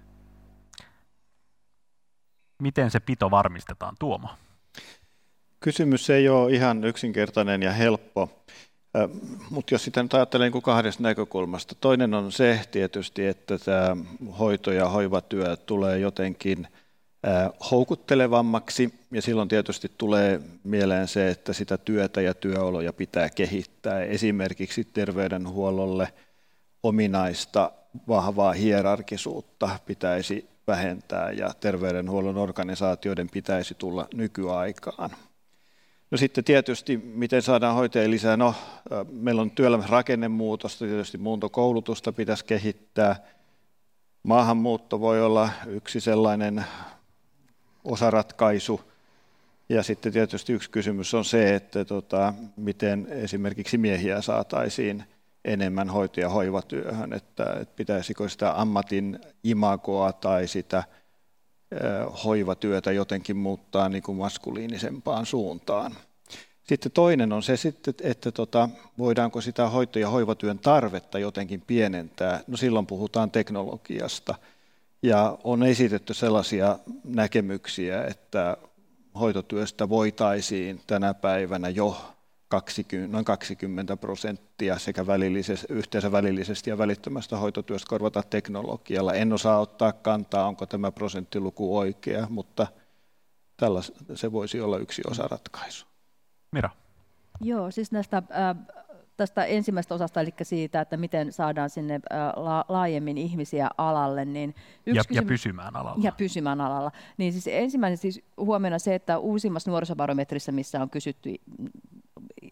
Miten 2.61 2.91
se 2.91 2.99
pito 2.99 3.31
varmistetaan, 3.31 3.95
Tuomo? 3.99 4.27
Kysymys 5.59 6.09
ei 6.09 6.29
ole 6.29 6.51
ihan 6.51 6.83
yksinkertainen 6.83 7.63
ja 7.63 7.71
helppo, 7.71 8.29
mutta 9.49 9.73
jos 9.73 9.83
sitä 9.83 10.03
nyt 10.03 10.13
ajattelee 10.13 10.49
niin 10.49 10.61
kahdesta 10.61 11.03
näkökulmasta. 11.03 11.75
Toinen 11.75 12.13
on 12.13 12.31
se 12.31 12.61
tietysti, 12.71 13.27
että 13.27 13.57
tämä 13.57 13.97
hoito- 14.39 14.71
ja 14.71 14.89
hoivatyö 14.89 15.55
tulee 15.57 15.99
jotenkin 15.99 16.67
houkuttelevammaksi 17.71 18.93
ja 19.11 19.21
silloin 19.21 19.49
tietysti 19.49 19.91
tulee 19.97 20.41
mieleen 20.63 21.07
se, 21.07 21.29
että 21.29 21.53
sitä 21.53 21.77
työtä 21.77 22.21
ja 22.21 22.33
työoloja 22.33 22.93
pitää 22.93 23.29
kehittää. 23.29 24.03
Esimerkiksi 24.03 24.83
terveydenhuollolle 24.83 26.13
ominaista 26.83 27.71
vahvaa 28.07 28.53
hierarkisuutta 28.53 29.79
pitäisi 29.85 30.49
vähentää 30.67 31.31
ja 31.31 31.53
terveydenhuollon 31.59 32.37
organisaatioiden 32.37 33.29
pitäisi 33.29 33.75
tulla 33.77 34.07
nykyaikaan. 34.13 35.09
No 36.11 36.17
sitten 36.17 36.43
tietysti, 36.43 36.97
miten 36.97 37.41
saadaan 37.41 37.75
hoitajia 37.75 38.09
lisää? 38.09 38.37
No, 38.37 38.55
meillä 39.11 39.41
on 39.41 39.51
työelämässä 39.51 39.91
rakennemuutosta, 39.91 40.85
tietysti 40.85 41.17
muuntokoulutusta 41.17 42.11
pitäisi 42.11 42.45
kehittää. 42.45 43.15
Maahanmuutto 44.23 44.99
voi 44.99 45.21
olla 45.21 45.49
yksi 45.67 45.99
sellainen 45.99 46.65
osaratkaisu. 47.83 48.81
Ja 49.69 49.83
sitten 49.83 50.13
tietysti 50.13 50.53
yksi 50.53 50.69
kysymys 50.69 51.13
on 51.13 51.25
se, 51.25 51.55
että 51.55 51.85
tota, 51.85 52.33
miten 52.55 53.07
esimerkiksi 53.09 53.77
miehiä 53.77 54.21
saataisiin 54.21 55.03
enemmän 55.45 55.89
hoito- 55.89 56.21
ja 56.21 56.29
hoivatyöhön, 56.29 57.13
että, 57.13 57.53
että 57.61 57.75
pitäisikö 57.75 58.29
sitä 58.29 58.61
ammatin 58.61 59.19
imagoa 59.43 60.13
tai 60.13 60.47
sitä 60.47 60.83
hoivatyötä 62.23 62.91
jotenkin 62.91 63.37
muuttaa 63.37 63.89
niin 63.89 64.03
kuin 64.03 64.17
maskuliinisempaan 64.17 65.25
suuntaan. 65.25 65.95
Sitten 66.63 66.91
toinen 66.91 67.33
on 67.33 67.43
se, 67.43 67.57
sitten, 67.57 67.93
että 68.03 68.31
tota, 68.31 68.69
voidaanko 68.97 69.41
sitä 69.41 69.69
hoito- 69.69 69.99
ja 69.99 70.09
hoivatyön 70.09 70.59
tarvetta 70.59 71.19
jotenkin 71.19 71.61
pienentää. 71.61 72.43
No 72.47 72.57
silloin 72.57 72.85
puhutaan 72.85 73.31
teknologiasta. 73.31 74.35
Ja 75.01 75.37
on 75.43 75.63
esitetty 75.63 76.13
sellaisia 76.13 76.79
näkemyksiä, 77.03 78.03
että 78.03 78.57
hoitotyöstä 79.19 79.89
voitaisiin 79.89 80.81
tänä 80.87 81.13
päivänä 81.13 81.69
jo 81.69 82.15
20, 82.49 83.11
noin 83.11 83.25
20 83.25 83.97
prosenttia 83.97 84.79
sekä 84.79 85.07
välillisesti, 85.07 85.67
yhteensä 85.73 86.11
välillisesti 86.11 86.69
ja 86.69 86.77
välittömästä 86.77 87.37
hoitotyöstä 87.37 87.89
korvata 87.89 88.23
teknologialla. 88.23 89.13
En 89.13 89.33
osaa 89.33 89.59
ottaa 89.59 89.91
kantaa, 89.91 90.47
onko 90.47 90.65
tämä 90.65 90.91
prosenttiluku 90.91 91.77
oikea, 91.77 92.27
mutta 92.29 92.67
tällä 93.57 93.81
se 94.15 94.31
voisi 94.31 94.61
olla 94.61 94.77
yksi 94.77 95.01
osa 95.07 95.27
ratkaisu. 95.27 95.85
Mira. 96.51 96.69
Joo, 97.41 97.71
siis 97.71 97.91
näistä, 97.91 98.17
äh, 98.17 98.55
tästä 99.17 99.45
ensimmäisestä 99.45 99.95
osasta, 99.95 100.21
eli 100.21 100.33
siitä, 100.41 100.81
että 100.81 100.97
miten 100.97 101.33
saadaan 101.33 101.69
sinne 101.69 101.93
äh, 101.93 102.19
la, 102.35 102.65
laajemmin 102.69 103.17
ihmisiä 103.17 103.69
alalle. 103.77 104.25
Niin 104.25 104.55
yksi 104.85 104.97
ja, 104.97 105.03
kysymys, 105.03 105.15
ja 105.15 105.27
pysymään 105.27 105.75
alalla. 105.75 106.03
Ja 106.03 106.11
pysymään 106.11 106.61
alalla. 106.61 106.91
Niin 107.17 107.31
siis 107.31 107.47
ensimmäinen 107.47 107.97
siis 107.97 108.21
huomiona 108.37 108.79
se, 108.79 108.95
että 108.95 109.17
uusimmassa 109.17 109.71
nuorisobarometrissa, 109.71 110.51
missä 110.51 110.81
on 110.81 110.89
kysytty 110.89 111.35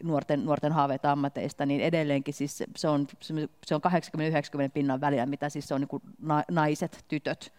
nuorten, 0.04 0.46
nuorten 0.46 0.72
haaveita 0.72 1.12
ammateista, 1.12 1.66
niin 1.66 1.82
edelleenkin 1.82 2.34
siis 2.34 2.64
se 2.76 2.88
on, 2.88 3.08
se 3.66 3.76
on 3.76 3.82
80-90 3.88 3.90
pinnan 4.74 5.02
välillä, 5.02 5.26
mitä 5.26 5.50
siis 5.50 5.68
se 5.68 5.74
on 5.74 5.82
niin 5.82 5.88
kuin 5.88 6.04
naiset, 6.52 7.06
tytöt 7.08 7.54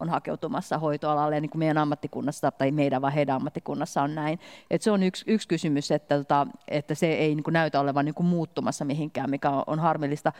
on 0.00 0.08
hakeutumassa 0.08 0.78
hoitoalalle, 0.78 1.34
ja 1.34 1.40
niin 1.40 1.50
kuin 1.50 1.58
meidän 1.58 1.78
ammattikunnassa, 1.78 2.50
tai 2.50 2.70
meidän 2.70 3.02
vai 3.02 3.14
heidän 3.14 3.36
ammattikunnassa 3.36 4.02
on 4.02 4.14
näin. 4.14 4.38
Et 4.70 4.82
se 4.82 4.90
on 4.90 5.02
yksi, 5.02 5.24
yksi 5.28 5.48
kysymys, 5.48 5.90
että, 5.90 6.18
tota, 6.18 6.46
että 6.68 6.94
se 6.94 7.06
ei 7.06 7.34
niin 7.34 7.44
kuin 7.44 7.52
näytä 7.52 7.80
olevan 7.80 8.04
niin 8.04 8.14
kuin 8.14 8.26
muuttumassa 8.26 8.84
mihinkään, 8.84 9.30
mikä 9.30 9.50
on, 9.50 9.64
on 9.66 9.78
harmillista. 9.78 10.32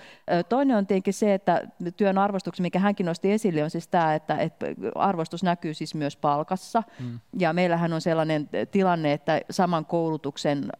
Toinen 0.48 0.76
on 0.76 0.86
tietenkin 0.86 1.14
se, 1.14 1.34
että 1.34 1.68
työn 1.96 2.18
arvostuksen, 2.18 2.62
mikä 2.62 2.78
hänkin 2.78 3.06
nosti 3.06 3.32
esille, 3.32 3.64
on 3.64 3.70
siis 3.70 3.88
tämä, 3.88 4.14
että, 4.14 4.36
että 4.36 4.66
arvostus 4.94 5.42
näkyy 5.42 5.74
siis 5.74 5.94
myös 5.94 6.16
palkassa, 6.16 6.82
mm. 7.00 7.20
ja 7.38 7.52
meillähän 7.52 7.92
on 7.92 8.00
sellainen 8.00 8.48
tilanne, 8.70 9.12
että 9.12 9.40
saman 9.50 9.86
koulutuksen 9.86 10.72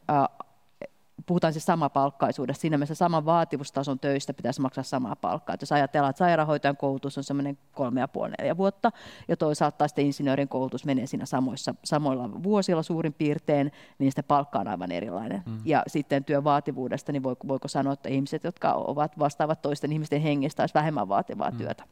puhutaan 1.27 1.53
siis 1.53 1.67
samapalkkaisuudesta, 1.67 2.61
siinä 2.61 2.77
mielessä 2.77 2.95
saman 2.95 3.25
vaativustason 3.25 3.99
töistä 3.99 4.35
pitäisi 4.35 4.61
maksaa 4.61 4.85
samaa 4.85 5.17
palkkaa. 5.17 5.55
Et 5.55 5.61
jos 5.61 5.73
ajatellaan, 5.73 6.11
että 6.11 6.19
sairaanhoitajan 6.19 6.77
koulutus 6.77 7.19
on 7.19 7.25
semmoinen 7.25 7.59
kolme 7.73 8.01
ja 8.01 8.09
puoli 8.09 8.33
neljä 8.39 8.57
vuotta, 8.57 8.93
ja 9.29 9.37
toisaalta 9.37 9.89
sitten 9.89 10.07
insinöörin 10.07 10.49
koulutus 10.49 10.85
menee 10.85 11.07
siinä 11.07 11.27
samoissa, 11.27 11.75
samoilla 11.85 12.43
vuosilla 12.43 12.83
suurin 12.83 13.13
piirtein, 13.13 13.73
niin 13.99 14.13
sitä 14.13 14.23
palkka 14.23 14.59
on 14.59 14.69
aivan 14.69 14.93
erilainen. 14.93 15.43
Mm. 15.47 15.59
Ja 15.65 15.83
sitten 15.87 16.25
työn 16.25 16.45
vaativuudesta, 16.45 17.13
niin 17.13 17.23
voiko, 17.23 17.49
voiko 17.49 17.69
sanoa, 17.69 17.93
että 17.93 18.09
ihmiset, 18.09 18.45
jotka 18.45 18.73
ovat 18.73 19.19
vastaavat 19.19 19.63
toisten 19.63 19.93
ihmisten 19.93 20.21
hengestä, 20.21 20.63
olisi 20.63 20.75
vähemmän 20.75 21.09
vaativaa 21.09 21.51
mm. 21.51 21.57
työtä. 21.57 21.85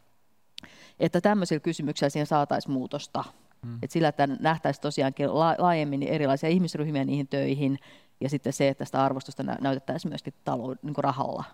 Että 1.00 1.20
tämmöisillä 1.20 1.60
kysymyksillä 1.60 2.10
siihen 2.10 2.26
saataisiin 2.26 2.72
muutosta. 2.72 3.24
Mm. 3.66 3.78
Et 3.82 3.90
sillä, 3.90 4.08
että 4.08 4.26
nähtäisiin 4.26 4.82
tosiaankin 4.82 5.34
laajemmin 5.58 6.02
erilaisia 6.02 6.48
ihmisryhmiä 6.48 7.04
niihin 7.04 7.28
töihin, 7.28 7.78
ja 8.22 8.30
sitten 8.30 8.52
se, 8.52 8.68
että 8.68 8.84
sitä 8.84 9.04
arvostusta 9.04 9.42
näytettäisiin 9.42 10.10
myöskin 10.10 10.34
talou, 10.44 10.74
niin 10.82 10.94
kuin 10.94 11.04
rahalla. 11.04 11.44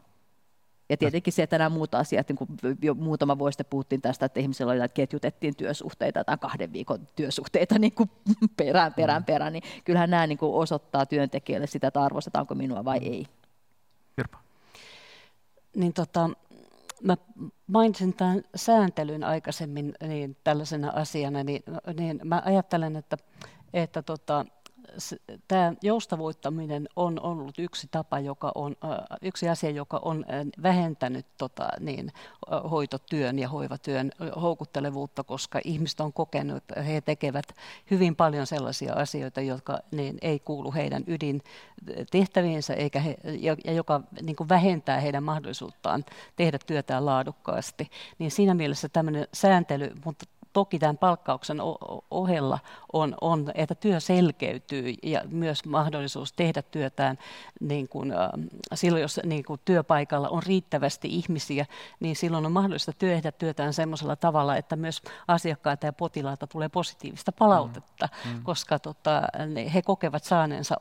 Ja 0.91 0.97
tietenkin 0.97 1.33
se, 1.33 1.43
että 1.43 1.59
nämä 1.59 1.69
muut 1.69 1.95
asiat, 1.95 2.29
niin 2.29 2.37
kuin 2.37 2.49
jo 2.83 2.95
muutama 2.95 3.39
vuosi 3.39 3.55
sitten 3.55 3.71
puhuttiin 3.71 4.03
tästä, 4.03 4.27
että 4.27 4.41
ihmisillä 4.41 4.73
oli, 4.73 4.85
että 4.85 4.95
ketjutettiin 4.95 5.57
työsuhteita 5.57 6.25
tai 6.25 6.39
kahden 6.39 6.73
viikon 6.73 7.09
työsuhteita 7.17 7.79
niin 7.79 7.93
kuin 7.93 8.11
perään, 8.57 8.95
perään, 8.95 9.23
mm. 9.23 9.27
perään, 9.27 9.53
niin 9.53 9.63
kyllähän 9.85 10.11
nämä 10.11 10.27
niin 10.27 10.39
kuin 10.39 10.55
osoittaa 10.55 11.07
työntekijälle 11.07 11.67
sitä, 11.67 11.87
että 11.87 12.03
arvostetaanko 12.03 12.55
minua 12.55 12.85
vai 12.85 13.01
mm. 13.01 13.07
ei. 13.07 13.27
Kirpa. 14.17 14.39
Niin 15.77 15.93
tota, 15.93 16.31
mä 17.03 17.17
mainitsin 17.67 18.15
tämän 18.15 18.43
sääntelyn 18.55 19.25
aikaisemmin 19.25 19.95
niin 20.01 20.37
tällaisena 20.45 20.93
asiana, 20.95 21.45
niin, 21.45 21.63
niin 21.99 22.21
mä 22.25 22.43
ajattelen, 22.45 22.97
että, 22.97 23.17
että 23.75 24.03
tota, 24.03 24.45
tämä 25.49 25.73
joustavoittaminen 25.83 26.89
on 26.97 27.21
ollut 27.23 27.59
yksi 27.59 27.89
tapa, 27.91 28.21
joka 28.21 28.53
on, 28.55 28.77
yksi 29.23 29.49
asia, 29.49 29.71
joka 29.71 30.01
on 30.03 30.25
vähentänyt 30.63 31.27
tota, 31.39 31.69
niin, 31.81 32.13
hoitotyön 32.71 33.39
ja 33.39 33.49
hoivatyön 33.49 34.13
houkuttelevuutta, 34.41 35.25
koska 35.25 35.61
ihmiset 35.65 36.01
on 36.01 36.13
kokenut, 36.13 36.57
että 36.57 36.83
he 36.83 37.01
tekevät 37.01 37.55
hyvin 37.91 38.17
paljon 38.17 38.47
sellaisia 38.47 38.95
asioita, 38.95 39.41
jotka 39.41 39.79
niin, 39.91 40.19
ei 40.23 40.39
kuulu 40.39 40.73
heidän 40.73 41.05
ydintehtäviinsä, 41.07 42.75
eikä 42.75 43.01
he, 43.01 43.17
ja 43.65 43.73
joka 43.73 44.01
niin 44.23 44.37
kuin 44.37 44.49
vähentää 44.49 45.01
heidän 45.01 45.23
mahdollisuuttaan 45.23 46.05
tehdä 46.37 46.59
työtään 46.67 47.07
laadukkaasti. 47.07 47.91
Niin 48.19 48.31
siinä 48.31 48.55
mielessä 48.55 48.89
tämmöinen 48.89 49.29
sääntely, 49.33 49.93
mutta 50.05 50.25
toki 50.53 50.79
tämän 50.79 50.99
palkkauksen 50.99 51.59
ohella 52.11 52.59
on, 52.93 53.15
on, 53.21 53.51
että 53.55 53.75
työ 53.75 54.01
selkeytyy 54.01 54.95
ja 55.03 55.23
myös 55.29 55.65
mahdollisuus 55.65 56.33
tehdä 56.33 56.63
työtään 56.63 57.19
niin 57.61 57.89
kuin, 57.89 58.13
äh, 58.13 58.29
silloin, 58.75 59.03
jos 59.03 59.21
niin 59.25 59.45
kuin 59.45 59.61
työpaikalla 59.65 60.29
on 60.29 60.43
riittävästi 60.43 61.09
ihmisiä, 61.09 61.67
niin 62.01 62.17
silloin 62.17 62.47
on 62.47 62.53
mahdollista 62.53 62.93
tehdä 62.99 63.33
työtään 63.33 63.73
sellaisella 63.73 64.17
tavalla, 64.17 64.57
että 64.57 64.77
myös 64.77 65.03
asiakkailta 65.29 65.87
ja 65.87 65.93
potilailta 65.93 66.47
tulee 66.47 66.69
positiivista 66.69 67.33
palautetta, 67.33 68.09
mm. 68.25 68.31
Mm. 68.31 68.43
koska 68.43 68.79
tota, 68.79 69.23
he 69.75 69.83
kokevat 69.83 70.25
saaneensa 70.25 70.75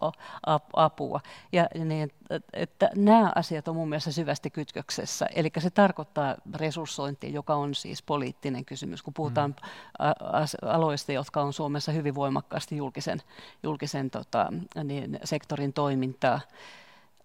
apua. 0.74 1.20
Ja 1.52 1.68
niin, 1.86 2.12
että 2.54 2.90
nämä 2.96 3.32
asiat 3.36 3.68
on 3.68 3.76
mun 3.76 3.90
mielestä 3.90 4.12
syvästi 4.12 4.50
kytköksessä. 4.50 5.26
Eli 5.36 5.52
se 5.60 5.70
tarkoittaa 5.70 6.36
resurssointia, 6.56 7.30
joka 7.30 7.56
on 7.56 7.76
siis 7.76 8.04
poliittinen 8.04 8.66
kysymys, 8.66 9.04
kun 9.04 9.14
puhutaan 9.14 9.50
mm. 9.50 10.12
aloista, 10.62 11.12
jotka 11.12 11.42
on 11.42 11.54
Suomessa 11.54 11.92
hyvin 11.92 12.16
voimakkaasti 12.16 12.78
julkisen, 12.78 13.22
julkisen 13.64 14.10
tota, 14.10 14.48
niin, 14.84 15.20
sektorin 15.24 15.74
toimintaa. 15.74 16.40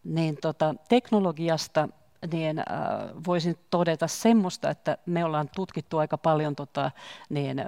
Niin 0.04 0.36
tota, 0.36 0.74
teknologiasta 0.88 1.88
niin 2.32 2.58
äh, 2.58 2.64
voisin 3.26 3.58
todeta 3.70 4.06
semmoista, 4.06 4.70
että 4.70 4.98
me 5.06 5.24
ollaan 5.24 5.50
tutkittu 5.56 5.98
aika 5.98 6.18
paljon 6.18 6.56
tota, 6.56 6.90
niin, 7.28 7.58
äh, 7.58 7.66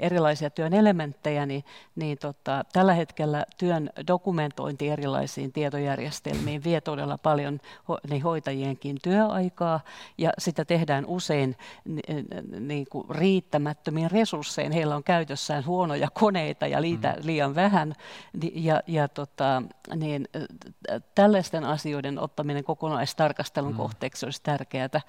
erilaisia 0.00 0.50
työn 0.50 0.74
elementtejä, 0.74 1.46
niin, 1.46 1.64
niin 1.96 2.18
tota, 2.18 2.64
tällä 2.72 2.94
hetkellä 2.94 3.44
työn 3.58 3.90
dokumentointi 4.06 4.88
erilaisiin 4.88 5.52
tietojärjestelmiin 5.52 6.64
vie 6.64 6.80
todella 6.80 7.18
paljon 7.18 7.60
ho, 7.88 7.98
niin 8.10 8.22
hoitajienkin 8.22 8.96
työaikaa, 9.02 9.80
ja 10.18 10.32
sitä 10.38 10.64
tehdään 10.64 11.06
usein 11.06 11.56
niin, 11.84 12.26
niin 12.60 12.86
kuin 12.90 13.10
riittämättömiin 13.10 14.10
resurssein. 14.10 14.72
Heillä 14.72 14.96
on 14.96 15.04
käytössään 15.04 15.66
huonoja 15.66 16.08
koneita 16.14 16.66
ja 16.66 16.82
liitä, 16.82 17.14
mm. 17.16 17.26
liian 17.26 17.54
vähän, 17.54 17.94
ja, 18.54 18.82
ja 18.86 19.08
tota, 19.08 19.62
niin, 19.96 20.28
tällaisten 21.14 21.64
asioiden 21.64 22.18
ottaminen 22.18 22.64
kokonaistarkastelun 22.64 23.69
mm. 23.70 23.76
kohteeksi 23.76 24.26
olisi 24.26 24.40
tärkeää. 24.42 25.00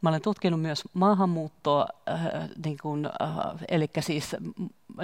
Mä 0.00 0.08
olen 0.08 0.22
tutkinut 0.22 0.60
myös 0.60 0.82
maahanmuuttoa, 0.94 1.86
äh, 2.08 2.20
niin 2.64 2.76
kuin, 2.82 3.06
äh, 3.06 3.30
eli 3.68 3.90
siis 4.00 4.36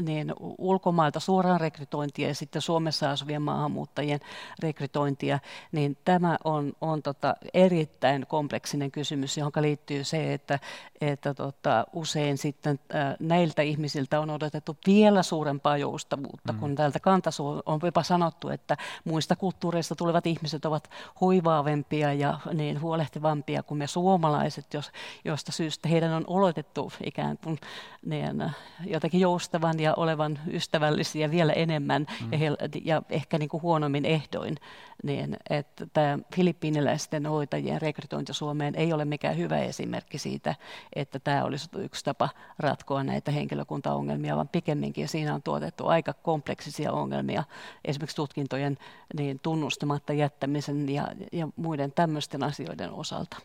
niin 0.01 0.35
ulkomailta 0.59 1.21
suoraan 1.21 1.61
rekrytointia 1.61 2.29
ja 2.29 2.35
sitten 2.35 2.63
Suomessa 2.63 3.11
asuvien 3.11 3.43
maahanmuuttajien 3.43 4.21
rekrytointia, 4.59 5.39
niin 5.73 5.97
tämä 6.05 6.37
on, 6.45 6.73
on 6.81 7.03
tota 7.03 7.35
erittäin 7.55 8.27
kompleksinen 8.27 8.91
kysymys, 8.91 9.37
johon 9.37 9.53
liittyy 9.61 10.05
se, 10.05 10.33
että, 10.35 10.59
että 11.01 11.35
tota, 11.35 11.87
usein 11.93 12.39
sitten 12.39 12.81
äh, 12.95 13.17
näiltä 13.21 13.63
ihmisiltä 13.63 14.21
on 14.21 14.31
odotettu 14.31 14.77
vielä 14.87 15.23
suurempaa 15.23 15.77
joustavuutta, 15.77 16.53
mm. 16.53 16.59
kun 16.59 16.75
täältä 16.75 17.01
kantasu 17.01 17.63
on 17.67 17.81
jopa 17.83 18.03
sanottu, 18.03 18.49
että 18.49 18.77
muista 19.05 19.37
kulttuureista 19.37 19.95
tulevat 19.95 20.27
ihmiset 20.27 20.65
ovat 20.65 20.91
hoivaavempia 21.21 22.13
ja 22.13 22.41
niin 22.53 22.81
huolehtivampia 23.07 23.63
kuin 23.63 23.79
me 23.79 23.87
suomalaiset, 23.87 24.75
jos, 24.75 24.91
josta 25.25 25.53
syystä 25.53 25.89
heidän 25.89 26.13
on 26.13 26.25
oletettu 26.27 26.93
ikään 27.05 27.39
kuin 27.45 27.59
niin, 28.07 28.53
jotenkin 28.87 29.21
joustavan 29.21 29.81
ja 29.81 29.95
olevan 29.95 30.39
ystävällisiä 30.53 31.31
vielä 31.31 31.53
enemmän 31.53 32.07
mm. 32.21 32.33
ja, 32.33 32.39
he, 32.39 32.51
ja 32.85 33.03
ehkä 33.11 33.39
niin 33.39 33.49
kuin 33.49 33.63
huonommin 33.63 34.05
ehdoin, 34.05 34.57
niin 35.03 35.37
että 35.51 35.87
tämä 35.93 36.19
filippiiniläisten 36.35 37.27
hoitajien 37.27 37.83
rekrytointi 37.83 38.35
Suomeen 38.35 38.75
ei 38.75 38.93
ole 38.93 39.05
mikään 39.05 39.37
hyvä 39.37 39.59
esimerkki 39.59 40.19
siitä, 40.19 40.55
että 40.95 41.19
tämä 41.19 41.45
olisi 41.45 41.69
yksi 41.79 42.05
tapa 42.05 42.29
ratkoa 42.59 43.05
näitä 43.05 43.31
henkilökuntaongelmia, 43.31 44.37
vaan 44.37 44.49
pikemminkin 44.49 45.09
siinä 45.09 45.35
on 45.35 45.43
tuotettu 45.43 45.87
aika 45.87 46.13
kompleksisia 46.13 46.93
ongelmia, 46.93 47.45
esimerkiksi 47.85 48.17
tutkintojen 48.17 48.79
niin 49.17 49.41
tunnustamatta 49.43 50.13
jättämisen 50.13 50.89
ja, 50.89 51.09
ja 51.33 51.49
muiden 51.57 51.93
tämmöisten 51.93 52.43
asioiden 52.43 52.91
osalta. 52.97 53.37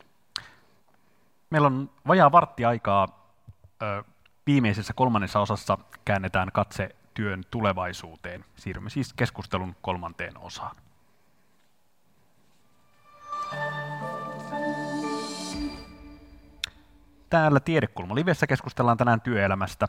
Meillä 1.49 1.65
on 1.65 1.89
vajaa 2.07 2.31
vartti 2.31 2.65
aikaa 2.65 3.21
Viimeisessä 4.47 4.93
kolmannessa 4.93 5.39
osassa 5.39 5.77
käännetään 6.05 6.51
katse 6.51 6.95
työn 7.13 7.43
tulevaisuuteen. 7.51 8.45
Siirrymme 8.55 8.89
siis 8.89 9.13
keskustelun 9.13 9.75
kolmanteen 9.81 10.37
osaan. 10.37 10.75
Täällä 17.29 17.59
Tiedekulma 17.59 18.15
Livessä 18.15 18.47
keskustellaan 18.47 18.97
tänään 18.97 19.21
työelämästä 19.21 19.87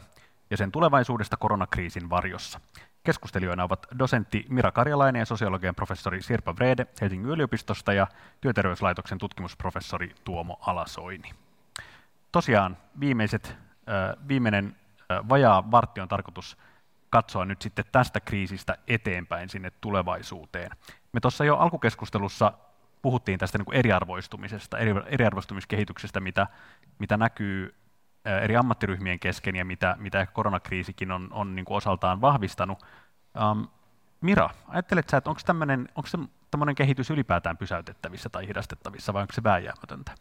ja 0.50 0.56
sen 0.56 0.72
tulevaisuudesta 0.72 1.36
koronakriisin 1.36 2.10
varjossa. 2.10 2.60
Keskustelijoina 3.04 3.64
ovat 3.64 3.86
dosentti 3.98 4.46
Mira 4.48 4.72
Karjalainen 4.72 5.20
ja 5.20 5.26
sosiologian 5.26 5.74
professori 5.74 6.22
Sirpa 6.22 6.56
Vrede 6.56 6.86
Helsingin 7.00 7.30
yliopistosta 7.30 7.92
ja 7.92 8.06
työterveyslaitoksen 8.40 9.18
tutkimusprofessori 9.18 10.14
Tuomo 10.24 10.58
Alasoini. 10.60 11.30
Tosiaan 12.32 12.76
viimeiset 13.00 13.56
viimeinen 14.28 14.76
vajaa 15.28 15.70
vartti 15.70 16.00
on 16.00 16.08
tarkoitus 16.08 16.58
katsoa 17.10 17.44
nyt 17.44 17.62
sitten 17.62 17.84
tästä 17.92 18.20
kriisistä 18.20 18.78
eteenpäin 18.88 19.48
sinne 19.48 19.70
tulevaisuuteen. 19.80 20.70
Me 21.12 21.20
tuossa 21.20 21.44
jo 21.44 21.56
alkukeskustelussa 21.56 22.52
puhuttiin 23.02 23.38
tästä 23.38 23.58
niin 23.58 23.64
kuin 23.64 23.76
eriarvoistumisesta, 23.76 24.78
eri, 24.78 24.94
eriarvoistumiskehityksestä, 25.06 26.20
mitä, 26.20 26.46
mitä 26.98 27.16
näkyy 27.16 27.74
eri 28.24 28.56
ammattiryhmien 28.56 29.18
kesken 29.18 29.56
ja 29.56 29.64
mitä, 29.64 29.96
mitä 29.98 30.26
koronakriisikin 30.26 31.10
on, 31.10 31.28
on 31.32 31.54
niin 31.54 31.64
kuin 31.64 31.76
osaltaan 31.76 32.20
vahvistanut. 32.20 32.82
Um, 33.52 33.68
Mira, 34.20 34.50
ajattelet 34.68 35.08
sä, 35.08 35.16
että 35.16 35.30
onko 35.30 35.40
tämmöinen 36.50 36.74
kehitys 36.74 37.10
ylipäätään 37.10 37.56
pysäytettävissä 37.56 38.28
tai 38.28 38.48
hidastettavissa 38.48 39.12
vai 39.12 39.22
onko 39.22 39.32
se 39.32 39.42
vääjäämätöntä? 39.42 40.12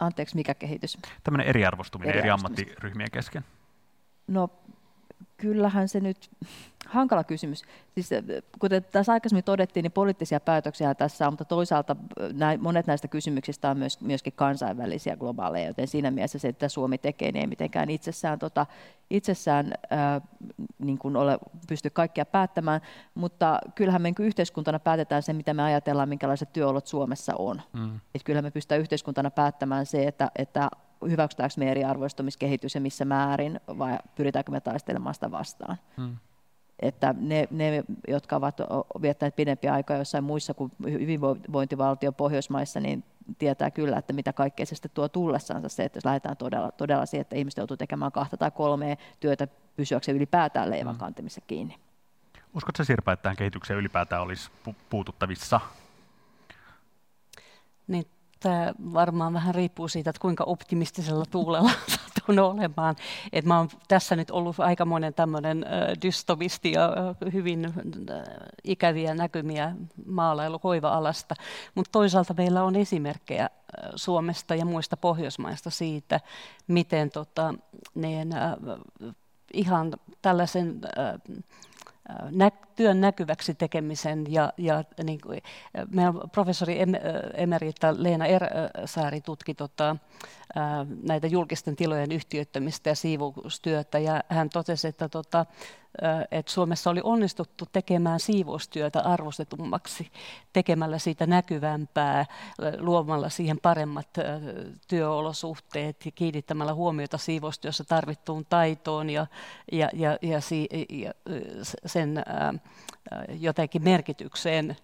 Anteeksi, 0.00 0.36
mikä 0.36 0.54
kehitys? 0.54 0.98
Tämmöinen 1.22 1.46
eriarvostuminen 1.46 2.14
eri 2.14 2.30
ammattiryhmien 2.30 3.10
kesken. 3.10 3.44
No 4.26 4.48
kyllähän 5.36 5.88
se 5.88 6.00
nyt, 6.00 6.30
hankala 6.86 7.24
kysymys. 7.24 7.62
Siis, 7.94 8.12
äh, 8.12 8.22
kuten 8.58 8.84
tässä 8.92 9.12
aikaisemmin 9.12 9.44
todettiin, 9.44 9.82
niin 9.82 9.92
poliittisia 9.92 10.40
päätöksiä 10.40 10.94
tässä 10.94 11.26
on, 11.26 11.32
mutta 11.32 11.44
toisaalta 11.44 11.96
äh, 12.20 12.32
näin, 12.32 12.62
monet 12.62 12.86
näistä 12.86 13.08
kysymyksistä 13.08 13.70
on 13.70 13.78
myös, 13.78 14.00
myöskin 14.00 14.32
kansainvälisiä 14.36 15.16
globaaleja, 15.16 15.66
joten 15.66 15.88
siinä 15.88 16.10
mielessä 16.10 16.38
se, 16.38 16.48
että 16.48 16.68
Suomi 16.68 16.98
tekee, 16.98 17.32
niin 17.32 17.40
ei 17.40 17.46
mitenkään 17.46 17.90
itsessään, 17.90 18.38
tota, 18.38 18.66
itsessään 19.10 19.72
ää, 19.90 20.14
äh, 20.14 20.22
niin 20.78 20.98
kuin 20.98 21.16
ole, 21.16 21.38
pysty 21.68 21.90
kaikkia 21.90 22.26
päättämään, 22.26 22.80
mutta 23.14 23.58
kyllähän 23.74 24.02
me 24.02 24.10
niin 24.10 24.26
yhteiskuntana 24.26 24.78
päätetään 24.78 25.22
se, 25.22 25.32
mitä 25.32 25.54
me 25.54 25.62
ajatellaan, 25.62 26.08
minkälaiset 26.08 26.52
työolot 26.52 26.86
Suomessa 26.86 27.32
on. 27.38 27.62
Mm. 27.72 28.00
Et 28.14 28.22
kyllähän 28.24 28.44
me 28.44 28.50
pystytään 28.50 28.80
yhteiskuntana 28.80 29.30
päättämään 29.30 29.86
se, 29.86 30.06
että, 30.06 30.30
että 30.36 30.68
hyväksytäänkö 31.10 31.54
me 31.58 31.70
eriarvoistumiskehitys 31.70 32.74
ja 32.74 32.80
missä 32.80 33.04
määrin, 33.04 33.60
vai 33.68 33.98
pyritäänkö 34.14 34.52
me 34.52 34.60
taistelemaan 34.60 35.14
sitä 35.14 35.30
vastaan. 35.30 35.76
Hmm. 35.96 36.16
Että 36.80 37.14
ne, 37.18 37.48
ne, 37.50 37.84
jotka 38.08 38.36
ovat 38.36 38.56
viettäneet 39.02 39.36
pidempiä 39.36 39.74
aikaa 39.74 39.96
jossain 39.96 40.24
muissa 40.24 40.54
kuin 40.54 40.72
hyvinvointivaltio 40.82 42.12
Pohjoismaissa, 42.12 42.80
niin 42.80 43.04
tietää 43.38 43.70
kyllä, 43.70 43.98
että 43.98 44.12
mitä 44.12 44.32
kaikkea 44.32 44.66
se 44.66 44.74
sitten 44.74 44.90
tuo 44.94 45.08
tullessansa 45.08 45.68
se, 45.68 45.84
että 45.84 45.96
jos 45.96 46.04
lähdetään 46.04 46.36
todella, 46.36 46.72
todella 46.72 47.06
siihen, 47.06 47.22
että 47.22 47.36
ihmiset 47.36 47.58
joutuu 47.58 47.76
tekemään 47.76 48.12
kahta 48.12 48.36
tai 48.36 48.50
kolmea 48.50 48.96
työtä 49.20 49.48
pysyäkseen 49.76 50.16
ylipäätään 50.16 50.70
leivän 50.70 50.96
kantamissa 50.96 51.40
kiinni. 51.40 51.76
Uskotko 52.54 52.84
Sirpa, 52.84 53.12
että 53.12 53.22
tähän 53.22 53.36
kehitykseen 53.36 53.78
ylipäätään 53.78 54.22
olisi 54.22 54.50
puututtavissa? 54.90 55.60
Niin 57.86 58.06
tämä 58.44 58.74
varmaan 58.94 59.32
vähän 59.32 59.54
riippuu 59.54 59.88
siitä, 59.88 60.10
että 60.10 60.20
kuinka 60.20 60.44
optimistisella 60.44 61.24
tuulella 61.30 61.70
satun 62.14 62.38
olemaan. 62.38 62.96
Et 63.32 63.44
mä 63.44 63.58
oon 63.58 63.68
tässä 63.88 64.16
nyt 64.16 64.30
ollut 64.30 64.60
aika 64.60 64.84
monen 64.84 65.14
tämmöinen 65.14 65.66
dystovisti 66.02 66.72
ja 66.72 66.90
hyvin 67.32 67.74
ikäviä 68.64 69.14
näkymiä 69.14 69.74
maalailu 70.06 70.60
hoiva-alasta, 70.64 71.34
mutta 71.74 71.92
toisaalta 71.92 72.34
meillä 72.34 72.62
on 72.62 72.76
esimerkkejä 72.76 73.50
Suomesta 73.96 74.54
ja 74.54 74.64
muista 74.64 74.96
Pohjoismaista 74.96 75.70
siitä, 75.70 76.20
miten 76.66 77.10
tota, 77.10 77.54
ne, 77.94 78.26
ihan 79.52 79.92
tällaisen 80.22 80.80
työn 82.76 83.00
näkyväksi 83.00 83.54
tekemisen 83.54 84.24
ja, 84.28 84.52
ja 84.58 84.84
niin 85.04 85.20
kuin, 85.20 85.42
meidän 85.90 86.14
professori 86.32 86.78
emerita 87.34 87.94
Leena 87.98 88.24
Ersaari 88.26 89.20
tutki 89.20 89.54
tota, 89.54 89.96
näitä 91.02 91.26
julkisten 91.26 91.76
tilojen 91.76 92.12
yhtiöittämistä 92.12 92.90
ja 92.90 92.94
siivoustyötä 92.94 93.98
ja 93.98 94.22
hän 94.28 94.50
totesi, 94.50 94.88
että 94.88 95.08
tota, 95.08 95.46
että 96.30 96.52
Suomessa 96.52 96.90
oli 96.90 97.00
onnistuttu 97.04 97.64
tekemään 97.72 98.20
siivoustyötä 98.20 99.00
arvostetummaksi, 99.00 100.10
tekemällä 100.52 100.98
siitä 100.98 101.26
näkyvämpää, 101.26 102.26
luomalla 102.78 103.28
siihen 103.28 103.58
paremmat 103.62 104.08
työolosuhteet 104.88 106.06
ja 106.06 106.10
kiinnittämällä 106.10 106.74
huomiota 106.74 107.18
siivoustyössä 107.18 107.84
tarvittuun 107.84 108.46
taitoon 108.48 109.10
ja, 109.10 109.26
ja, 109.72 109.88
ja, 109.92 110.18
ja, 110.22 110.40
ja 110.90 111.12
sen 111.86 112.24
jotenkin 113.40 113.84
merkitykseen 113.84 114.76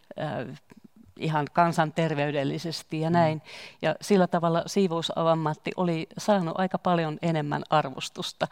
ihan 1.21 1.47
kansanterveydellisesti 1.53 3.01
ja 3.01 3.11
näin. 3.11 3.43
Ja 3.83 3.95
sillä 4.01 4.27
tavalla 4.27 4.63
siivousammatti 4.67 5.71
oli 5.77 6.07
saanut 6.19 6.55
aika 6.59 6.79
paljon 6.79 7.19
enemmän 7.23 7.63
arvostusta, 7.71 8.47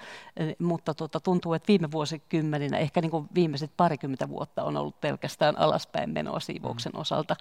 mutta 0.59 0.95
tuota, 0.95 1.21
tuntuu, 1.21 1.55
että 1.55 1.69
viime 1.69 1.91
vuosikymmeninä, 1.91 2.79
ehkä 2.79 3.01
niin 3.01 3.11
kuin 3.11 3.29
viimeiset 3.35 3.71
parikymmentä 3.77 4.29
vuotta 4.29 4.65
on 4.65 4.77
ollut 4.77 5.01
pelkästään 5.01 5.59
alaspäin 5.59 6.11
menoa 6.11 6.41
siivouksen 6.41 6.97
osalta, 6.97 7.37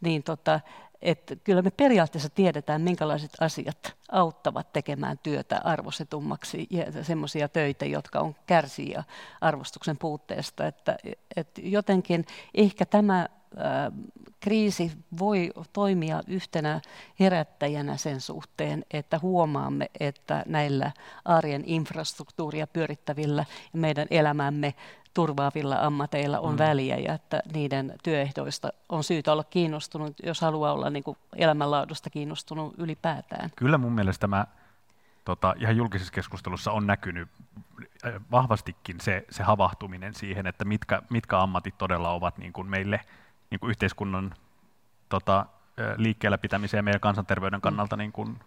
niin 0.00 0.22
tota, 0.22 0.60
että 1.04 1.36
kyllä 1.36 1.62
me 1.62 1.70
periaatteessa 1.70 2.30
tiedetään, 2.30 2.82
minkälaiset 2.82 3.30
asiat 3.40 3.96
auttavat 4.12 4.72
tekemään 4.72 5.18
työtä 5.22 5.60
arvostetummaksi 5.64 6.66
ja 6.70 7.04
semmoisia 7.04 7.48
töitä, 7.48 7.86
jotka 7.86 8.20
on 8.20 8.34
kärsiä 8.46 9.04
arvostuksen 9.40 9.98
puutteesta. 9.98 10.66
Että, 10.66 10.96
että 11.36 11.60
jotenkin 11.64 12.24
ehkä 12.54 12.86
tämä 12.86 13.28
kriisi 14.40 14.92
voi 15.18 15.52
toimia 15.72 16.22
yhtenä 16.26 16.80
herättäjänä 17.20 17.96
sen 17.96 18.20
suhteen, 18.20 18.84
että 18.90 19.18
huomaamme, 19.18 19.90
että 20.00 20.42
näillä 20.46 20.92
arjen 21.24 21.62
infrastruktuuria 21.66 22.66
pyörittävillä 22.66 23.44
ja 23.72 23.78
meidän 23.78 24.06
elämämme 24.10 24.74
turvaavilla 25.14 25.76
ammateilla 25.76 26.38
on 26.38 26.54
mm. 26.54 26.58
väliä 26.58 26.96
ja 26.96 27.14
että 27.14 27.42
niiden 27.52 27.94
työehdoista 28.02 28.72
on 28.88 29.04
syytä 29.04 29.32
olla 29.32 29.44
kiinnostunut, 29.44 30.16
jos 30.22 30.40
haluaa 30.40 30.72
olla 30.72 30.90
niin 30.90 31.04
kuin 31.04 31.18
elämänlaadusta 31.36 32.10
kiinnostunut 32.10 32.74
ylipäätään. 32.78 33.50
Kyllä 33.56 33.78
mun 33.78 33.92
mielestä 33.92 34.20
tämä 34.20 34.46
tota, 35.24 35.54
ihan 35.58 35.76
julkisessa 35.76 36.12
keskustelussa 36.12 36.72
on 36.72 36.86
näkynyt 36.86 37.28
äh, 38.06 38.12
vahvastikin 38.30 39.00
se, 39.00 39.24
se 39.30 39.42
havahtuminen 39.42 40.14
siihen, 40.14 40.46
että 40.46 40.64
mitkä, 40.64 41.02
mitkä 41.10 41.40
ammatit 41.40 41.78
todella 41.78 42.10
ovat 42.10 42.38
niin 42.38 42.52
kuin 42.52 42.66
meille 42.66 43.00
niin 43.50 43.60
kuin 43.60 43.70
yhteiskunnan 43.70 44.34
tota, 45.08 45.38
äh, 45.38 45.94
liikkeellä 45.96 46.38
pitämiseen 46.38 46.78
ja 46.78 46.82
meidän 46.82 47.00
kansanterveyden 47.00 47.60
kannalta 47.60 47.96
niin 47.96 48.12
kuin, 48.12 48.38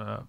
ö, 0.00 0.22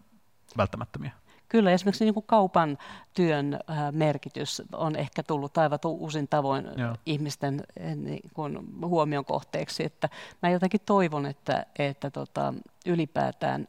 välttämättömiä. 0.58 1.12
Kyllä, 1.54 1.72
esimerkiksi 1.72 2.06
niin 2.06 2.14
kuin 2.14 2.26
kaupan 2.28 2.78
työn 3.14 3.54
äh, 3.54 3.92
merkitys 3.92 4.62
on 4.72 4.96
ehkä 4.96 5.24
tullut 5.24 5.58
aivan 5.58 5.80
uusin 5.86 6.28
tavoin 6.28 6.68
Joo. 6.78 6.96
ihmisten 7.06 7.64
äh, 7.82 7.96
niin 7.96 8.30
kuin 8.34 8.60
huomion 8.86 9.26
kohteeksi. 9.26 9.84
Että 9.84 10.10
mä 10.42 10.50
jotenkin 10.50 10.82
toivon, 10.86 11.26
että, 11.26 11.66
että 11.80 12.10
tota, 12.10 12.54
ylipäätään 12.86 13.68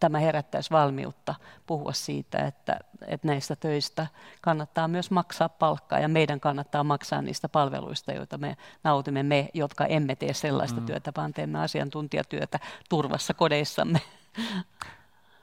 tämä 0.00 0.18
herättäisi 0.18 0.70
valmiutta 0.70 1.34
puhua 1.66 1.92
siitä, 1.92 2.38
että, 2.38 2.78
että 3.06 3.26
näistä 3.26 3.56
töistä 3.56 4.06
kannattaa 4.40 4.88
myös 4.88 5.10
maksaa 5.10 5.48
palkkaa 5.48 5.98
ja 5.98 6.08
meidän 6.08 6.40
kannattaa 6.40 6.84
maksaa 6.84 7.22
niistä 7.22 7.48
palveluista, 7.48 8.12
joita 8.12 8.38
me 8.38 8.56
nautimme, 8.84 9.22
me, 9.22 9.48
jotka 9.54 9.86
emme 9.86 10.16
tee 10.16 10.34
sellaista 10.34 10.80
mm. 10.80 10.86
työtä, 10.86 11.12
vaan 11.16 11.32
teemme 11.32 11.60
asiantuntijatyötä 11.60 12.58
turvassa 12.88 13.34
kodeissamme. 13.34 14.00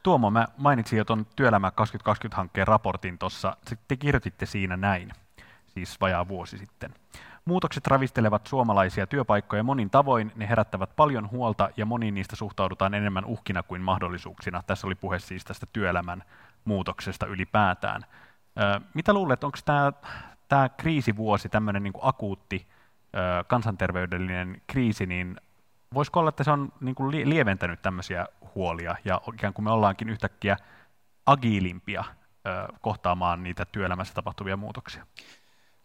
Tuomo, 0.07 0.31
mä 0.31 0.47
mainitsin 0.57 0.97
jo 0.97 1.05
tuon 1.05 1.25
Työelämä 1.35 1.71
2020-hankkeen 1.81 2.67
raportin 2.67 3.17
tuossa. 3.17 3.57
Te 3.87 3.95
kirjoititte 3.95 4.45
siinä 4.45 4.77
näin, 4.77 5.11
siis 5.67 6.01
vajaa 6.01 6.27
vuosi 6.27 6.57
sitten. 6.57 6.93
Muutokset 7.45 7.87
ravistelevat 7.87 8.47
suomalaisia 8.47 9.07
työpaikkoja 9.07 9.63
monin 9.63 9.89
tavoin, 9.89 10.31
ne 10.35 10.49
herättävät 10.49 10.95
paljon 10.95 11.29
huolta 11.29 11.69
ja 11.77 11.85
moniin 11.85 12.13
niistä 12.13 12.35
suhtaudutaan 12.35 12.93
enemmän 12.93 13.25
uhkina 13.25 13.63
kuin 13.63 13.81
mahdollisuuksina. 13.81 14.63
Tässä 14.67 14.87
oli 14.87 14.95
puhe 14.95 15.19
siis 15.19 15.45
tästä 15.45 15.65
työelämän 15.73 16.23
muutoksesta 16.65 17.25
ylipäätään. 17.25 18.01
mitä 18.93 19.13
luulet, 19.13 19.43
onko 19.43 19.57
tämä, 19.65 19.91
tämä 20.47 20.69
kriisivuosi, 20.69 21.49
tämmöinen 21.49 21.83
niin 21.83 21.93
akuutti 22.01 22.67
kansanterveydellinen 23.47 24.61
kriisi, 24.67 25.05
niin 25.05 25.37
voisiko 25.93 26.19
olla, 26.19 26.29
että 26.29 26.43
se 26.43 26.51
on 26.51 26.73
niin 26.81 26.95
kuin 26.95 27.29
lieventänyt 27.29 27.81
tämmöisiä 27.81 28.27
huolia 28.57 28.95
ja 29.05 29.21
ikään 29.33 29.53
kuin 29.53 29.63
me 29.63 29.71
ollaankin 29.71 30.09
yhtäkkiä 30.09 30.57
agiilimpia 31.25 32.03
kohtaamaan 32.81 33.43
niitä 33.43 33.65
työelämässä 33.65 34.13
tapahtuvia 34.13 34.57
muutoksia? 34.57 35.05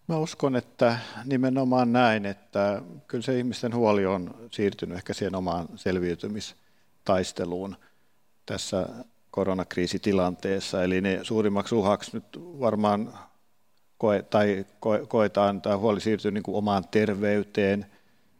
Mä 0.08 0.16
uskon, 0.16 0.56
että 0.56 0.98
nimenomaan 1.24 1.92
näin, 1.92 2.26
että 2.26 2.82
kyllä 3.08 3.22
se 3.22 3.38
ihmisten 3.38 3.74
huoli 3.74 4.06
on 4.06 4.34
siirtynyt 4.50 4.96
ehkä 4.96 5.14
siihen 5.14 5.34
omaan 5.34 5.68
selviytymistaisteluun 5.74 7.76
tässä 8.46 8.88
koronakriisitilanteessa. 9.30 10.84
Eli 10.84 11.00
ne 11.00 11.18
suurimmaksi 11.22 11.74
uhaksi 11.74 12.10
nyt 12.14 12.24
varmaan 12.40 13.12
koe, 13.98 14.22
tai 14.22 14.66
koe, 14.80 15.06
koetaan, 15.06 15.62
tämä 15.62 15.76
huoli 15.76 16.00
siirtyy 16.00 16.30
niin 16.30 16.42
kuin 16.42 16.56
omaan 16.56 16.84
terveyteen, 16.90 17.86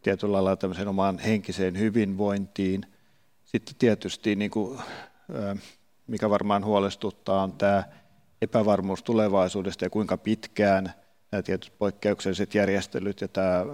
tietyllä 0.01 0.33
lailla 0.33 0.55
tämmöiseen 0.55 0.87
omaan 0.87 1.19
henkiseen 1.19 1.79
hyvinvointiin. 1.79 2.92
Sitten 3.55 3.75
tietysti, 3.79 4.35
niin 4.35 4.51
kuin, 4.51 4.79
mikä 6.07 6.29
varmaan 6.29 6.65
huolestuttaa, 6.65 7.43
on 7.43 7.51
tämä 7.51 7.83
epävarmuus 8.41 9.03
tulevaisuudesta 9.03 9.85
ja 9.85 9.89
kuinka 9.89 10.17
pitkään 10.17 10.93
nämä 11.31 11.41
tietyt 11.41 11.73
poikkeukselliset 11.77 12.55
järjestelyt 12.55 13.21
ja 13.21 13.27
tämä 13.27 13.65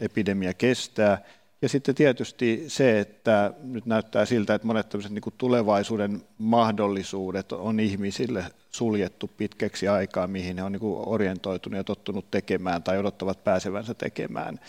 epidemia 0.00 0.54
kestää. 0.54 1.22
Ja 1.62 1.68
sitten 1.68 1.94
tietysti 1.94 2.64
se, 2.68 3.00
että 3.00 3.52
nyt 3.62 3.86
näyttää 3.86 4.24
siltä, 4.24 4.54
että 4.54 4.66
monet 4.66 4.94
niin 5.08 5.20
kuin 5.20 5.34
tulevaisuuden 5.38 6.22
mahdollisuudet 6.38 7.52
on 7.52 7.80
ihmisille 7.80 8.44
suljettu 8.70 9.30
pitkäksi 9.36 9.88
aikaa, 9.88 10.26
mihin 10.26 10.56
he 10.56 10.62
on 10.62 10.72
niin 10.72 10.82
orientoitunut 10.84 11.76
ja 11.76 11.84
tottunut 11.84 12.30
tekemään 12.30 12.82
tai 12.82 12.98
odottavat 12.98 13.44
pääsevänsä 13.44 13.94
tekemään. 13.94 14.60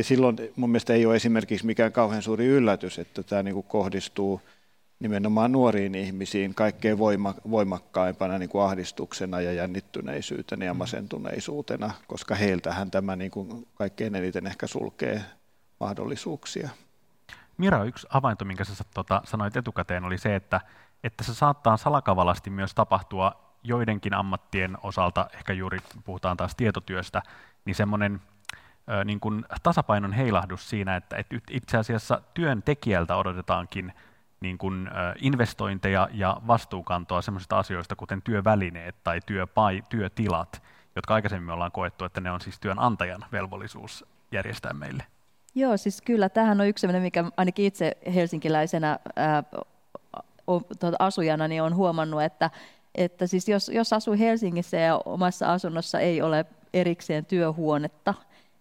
Ja 0.00 0.04
silloin 0.04 0.36
mun 0.56 0.70
mielestä 0.70 0.92
ei 0.92 1.06
ole 1.06 1.16
esimerkiksi 1.16 1.66
mikään 1.66 1.92
kauhean 1.92 2.22
suuri 2.22 2.46
yllätys, 2.46 2.98
että 2.98 3.22
tämä 3.22 3.42
niin 3.42 3.54
kuin 3.54 3.66
kohdistuu 3.66 4.40
nimenomaan 5.00 5.52
nuoriin 5.52 5.94
ihmisiin 5.94 6.54
kaikkein 6.54 6.98
voima, 6.98 7.34
voimakkaimpana 7.50 8.38
niin 8.38 8.48
kuin 8.48 8.64
ahdistuksena 8.64 9.40
ja 9.40 9.52
jännittyneisyytenä 9.52 10.64
ja 10.64 10.74
mm. 10.74 10.78
masentuneisuutena, 10.78 11.90
koska 12.06 12.34
heiltähän 12.34 12.90
tämä 12.90 13.16
niin 13.16 13.30
kuin 13.30 13.66
kaikkein 13.74 14.14
eniten 14.14 14.46
ehkä 14.46 14.66
sulkee 14.66 15.24
mahdollisuuksia. 15.80 16.68
Mira, 17.58 17.84
yksi 17.84 18.06
havainto, 18.10 18.44
minkä 18.44 18.64
sä 18.64 18.84
tota, 18.94 19.22
sanoit 19.24 19.56
etukäteen, 19.56 20.04
oli 20.04 20.18
se, 20.18 20.36
että, 20.36 20.60
että 21.04 21.24
se 21.24 21.34
saattaa 21.34 21.76
salakavalasti 21.76 22.50
myös 22.50 22.74
tapahtua 22.74 23.32
joidenkin 23.62 24.14
ammattien 24.14 24.76
osalta, 24.82 25.26
ehkä 25.34 25.52
juuri 25.52 25.78
puhutaan 26.04 26.36
taas 26.36 26.54
tietotyöstä, 26.56 27.22
niin 27.64 27.74
semmoinen 27.74 28.20
niin 29.04 29.20
kuin 29.20 29.44
tasapainon 29.62 30.12
heilahdus 30.12 30.70
siinä, 30.70 30.96
että, 30.96 31.16
että 31.16 31.36
itse 31.50 31.78
asiassa 31.78 32.22
työntekijältä 32.34 33.16
odotetaankin 33.16 33.92
niin 34.40 34.58
kuin, 34.58 34.90
investointeja 35.20 36.08
ja 36.12 36.36
vastuukantoa 36.46 37.22
sellaisista 37.22 37.58
asioista, 37.58 37.96
kuten 37.96 38.22
työvälineet 38.22 38.96
tai 39.04 39.20
työpai, 39.26 39.82
työtilat, 39.88 40.62
jotka 40.96 41.14
aikaisemmin 41.14 41.50
ollaan 41.50 41.72
koettu, 41.72 42.04
että 42.04 42.20
ne 42.20 42.30
on 42.30 42.40
siis 42.40 42.60
työnantajan 42.60 43.24
velvollisuus 43.32 44.04
järjestää 44.32 44.72
meille. 44.72 45.04
Joo, 45.54 45.76
siis 45.76 46.02
kyllä 46.02 46.28
tähän 46.28 46.60
on 46.60 46.66
yksi 46.66 46.80
sellainen, 46.80 47.02
mikä 47.02 47.24
ainakin 47.36 47.64
itse 47.64 47.96
helsinkiläisenä 48.14 48.98
ää, 49.16 49.42
tuota, 50.80 50.96
asujana 50.98 51.48
niin 51.48 51.62
on 51.62 51.74
huomannut, 51.74 52.22
että, 52.22 52.50
että 52.94 53.26
siis 53.26 53.48
jos, 53.48 53.68
jos 53.68 53.92
asuu 53.92 54.16
Helsingissä 54.18 54.76
ja 54.76 55.00
omassa 55.04 55.52
asunnossa 55.52 56.00
ei 56.00 56.22
ole 56.22 56.46
erikseen 56.74 57.24
työhuonetta, 57.24 58.14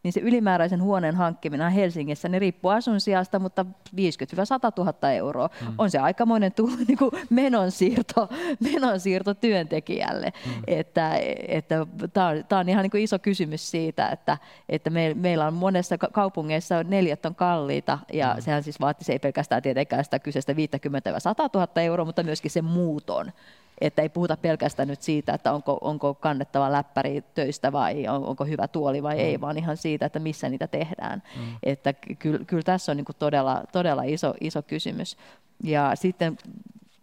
niin 0.04 0.14
se 0.14 0.20
ylimääräisen 0.20 0.84
huoneen 0.84 1.16
hankkiminen 1.16 1.72
Helsingissä 1.72 2.30
niin 2.30 2.42
riippuu 2.42 2.72
asuinsijasta, 2.72 3.40
mutta 3.40 3.66
50-100 3.96 4.02
000 4.78 5.12
euroa 5.12 5.50
mm. 5.62 5.74
on 5.78 5.92
se 5.92 6.00
aikamoinen 6.00 6.54
tu, 6.54 6.72
niin 6.88 6.98
kuin 6.98 7.12
menonsiirto, 7.30 8.30
menonsiirto 8.74 9.34
työntekijälle. 9.34 10.34
Mm. 10.46 10.52
Että, 10.68 11.16
että 11.48 11.86
Tämä 12.14 12.28
on, 12.28 12.60
on 12.60 12.70
ihan 12.70 12.84
niin 12.84 12.92
kuin 12.92 13.04
iso 13.04 13.20
kysymys 13.20 13.72
siitä, 13.72 14.10
että, 14.10 14.38
että 14.70 14.90
me, 14.90 15.14
meillä 15.14 15.48
on 15.48 15.54
monessa 15.54 15.98
kaupungeissa 15.98 16.84
neljät 16.84 17.26
on 17.26 17.36
kalliita 17.36 18.00
ja 18.14 18.34
mm. 18.36 18.42
sehän 18.42 18.64
siis 18.64 18.80
vaatisi 18.80 19.12
ei 19.12 19.20
pelkästään 19.20 19.62
tietenkään 19.62 20.04
sitä 20.04 20.20
kyseistä 20.20 20.54
50-100 20.54 20.56
000 21.54 21.82
euroa, 21.82 22.06
mutta 22.06 22.24
myöskin 22.24 22.52
sen 22.52 22.66
muuton 22.66 23.32
että 23.82 24.02
ei 24.02 24.10
puhuta 24.10 24.38
pelkästään 24.38 24.88
nyt 24.88 25.02
siitä, 25.02 25.34
että 25.34 25.54
onko, 25.54 25.78
onko 25.82 26.14
kannettava 26.14 26.72
läppäri 26.72 27.24
töistä 27.34 27.72
vai 27.72 28.08
on, 28.08 28.26
onko 28.26 28.46
hyvä 28.46 28.68
tuoli 28.68 29.04
vai 29.04 29.16
mm. 29.16 29.22
ei, 29.22 29.42
vaan 29.42 29.58
ihan 29.58 29.78
siitä, 29.78 30.06
että 30.06 30.20
missä 30.20 30.50
niitä 30.50 30.68
tehdään. 30.68 31.24
Mm. 31.36 31.42
Että 31.64 31.94
kyllä, 31.94 32.46
kyllä 32.46 32.64
tässä 32.64 32.92
on 32.92 32.98
niin 32.98 33.06
todella, 33.20 33.64
todella 33.72 34.04
iso, 34.04 34.34
iso 34.42 34.62
kysymys. 34.62 35.18
Ja 35.64 35.92
sitten 35.96 36.38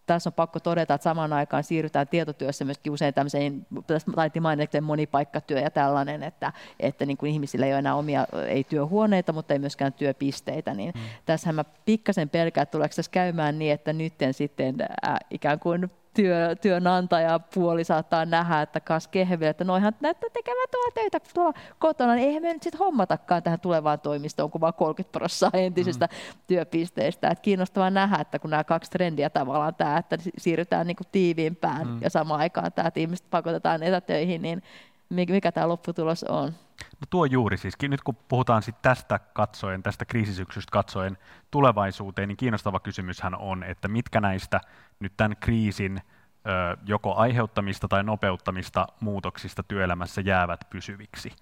tässä 0.06 0.28
on 0.28 0.34
pakko 0.34 0.60
todeta, 0.60 0.94
että 0.94 1.02
samaan 1.02 1.32
aikaan 1.32 1.64
siirrytään 1.64 2.08
tietotyössä 2.08 2.64
myöskin 2.64 2.92
usein 2.92 3.14
tämmöiseen, 3.14 3.66
taittiin 4.14 4.42
mainita 4.42 4.80
monipaikkatyö 4.80 5.60
ja 5.60 5.70
tällainen, 5.70 6.22
että, 6.22 6.52
että 6.80 7.06
niin 7.06 7.16
kuin 7.16 7.32
ihmisillä 7.32 7.66
ei 7.66 7.72
ole 7.72 7.78
enää 7.78 7.94
omia, 7.94 8.26
ei 8.48 8.64
työhuoneita, 8.64 9.32
mutta 9.32 9.54
ei 9.54 9.58
myöskään 9.58 9.92
työpisteitä, 9.92 10.74
niin 10.74 10.92
mm. 10.94 11.00
tässähän 11.26 11.54
mä 11.54 11.64
pikkasen 11.84 12.28
pelkään, 12.28 12.62
että 12.62 12.72
tuleeko 12.72 12.94
tässä 12.96 13.12
käymään 13.12 13.58
niin, 13.58 13.72
että 13.72 13.92
nyt 13.92 14.14
sitten 14.32 14.76
äh, 14.80 15.16
ikään 15.30 15.58
kuin 15.58 15.90
työ, 16.16 16.56
työnantajapuoli 16.56 17.84
saattaa 17.84 18.24
nähdä, 18.24 18.62
että 18.62 18.80
kas 18.80 19.08
kehville, 19.08 19.48
että 19.48 19.64
noihan 19.64 19.92
näyttää 20.00 20.30
tekemään 20.32 20.68
tuolla 20.70 20.90
töitä 20.94 21.20
tuolla 21.34 21.52
kotona, 21.78 22.14
niin 22.14 22.28
eihän 22.28 22.42
me 22.42 22.52
nyt 22.52 22.62
sitten 22.62 22.78
hommatakaan 22.78 23.42
tähän 23.42 23.60
tulevaan 23.60 24.00
toimistoon, 24.00 24.50
kun 24.50 24.60
vaan 24.60 24.74
30 24.74 25.18
prosenttia 25.18 25.60
entisistä 25.60 26.06
mm. 26.06 26.38
työpisteistä. 26.46 27.28
Et 27.28 27.40
kiinnostavaa 27.40 27.90
nähdä, 27.90 28.16
että 28.16 28.38
kun 28.38 28.50
nämä 28.50 28.64
kaksi 28.64 28.90
trendiä 28.90 29.30
tavallaan 29.30 29.74
tämä, 29.74 29.98
että 29.98 30.16
siirrytään 30.38 30.86
niin 30.86 30.96
kuin 30.96 31.08
tiiviimpään 31.12 31.86
mm. 31.86 31.98
ja 32.02 32.10
samaan 32.10 32.40
aikaan 32.40 32.72
tämä, 32.72 32.88
että 32.88 33.00
ihmiset 33.00 33.26
pakotetaan 33.30 33.82
etätöihin, 33.82 34.42
niin 34.42 34.62
mikä 35.10 35.52
tämä 35.52 35.68
lopputulos 35.68 36.24
on? 36.24 36.52
No 37.00 37.06
tuo 37.10 37.24
juuri 37.24 37.56
siis. 37.56 37.74
Nyt 37.82 38.02
kun 38.02 38.16
puhutaan 38.28 38.62
sit 38.62 38.82
tästä 38.82 39.18
katsoen, 39.18 39.82
tästä 39.82 40.04
kriisisyksystä 40.04 40.70
katsoen 40.70 41.18
tulevaisuuteen, 41.50 42.28
niin 42.28 42.36
kiinnostava 42.36 42.80
kysymyshän 42.80 43.34
on, 43.34 43.62
että 43.62 43.88
mitkä 43.88 44.20
näistä 44.20 44.60
nyt 45.00 45.12
tämän 45.16 45.36
kriisin 45.40 46.00
ö, 46.00 46.76
joko 46.86 47.14
aiheuttamista 47.14 47.88
tai 47.88 48.04
nopeuttamista 48.04 48.86
muutoksista 49.00 49.62
työelämässä 49.62 50.20
jäävät 50.20 50.60
pysyviksi. 50.70 51.32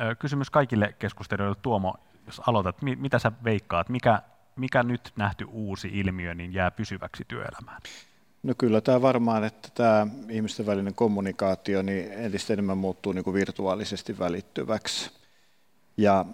Ö, 0.00 0.14
kysymys 0.14 0.50
kaikille 0.50 0.94
keskustelijoille. 0.98 1.58
Tuomo, 1.62 1.94
jos 2.26 2.42
aloitat, 2.46 2.82
mi- 2.82 2.96
mitä 2.96 3.18
sä 3.18 3.32
veikkaat, 3.44 3.88
mikä, 3.88 4.22
mikä 4.56 4.82
nyt 4.82 5.12
nähty 5.16 5.44
uusi 5.44 5.88
ilmiö 5.92 6.34
niin 6.34 6.54
jää 6.54 6.70
pysyväksi 6.70 7.24
työelämään? 7.28 7.80
No 8.48 8.54
kyllä 8.58 8.80
tämä 8.80 9.02
varmaan, 9.02 9.44
että 9.44 9.68
tämä 9.74 10.06
ihmisten 10.28 10.66
välinen 10.66 10.94
kommunikaatio 10.94 11.82
niin 11.82 12.12
entistä 12.12 12.52
enemmän 12.52 12.78
muuttuu 12.78 13.12
niin 13.12 13.24
kuin 13.24 13.34
virtuaalisesti 13.34 14.18
välittyväksi. 14.18 15.10
Ja 15.96 16.24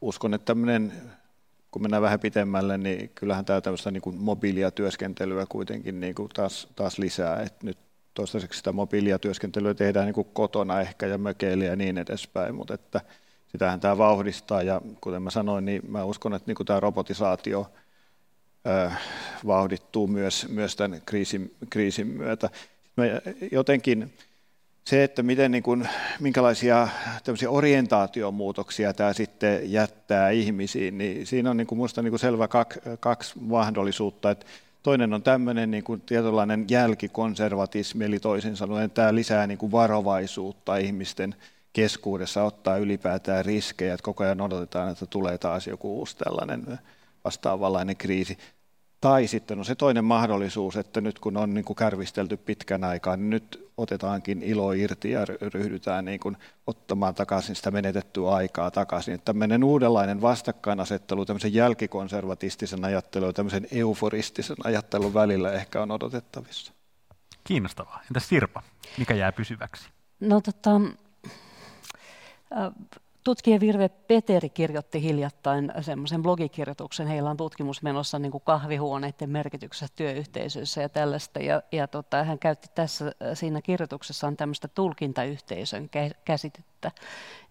uskon, 0.00 0.34
että 0.34 0.44
tämmöinen, 0.44 0.92
kun 1.70 1.82
mennään 1.82 2.02
vähän 2.02 2.20
pitemmälle, 2.20 2.78
niin 2.78 3.10
kyllähän 3.14 3.44
tämä 3.44 3.60
tämmöistä 3.60 3.90
niin 3.90 4.00
kuin 4.00 4.16
mobiilia 4.16 4.70
työskentelyä 4.70 5.46
kuitenkin 5.48 6.00
niin 6.00 6.14
kuin 6.14 6.28
taas, 6.28 6.68
taas 6.76 6.98
lisää. 6.98 7.42
Et 7.42 7.62
nyt 7.62 7.78
toistaiseksi 8.14 8.56
sitä 8.56 8.72
mobiilia 8.72 9.18
työskentelyä 9.18 9.74
tehdään 9.74 10.06
niin 10.06 10.14
kuin 10.14 10.28
kotona 10.32 10.80
ehkä 10.80 11.06
ja 11.06 11.18
mökeillä 11.18 11.64
ja 11.64 11.76
niin 11.76 11.98
edespäin, 11.98 12.54
mutta 12.54 12.74
että 12.74 13.00
sitähän 13.48 13.80
tämä 13.80 13.98
vauhdistaa 13.98 14.62
ja 14.62 14.80
kuten 15.00 15.22
mä 15.22 15.30
sanoin, 15.30 15.64
niin 15.64 15.82
mä 15.88 16.04
uskon, 16.04 16.34
että 16.34 16.46
niin 16.50 16.56
kuin 16.56 16.66
tämä 16.66 16.80
robotisaatio– 16.80 17.66
vauhdittuu 19.46 20.06
myös, 20.06 20.46
myös 20.48 20.76
tämän 20.76 21.02
kriisin, 21.06 21.54
kriisin 21.70 22.06
myötä. 22.06 22.50
Me 22.96 23.22
jotenkin 23.52 24.12
se, 24.84 25.04
että 25.04 25.22
miten, 25.22 25.50
niin 25.50 25.62
kuin, 25.62 25.88
minkälaisia 26.20 26.88
orientaatiomuutoksia 27.48 28.94
tämä 28.94 29.12
sitten 29.12 29.72
jättää 29.72 30.30
ihmisiin, 30.30 30.98
niin 30.98 31.26
siinä 31.26 31.50
on 31.50 31.56
niin 31.56 31.66
kuin 31.66 31.78
minusta 31.78 32.02
niin 32.02 32.10
kuin 32.10 32.20
selvä 32.20 32.48
kaksi, 32.48 32.80
kaksi 33.00 33.32
mahdollisuutta. 33.40 34.30
Että 34.30 34.46
toinen 34.82 35.14
on 35.14 35.22
tämmöinen 35.22 35.70
niin 35.70 35.84
kuin 35.84 36.00
tietynlainen 36.00 36.66
jälkikonservatismi, 36.70 38.04
eli 38.04 38.20
toisin 38.20 38.56
sanoen 38.56 38.90
tämä 38.90 39.14
lisää 39.14 39.46
niin 39.46 39.58
kuin 39.58 39.72
varovaisuutta 39.72 40.76
ihmisten 40.76 41.34
keskuudessa, 41.72 42.44
ottaa 42.44 42.76
ylipäätään 42.76 43.44
riskejä, 43.44 43.94
että 43.94 44.04
koko 44.04 44.24
ajan 44.24 44.40
odotetaan, 44.40 44.92
että 44.92 45.06
tulee 45.06 45.38
taas 45.38 45.66
joku 45.66 45.98
uusi 45.98 46.16
tällainen 46.16 46.78
vastaavanlainen 47.24 47.96
kriisi. 47.96 48.38
Tai 49.00 49.26
sitten 49.26 49.58
on 49.58 49.64
se 49.64 49.74
toinen 49.74 50.04
mahdollisuus, 50.04 50.76
että 50.76 51.00
nyt 51.00 51.18
kun 51.18 51.36
on 51.36 51.54
niin 51.54 51.64
kuin 51.64 51.76
kärvistelty 51.76 52.36
pitkän 52.36 52.84
aikaa, 52.84 53.16
niin 53.16 53.30
nyt 53.30 53.70
otetaankin 53.76 54.42
ilo 54.42 54.72
irti 54.72 55.10
ja 55.10 55.24
ryhdytään 55.54 56.04
niin 56.04 56.20
kuin 56.20 56.36
ottamaan 56.66 57.14
takaisin 57.14 57.56
sitä 57.56 57.70
menetettyä 57.70 58.30
aikaa 58.30 58.70
takaisin. 58.70 59.14
Että 59.14 59.24
tämmöinen 59.24 59.64
uudenlainen 59.64 60.22
vastakkainasettelu 60.22 61.24
tämmöisen 61.24 61.54
jälkikonservatistisen 61.54 62.84
ajattelun 62.84 63.28
ja 63.28 63.32
tämmöisen 63.32 63.66
euforistisen 63.72 64.56
ajattelun 64.64 65.14
välillä 65.14 65.52
ehkä 65.52 65.82
on 65.82 65.90
odotettavissa. 65.90 66.72
Kiinnostavaa. 67.44 68.00
Entäs 68.04 68.28
Sirpa, 68.28 68.62
mikä 68.98 69.14
jää 69.14 69.32
pysyväksi? 69.32 69.88
No 70.20 70.40
tota, 70.40 70.80
Tutkija 73.24 73.60
Virve 73.60 73.88
Peteri 73.88 74.48
kirjoitti 74.48 75.02
hiljattain 75.02 75.72
semmoisen 75.80 76.22
blogikirjoituksen. 76.22 77.06
Heillä 77.06 77.30
on 77.30 77.36
tutkimus 77.36 77.82
menossa 77.82 78.18
niin 78.18 78.32
kuin 78.32 78.42
kahvihuoneiden 78.46 79.30
merkityksestä 79.30 79.96
työyhteisöissä 79.96 80.82
ja 80.82 80.88
tällaista. 80.88 81.40
Ja, 81.40 81.62
ja 81.72 81.88
tota, 81.88 82.24
hän 82.24 82.38
käytti 82.38 82.68
tässä 82.74 83.12
siinä 83.34 83.62
kirjoituksessaan 83.62 84.36
tämmöistä 84.36 84.68
tulkintayhteisön 84.68 85.90
käsitettä, 86.24 86.71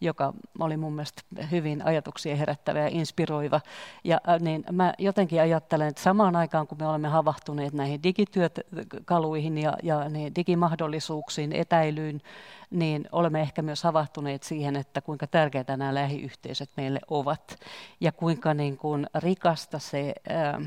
joka 0.01 0.33
oli 0.59 0.77
mun 0.77 0.93
mielestä 0.93 1.21
hyvin 1.51 1.85
ajatuksia 1.85 2.35
herättävä 2.35 2.79
ja 2.79 2.87
inspiroiva. 2.87 3.61
Ja 4.03 4.21
niin 4.39 4.63
mä 4.71 4.93
jotenkin 4.97 5.41
ajattelen, 5.41 5.87
että 5.87 6.01
samaan 6.01 6.35
aikaan 6.35 6.67
kun 6.67 6.77
me 6.81 6.87
olemme 6.87 7.07
havahtuneet 7.07 7.73
näihin 7.73 8.03
digityökaluihin 8.03 9.57
ja, 9.57 9.73
ja 9.83 10.09
niin 10.09 10.35
digimahdollisuuksiin, 10.35 11.53
etäilyyn, 11.53 12.21
niin 12.69 13.07
olemme 13.11 13.41
ehkä 13.41 13.61
myös 13.61 13.83
havahtuneet 13.83 14.43
siihen, 14.43 14.75
että 14.75 15.01
kuinka 15.01 15.27
tärkeitä 15.27 15.77
nämä 15.77 15.93
lähiyhteisöt 15.93 16.69
meille 16.77 16.99
ovat 17.09 17.59
ja 17.99 18.11
kuinka 18.11 18.53
niin 18.53 18.77
kuin 18.77 19.07
rikasta 19.15 19.79
se 19.79 20.13
ää, 20.29 20.61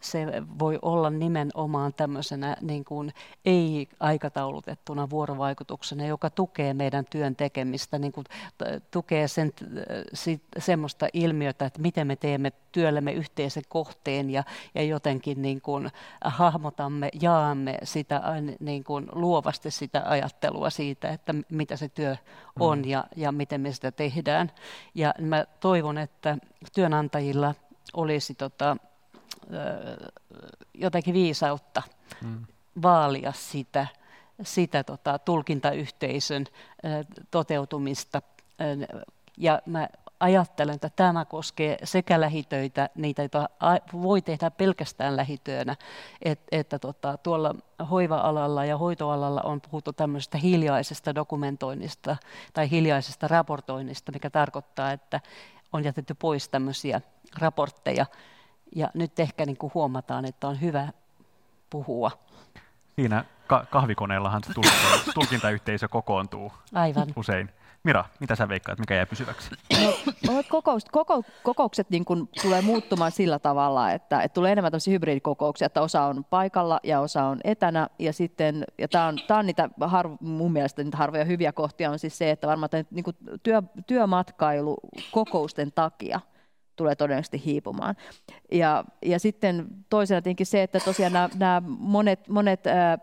se 0.00 0.26
voi 0.58 0.78
olla 0.82 1.10
nimenomaan 1.10 1.94
tämmöisenä 1.94 2.56
niin 2.60 2.84
kuin 2.84 3.12
ei-aikataulutettuna 3.44 5.10
vuorovaikutuksena, 5.10 6.06
joka 6.06 6.30
tukee 6.30 6.74
meidän 6.74 7.04
työn 7.10 7.36
tekemistä, 7.36 7.98
niin 7.98 8.12
kuin 8.12 8.24
tukee 8.90 9.28
sen, 9.28 9.52
sit, 10.14 10.42
semmoista 10.58 11.08
ilmiötä, 11.12 11.66
että 11.66 11.80
miten 11.80 12.06
me 12.06 12.16
teemme 12.16 12.52
työllemme 12.72 13.12
yhteisen 13.12 13.62
kohteen 13.68 14.30
ja, 14.30 14.44
ja 14.74 14.82
jotenkin 14.82 15.42
niin 15.42 15.60
kuin 15.60 15.90
hahmotamme, 16.24 17.10
jaamme 17.20 17.78
sitä 17.82 18.22
niin 18.60 18.84
kuin 18.84 19.06
luovasti 19.12 19.70
sitä 19.70 20.02
ajattelua 20.06 20.70
siitä, 20.70 21.08
että 21.08 21.34
mitä 21.50 21.76
se 21.76 21.88
työ 21.88 22.16
on 22.60 22.78
mm. 22.78 22.84
ja, 22.84 23.04
ja 23.16 23.32
miten 23.32 23.60
me 23.60 23.72
sitä 23.72 23.92
tehdään. 23.92 24.52
Ja 24.94 25.14
mä 25.20 25.44
toivon, 25.60 25.98
että 25.98 26.38
työnantajilla 26.74 27.54
olisi 27.94 28.34
tota, 28.34 28.76
jotenkin 30.74 31.14
viisautta 31.14 31.82
mm. 32.24 32.46
vaalia 32.82 33.32
sitä, 33.32 33.86
sitä 34.42 34.84
tota, 34.84 35.18
tulkintayhteisön 35.18 36.44
toteutumista. 37.30 38.22
Ja 39.36 39.62
mä 39.66 39.88
ajattelen, 40.20 40.74
että 40.74 40.90
tämä 40.96 41.24
koskee 41.24 41.78
sekä 41.84 42.20
lähitöitä, 42.20 42.90
niitä, 42.94 43.22
joita 43.22 43.48
voi 43.92 44.22
tehdä 44.22 44.50
pelkästään 44.50 45.16
lähityönä, 45.16 45.76
että, 46.22 46.46
että 46.52 46.78
tota, 46.78 47.16
tuolla 47.16 47.54
hoiva-alalla 47.90 48.64
ja 48.64 48.78
hoitoalalla 48.78 49.40
on 49.42 49.60
puhuttu 49.60 49.92
tämmöisestä 49.92 50.38
hiljaisesta 50.38 51.14
dokumentoinnista 51.14 52.16
tai 52.52 52.70
hiljaisesta 52.70 53.28
raportoinnista, 53.28 54.12
mikä 54.12 54.30
tarkoittaa, 54.30 54.92
että 54.92 55.20
on 55.72 55.84
jätetty 55.84 56.14
pois 56.14 56.48
tämmöisiä 56.48 57.00
raportteja, 57.38 58.06
ja 58.76 58.90
nyt 58.94 59.20
ehkä 59.20 59.46
niin 59.46 59.56
kuin 59.56 59.74
huomataan, 59.74 60.24
että 60.24 60.48
on 60.48 60.60
hyvä 60.60 60.88
puhua. 61.70 62.10
Siinä 62.96 63.24
ka- 63.46 63.66
kahvikoneellahan 63.70 64.44
se 64.44 64.54
tulkinta, 64.54 65.12
tulkintayhteisö 65.14 65.88
kokoontuu 65.88 66.52
Aivan. 66.74 67.08
usein. 67.16 67.50
Mira, 67.84 68.04
mitä 68.20 68.36
sä 68.36 68.48
veikkaat, 68.48 68.78
mikä 68.78 68.94
jää 68.94 69.06
pysyväksi? 69.06 69.50
No, 70.26 70.42
kokous, 70.48 70.84
koko, 70.84 71.22
kokoukset 71.42 71.90
niin 71.90 72.04
kun 72.04 72.28
tulee 72.42 72.62
muuttumaan 72.62 73.12
sillä 73.12 73.38
tavalla, 73.38 73.92
että, 73.92 74.22
että 74.22 74.34
tulee 74.34 74.52
enemmän 74.52 74.72
tämmöisiä 74.72 74.92
hybridikokouksia, 74.92 75.66
että 75.66 75.82
osa 75.82 76.02
on 76.02 76.24
paikalla 76.24 76.80
ja 76.82 77.00
osa 77.00 77.24
on 77.24 77.40
etänä. 77.44 77.88
Ja 77.98 78.12
sitten, 78.12 78.64
ja 78.78 78.88
tämä 78.88 79.06
on, 79.06 79.18
tää 79.26 79.38
on 79.38 79.46
niitä, 79.46 79.68
harv, 79.80 80.12
mun 80.20 80.52
mielestä 80.52 80.84
niitä 80.84 80.96
harvoja 80.96 81.24
hyviä 81.24 81.52
kohtia 81.52 81.90
on 81.90 81.98
siis 81.98 82.18
se, 82.18 82.30
että 82.30 82.46
varmaan 82.46 82.70
tämän, 82.70 82.86
niin 82.90 83.04
työ, 83.42 83.62
työmatkailu 83.86 84.76
kokousten 85.12 85.72
takia– 85.72 86.20
tulee 86.78 86.94
todennäköisesti 86.96 87.42
hiipumaan. 87.44 87.96
Ja, 88.52 88.84
ja 89.02 89.18
sitten 89.18 89.66
toisena 89.88 90.22
tietenkin 90.22 90.46
se, 90.46 90.62
että 90.62 90.80
tosiaan 90.80 91.12
nämä, 91.12 91.28
nämä 91.38 91.62
monet, 91.66 92.28
monet 92.28 92.66
ää, 92.66 92.98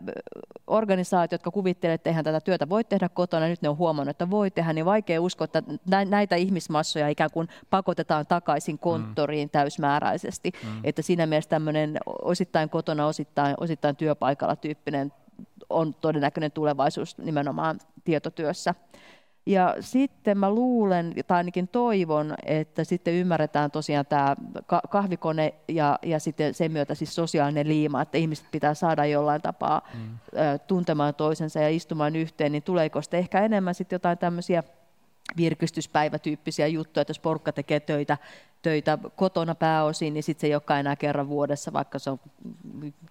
organisaatiot, 0.66 1.32
jotka 1.32 1.50
kuvittelevat, 1.50 2.00
että 2.00 2.10
eihän 2.10 2.24
tätä 2.24 2.40
työtä 2.40 2.68
voi 2.68 2.84
tehdä 2.84 3.08
kotona, 3.08 3.46
nyt 3.46 3.62
ne 3.62 3.68
on 3.68 3.76
huomannut, 3.76 4.10
että 4.10 4.30
voi 4.30 4.50
tehdä, 4.50 4.72
niin 4.72 4.84
vaikea 4.84 5.20
uskoa, 5.20 5.44
että 5.44 5.62
näitä 6.04 6.36
ihmismassoja 6.36 7.08
ikään 7.08 7.30
kuin 7.30 7.48
pakotetaan 7.70 8.26
takaisin 8.26 8.78
konttoriin 8.78 9.48
mm. 9.48 9.50
täysmääräisesti. 9.50 10.52
Mm. 10.64 10.80
Että 10.84 11.02
siinä 11.02 11.26
mielessä 11.26 11.50
tämmöinen 11.50 11.98
osittain 12.22 12.70
kotona, 12.70 13.06
osittain, 13.06 13.54
osittain 13.60 13.96
työpaikalla 13.96 14.56
tyyppinen 14.56 15.12
on 15.70 15.94
todennäköinen 15.94 16.52
tulevaisuus 16.52 17.18
nimenomaan 17.18 17.78
tietotyössä. 18.04 18.74
Ja 19.46 19.76
sitten 19.80 20.38
mä 20.38 20.50
luulen, 20.50 21.14
tai 21.26 21.36
ainakin 21.36 21.68
toivon, 21.68 22.34
että 22.46 22.84
sitten 22.84 23.14
ymmärretään 23.14 23.70
tosiaan 23.70 24.06
tämä 24.06 24.36
kahvikone 24.90 25.54
ja, 25.68 25.98
ja 26.02 26.20
sitten 26.20 26.54
sen 26.54 26.72
myötä 26.72 26.94
siis 26.94 27.14
sosiaalinen 27.14 27.68
liima, 27.68 28.02
että 28.02 28.18
ihmiset 28.18 28.46
pitää 28.50 28.74
saada 28.74 29.06
jollain 29.06 29.42
tapaa 29.42 29.88
mm. 29.94 30.18
tuntemaan 30.66 31.14
toisensa 31.14 31.60
ja 31.60 31.68
istumaan 31.68 32.16
yhteen, 32.16 32.52
niin 32.52 32.62
tuleeko 32.62 33.02
sitten 33.02 33.20
ehkä 33.20 33.44
enemmän 33.44 33.74
sitten 33.74 33.96
jotain 33.96 34.18
tämmöisiä 34.18 34.62
virkistyspäivätyyppisiä 35.36 36.66
juttuja, 36.66 37.02
että 37.02 37.10
jos 37.10 37.18
porukka 37.18 37.52
tekee 37.52 37.80
töitä, 37.80 38.18
töitä 38.62 38.98
kotona 39.16 39.54
pääosin, 39.54 40.14
niin 40.14 40.22
sitten 40.22 40.40
se 40.40 40.46
ei 40.46 40.54
olekaan 40.54 40.80
enää 40.80 40.96
kerran 40.96 41.28
vuodessa, 41.28 41.72
vaikka 41.72 41.98
se 41.98 42.10
on 42.10 42.20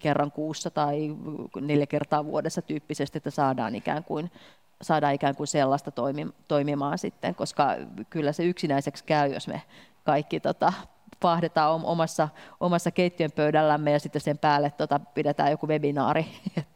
kerran 0.00 0.32
kuussa 0.32 0.70
tai 0.70 1.16
neljä 1.60 1.86
kertaa 1.86 2.24
vuodessa 2.24 2.62
tyyppisesti, 2.62 3.18
että 3.18 3.30
saadaan 3.30 3.74
ikään 3.74 4.04
kuin 4.04 4.30
saadaan 4.82 5.14
ikään 5.14 5.36
kuin 5.36 5.46
sellaista 5.46 5.92
toimimaan 6.48 6.98
sitten, 6.98 7.34
koska 7.34 7.66
kyllä 8.10 8.32
se 8.32 8.44
yksinäiseksi 8.44 9.04
käy, 9.04 9.32
jos 9.32 9.48
me 9.48 9.62
kaikki 10.04 10.40
tota, 10.40 10.72
pahdetaan 11.20 11.70
omassa, 11.84 12.28
omassa 12.60 12.90
keittiön 12.90 13.32
pöydällämme 13.32 13.90
ja 13.92 14.00
sitten 14.00 14.20
sen 14.20 14.38
päälle 14.38 14.70
tota, 14.70 14.98
pidetään 14.98 15.50
joku 15.50 15.68
webinaari. 15.68 16.26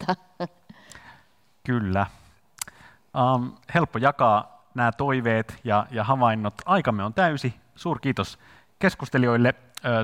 Kyllä. 1.66 2.06
Um, 3.34 3.52
helppo 3.74 3.98
jakaa 3.98 4.64
nämä 4.74 4.92
toiveet 4.92 5.54
ja, 5.64 5.86
ja 5.90 6.04
havainnot. 6.04 6.54
Aikamme 6.64 7.04
on 7.04 7.14
täysi. 7.14 7.54
Suurkiitos 7.76 8.38
keskustelijoille. 8.78 9.54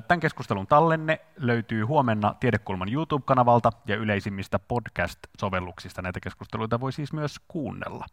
Tämän 0.09 0.21
keskustelun 0.21 0.67
tallenne 0.67 1.21
löytyy 1.37 1.83
huomenna 1.85 2.35
Tiedekulman 2.41 2.89
YouTube-kanavalta 2.89 3.73
ja 3.87 3.97
yleisimmistä 3.97 4.59
podcast-sovelluksista. 4.59 6.03
Näitä 6.03 6.21
keskusteluita 6.21 6.81
voi 6.81 6.93
siis 6.93 7.13
myös 7.13 7.41
kuunnella. 7.49 8.07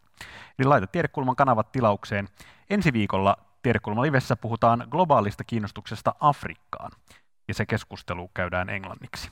Eli 0.58 0.68
laita 0.68 0.86
Tiedekulman 0.86 1.36
kanavat 1.36 1.72
tilaukseen. 1.72 2.28
Ensi 2.70 2.92
viikolla 2.92 3.36
Tiedekulma 3.62 4.02
Livessä 4.02 4.36
puhutaan 4.36 4.86
globaalista 4.90 5.44
kiinnostuksesta 5.44 6.14
Afrikkaan, 6.20 6.90
ja 7.48 7.54
se 7.54 7.66
keskustelu 7.66 8.30
käydään 8.34 8.70
englanniksi. 8.70 9.30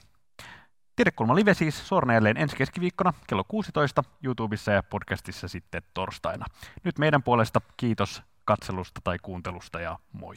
Tiedekulma 0.96 1.34
Live 1.34 1.54
siis 1.54 1.88
suorana 1.88 2.14
jälleen 2.14 2.36
ensi 2.36 2.56
keskiviikkona 2.56 3.12
kello 3.26 3.44
16 3.48 4.04
YouTubessa 4.22 4.72
ja 4.72 4.82
podcastissa 4.82 5.48
sitten 5.48 5.82
torstaina. 5.94 6.46
Nyt 6.84 6.98
meidän 6.98 7.22
puolesta 7.22 7.60
kiitos 7.76 8.22
katselusta 8.44 9.00
tai 9.04 9.18
kuuntelusta 9.22 9.80
ja 9.80 9.98
moi. 10.12 10.36